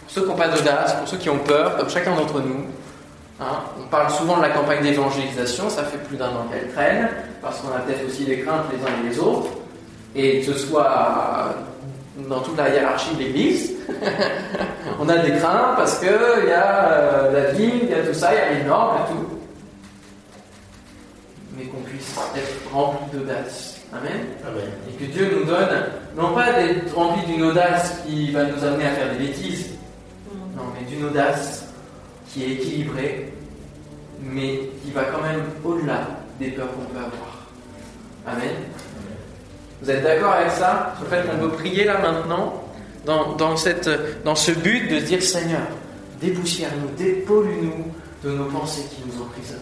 pour 0.00 0.10
ceux 0.10 0.22
qui 0.22 0.28
n'ont 0.28 0.36
pas 0.36 0.48
d'audace, 0.48 0.94
pour 0.94 1.08
ceux 1.08 1.16
qui 1.18 1.30
ont 1.30 1.38
peur, 1.38 1.76
comme 1.76 1.90
chacun 1.90 2.14
d'entre 2.14 2.40
nous, 2.40 2.66
Hein, 3.40 3.62
on 3.78 3.86
parle 3.88 4.10
souvent 4.10 4.36
de 4.36 4.42
la 4.42 4.50
campagne 4.50 4.82
d'évangélisation, 4.82 5.70
ça 5.70 5.84
fait 5.84 5.96
plus 5.96 6.18
d'un 6.18 6.28
an 6.28 6.46
qu'elle 6.52 6.70
traîne, 6.72 7.08
parce 7.40 7.60
qu'on 7.60 7.68
a 7.68 7.78
peut-être 7.78 8.06
aussi 8.06 8.24
des 8.24 8.40
craintes 8.40 8.66
les 8.70 8.78
uns 8.78 8.94
et 9.02 9.08
les 9.08 9.18
autres, 9.18 9.48
et 10.14 10.40
que 10.40 10.52
ce 10.52 10.58
soit 10.58 11.54
dans 12.28 12.40
toute 12.40 12.58
la 12.58 12.68
hiérarchie 12.68 13.14
de 13.14 13.20
l'Église, 13.20 13.72
on 15.00 15.08
a 15.08 15.16
des 15.18 15.32
craintes 15.38 15.76
parce 15.76 15.98
qu'il 16.00 16.08
y 16.08 16.52
a 16.52 16.92
euh, 16.92 17.32
la 17.32 17.52
vie, 17.52 17.72
il 17.82 17.88
y 17.88 17.94
a 17.94 18.02
tout 18.06 18.12
ça, 18.12 18.30
il 18.34 18.36
y 18.36 18.40
a 18.40 18.58
les 18.58 18.64
normes, 18.64 18.96
il 18.96 19.00
y 19.00 19.02
a 19.02 19.06
tout. 19.06 19.26
Mais 21.56 21.64
qu'on 21.64 21.80
puisse 21.80 22.14
être 22.36 22.74
rempli 22.74 23.18
d'audace. 23.18 23.80
Amen. 23.92 24.26
Amen. 24.46 24.70
Et 24.88 25.02
que 25.02 25.10
Dieu 25.10 25.34
nous 25.34 25.44
donne, 25.44 25.86
non 26.14 26.34
pas 26.34 26.52
d'être 26.52 26.94
rempli 26.94 27.24
d'une 27.24 27.42
audace 27.42 28.02
qui 28.06 28.32
va 28.32 28.44
nous 28.44 28.62
amener 28.62 28.86
à 28.86 28.90
faire 28.90 29.12
des 29.12 29.26
bêtises, 29.26 29.70
non, 30.54 30.64
mais 30.74 30.86
d'une 30.86 31.06
audace 31.06 31.69
qui 32.32 32.44
est 32.44 32.52
équilibrée, 32.52 33.32
mais 34.22 34.70
qui 34.82 34.90
va 34.92 35.04
quand 35.04 35.22
même 35.22 35.42
au-delà 35.64 36.06
des 36.38 36.50
peurs 36.50 36.72
qu'on 36.72 36.84
peut 36.92 36.98
avoir. 36.98 37.46
Amen. 38.26 38.54
Vous 39.82 39.90
êtes 39.90 40.02
d'accord 40.02 40.32
avec 40.32 40.52
ça? 40.52 40.94
Sur 40.96 41.04
le 41.04 41.10
fait 41.10 41.26
qu'on 41.28 41.38
peut 41.38 41.56
prier 41.56 41.84
là 41.84 41.98
maintenant, 41.98 42.64
dans, 43.04 43.56
ce 43.56 44.50
but 44.52 44.88
de 44.88 44.98
dire 45.00 45.22
Seigneur, 45.22 45.62
dépoussière-nous, 46.20 46.90
dépollue-nous 46.96 47.86
de 48.22 48.30
nos 48.30 48.44
pensées 48.44 48.84
qui 48.90 49.02
nous 49.06 49.22
emprisonnent. 49.22 49.58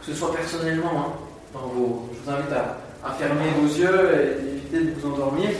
Que 0.00 0.06
ce 0.06 0.14
soit 0.14 0.34
personnellement, 0.34 0.92
hein, 0.96 1.12
dans 1.52 1.60
je 1.68 2.24
vous 2.24 2.30
invite 2.30 2.52
à, 2.52 2.78
à 3.06 3.12
fermer 3.12 3.50
vos 3.60 3.66
yeux 3.66 4.10
et 4.14 4.52
éviter 4.52 4.80
de 4.80 4.98
vous 4.98 5.12
endormir. 5.12 5.50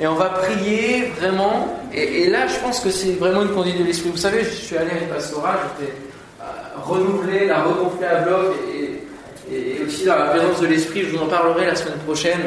et 0.00 0.06
on 0.06 0.14
va 0.14 0.28
prier 0.30 1.12
vraiment. 1.18 1.75
Et, 1.94 2.22
et, 2.22 2.30
là, 2.30 2.46
je 2.46 2.58
pense 2.60 2.80
que 2.80 2.90
c'est 2.90 3.12
vraiment 3.12 3.42
une 3.42 3.52
conduite 3.52 3.78
de 3.78 3.84
l'esprit. 3.84 4.10
Vous 4.10 4.16
savez, 4.16 4.44
je 4.44 4.50
suis 4.50 4.76
allé 4.76 4.90
à 4.90 4.98
une 4.98 5.08
pastorale, 5.08 5.58
j'étais 5.78 5.92
euh, 6.40 6.44
renouvelé, 6.82 7.46
la 7.46 7.62
renouvelée 7.62 8.06
à 8.06 8.20
bloc 8.20 8.54
et, 8.72 9.54
et, 9.54 9.76
et, 9.76 9.84
aussi 9.84 10.04
dans 10.04 10.16
la 10.16 10.26
présence 10.26 10.60
de 10.60 10.66
l'esprit. 10.66 11.02
Je 11.02 11.16
vous 11.16 11.22
en 11.24 11.28
parlerai 11.28 11.66
la 11.66 11.76
semaine 11.76 11.98
prochaine 11.98 12.40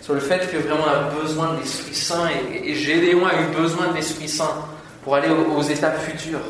sur 0.00 0.14
le 0.14 0.20
fait 0.20 0.50
que 0.50 0.56
vraiment 0.58 0.84
on 0.86 0.90
a 0.90 1.22
besoin 1.22 1.54
de 1.54 1.60
l'Esprit 1.60 1.94
Saint 1.94 2.28
et, 2.28 2.70
et 2.70 2.74
Gédéon 2.74 3.26
a 3.26 3.34
eu 3.34 3.60
besoin 3.60 3.88
de 3.88 3.96
l'Esprit 3.96 4.28
Saint 4.28 4.64
pour 5.02 5.16
aller 5.16 5.28
aux, 5.28 5.58
aux 5.58 5.62
étapes 5.62 6.00
futures. 6.00 6.40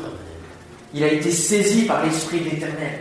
Il 0.93 1.03
a 1.03 1.07
été 1.07 1.31
saisi 1.31 1.85
par 1.85 2.03
l'Esprit 2.03 2.39
de 2.39 2.49
l'Éternel. 2.51 2.99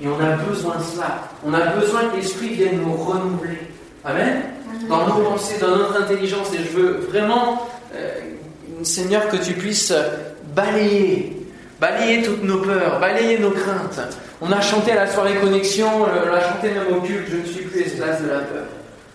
Et 0.00 0.08
on 0.08 0.18
a 0.20 0.36
besoin 0.36 0.76
de 0.76 0.82
cela. 0.82 1.30
On 1.46 1.54
a 1.54 1.60
besoin 1.76 2.08
que 2.08 2.16
l'Esprit 2.16 2.48
vienne 2.48 2.80
nous 2.82 2.94
renouveler. 2.94 3.58
Amen? 4.04 4.42
Dans 4.88 5.06
nos 5.06 5.22
pensées, 5.22 5.58
dans 5.60 5.76
notre 5.76 6.02
intelligence. 6.02 6.52
Et 6.52 6.58
je 6.58 6.76
veux 6.76 6.92
vraiment, 7.08 7.68
euh, 7.94 8.20
Seigneur, 8.84 9.28
que 9.28 9.36
tu 9.36 9.54
puisses 9.54 9.92
balayer, 10.54 11.36
balayer 11.80 12.22
toutes 12.22 12.44
nos 12.44 12.58
peurs, 12.58 13.00
balayer 13.00 13.38
nos 13.38 13.50
craintes. 13.50 14.00
On 14.40 14.50
a 14.50 14.60
chanté 14.60 14.92
à 14.92 14.96
la 14.96 15.06
soirée 15.06 15.34
connexion, 15.36 15.88
on 16.02 16.30
l'a 16.30 16.40
chanté 16.40 16.70
même 16.70 16.96
au 16.96 17.00
culte, 17.00 17.28
je 17.30 17.36
ne 17.36 17.44
suis 17.44 17.64
plus 17.64 17.80
esclave 17.82 18.22
de 18.22 18.28
la 18.28 18.40
peur. 18.40 18.64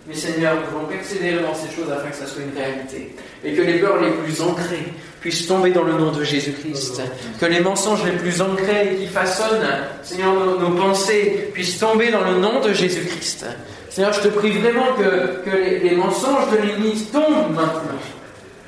Mais 0.07 0.15
Seigneur, 0.15 0.55
nous 0.55 0.71
voulons 0.71 0.87
persévérer 0.87 1.41
dans 1.41 1.53
ces 1.53 1.69
choses 1.75 1.91
afin 1.91 2.09
que 2.09 2.15
ça 2.15 2.25
soit 2.25 2.41
une 2.43 2.57
réalité. 2.57 3.13
Et 3.43 3.53
que 3.53 3.61
les 3.61 3.79
peurs 3.79 4.01
les 4.01 4.11
plus 4.11 4.41
ancrées 4.41 4.93
puissent 5.19 5.47
tomber 5.47 5.71
dans 5.71 5.83
le 5.83 5.93
nom 5.93 6.13
de 6.13 6.23
Jésus-Christ. 6.23 7.01
Que 7.41 7.45
les 7.45 7.59
mensonges 7.59 8.05
les 8.05 8.13
plus 8.13 8.41
ancrés 8.41 8.95
qui 8.97 9.07
façonnent, 9.07 9.67
Seigneur, 10.03 10.33
nos, 10.33 10.69
pensées 10.71 11.49
puissent 11.53 11.77
tomber 11.77 12.09
dans 12.09 12.23
le 12.23 12.39
nom 12.39 12.61
de 12.61 12.71
Jésus-Christ. 12.71 13.45
Seigneur, 13.89 14.13
je 14.13 14.21
te 14.21 14.27
prie 14.29 14.51
vraiment 14.51 14.93
que, 14.97 15.49
que 15.49 15.57
les, 15.57 15.79
les 15.79 15.95
mensonges 15.97 16.51
de 16.51 16.65
l'ennemi 16.65 17.05
tombent 17.11 17.53
maintenant. 17.53 17.99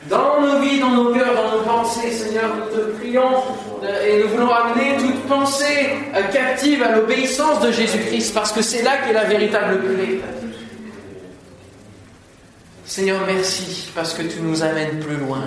Dans 0.07 0.41
nos 0.41 0.59
vies, 0.59 0.79
dans 0.79 0.91
nos 0.91 1.13
cœurs, 1.13 1.35
dans 1.35 1.57
nos 1.57 1.63
pensées, 1.63 2.11
Seigneur, 2.11 2.49
nous 2.55 2.75
te 2.75 2.91
prions 2.97 3.43
et 4.05 4.23
nous 4.23 4.29
voulons 4.29 4.51
amener 4.51 4.97
toute 4.97 5.27
pensée 5.27 5.89
captive 6.31 6.81
à 6.83 6.95
l'obéissance 6.95 7.59
de 7.59 7.71
Jésus-Christ 7.71 8.33
parce 8.33 8.51
que 8.51 8.61
c'est 8.61 8.81
là 8.81 8.91
qu'est 9.05 9.13
la 9.13 9.25
véritable 9.25 9.79
clé. 9.79 10.21
Seigneur, 12.85 13.19
merci 13.27 13.91
parce 13.93 14.13
que 14.13 14.23
tu 14.23 14.41
nous 14.41 14.63
amènes 14.63 14.99
plus 14.99 15.17
loin. 15.17 15.43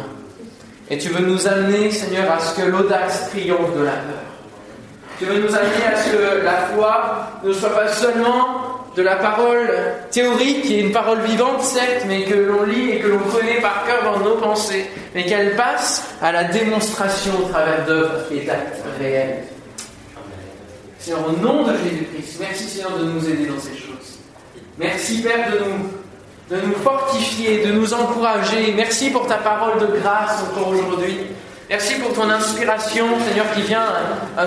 Et 0.89 0.99
tu 0.99 1.09
veux 1.09 1.25
nous 1.27 1.49
amener, 1.49 1.91
Seigneur, 1.91 2.31
à 2.31 2.39
ce 2.39 2.61
que 2.61 2.67
l'audace 2.67 3.31
triomphe 3.31 3.75
de 3.75 3.83
la 3.83 3.93
peur. 3.93 4.23
Tu 5.19 5.25
veux 5.25 5.41
nous 5.41 5.55
amener 5.55 5.85
à 5.93 5.97
ce 5.97 6.11
que 6.11 6.45
la 6.45 6.57
foi 6.75 7.41
ne 7.43 7.53
soit 7.53 7.75
pas 7.75 7.89
seulement 7.89 8.72
de 8.97 9.03
la 9.03 9.17
parole 9.17 9.71
théorique, 10.11 10.63
qui 10.63 10.77
est 10.77 10.81
une 10.81 10.93
parole 10.93 11.21
vivante, 11.21 11.63
certes, 11.63 12.05
mais 12.07 12.25
que 12.25 12.35
l'on 12.35 12.65
lit 12.65 12.91
et 12.91 12.99
que 12.99 13.09
l'on 13.09 13.19
connaît 13.19 13.61
par 13.61 13.85
cœur 13.87 14.05
dans 14.05 14.21
nos 14.21 14.37
pensées, 14.37 14.87
mais 15.15 15.25
qu'elle 15.25 15.57
passe 15.57 16.15
à 16.21 16.33
la 16.33 16.45
démonstration 16.45 17.33
au 17.39 17.49
travers 17.49 17.85
d'œuvres 17.87 18.21
et 18.31 18.41
d'actes 18.41 18.83
réels. 18.99 19.45
Seigneur, 20.99 21.21
au 21.29 21.33
nom 21.33 21.65
de 21.65 21.73
Jésus-Christ, 21.73 22.37
merci 22.41 22.65
Seigneur 22.65 22.99
de 22.99 23.05
nous 23.05 23.29
aider 23.29 23.47
dans 23.47 23.61
ces 23.61 23.77
choses. 23.77 24.19
Merci 24.79 25.23
Père 25.23 25.51
de 25.51 25.59
nous 25.59 25.89
de 26.51 26.61
nous 26.67 26.75
fortifier, 26.75 27.65
de 27.65 27.73
nous 27.73 27.95
encourager. 27.95 28.75
Merci 28.77 29.11
pour 29.11 29.27
ta 29.27 29.37
parole 29.37 29.79
de 29.81 29.99
grâce 29.99 30.43
encore 30.43 30.69
aujourd'hui. 30.69 31.19
Merci 31.71 31.95
pour 31.95 32.13
ton 32.13 32.29
inspiration, 32.29 33.07
Seigneur, 33.27 33.51
qui 33.55 33.63
vient 33.63 33.87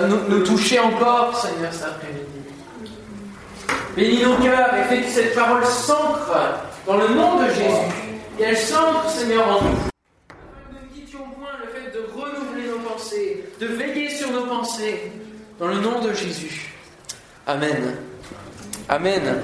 nous, 0.08 0.20
nous 0.28 0.44
toucher 0.44 0.78
encore, 0.78 1.36
Seigneur, 1.36 1.72
cet 1.72 1.84
après-midi. 1.84 2.25
Bénis 3.96 4.22
nos 4.22 4.36
cœurs 4.36 4.74
et 4.74 4.84
fais 4.84 5.00
que 5.00 5.08
cette 5.08 5.34
parole 5.34 5.64
s'ancre 5.64 6.36
dans 6.86 6.98
le 6.98 7.08
nom 7.14 7.40
de 7.40 7.46
Jésus. 7.46 8.20
Et 8.38 8.42
elle 8.42 8.56
s'ancre, 8.58 9.08
Seigneur, 9.08 9.48
en 9.48 9.62
nous. 9.62 9.70
Nous 9.70 10.78
ne 10.82 10.94
quittions 10.94 11.24
point 11.38 11.48
le 11.64 11.68
fait 11.72 11.90
de 11.96 12.04
renouveler 12.14 12.68
nos 12.68 12.80
pensées, 12.80 13.44
de 13.58 13.66
veiller 13.66 14.10
sur 14.10 14.30
nos 14.30 14.44
pensées, 14.44 15.10
dans 15.58 15.68
le 15.68 15.80
nom 15.80 16.02
de 16.02 16.12
Jésus. 16.12 16.74
Amen. 17.46 17.96
Amen. 18.90 19.42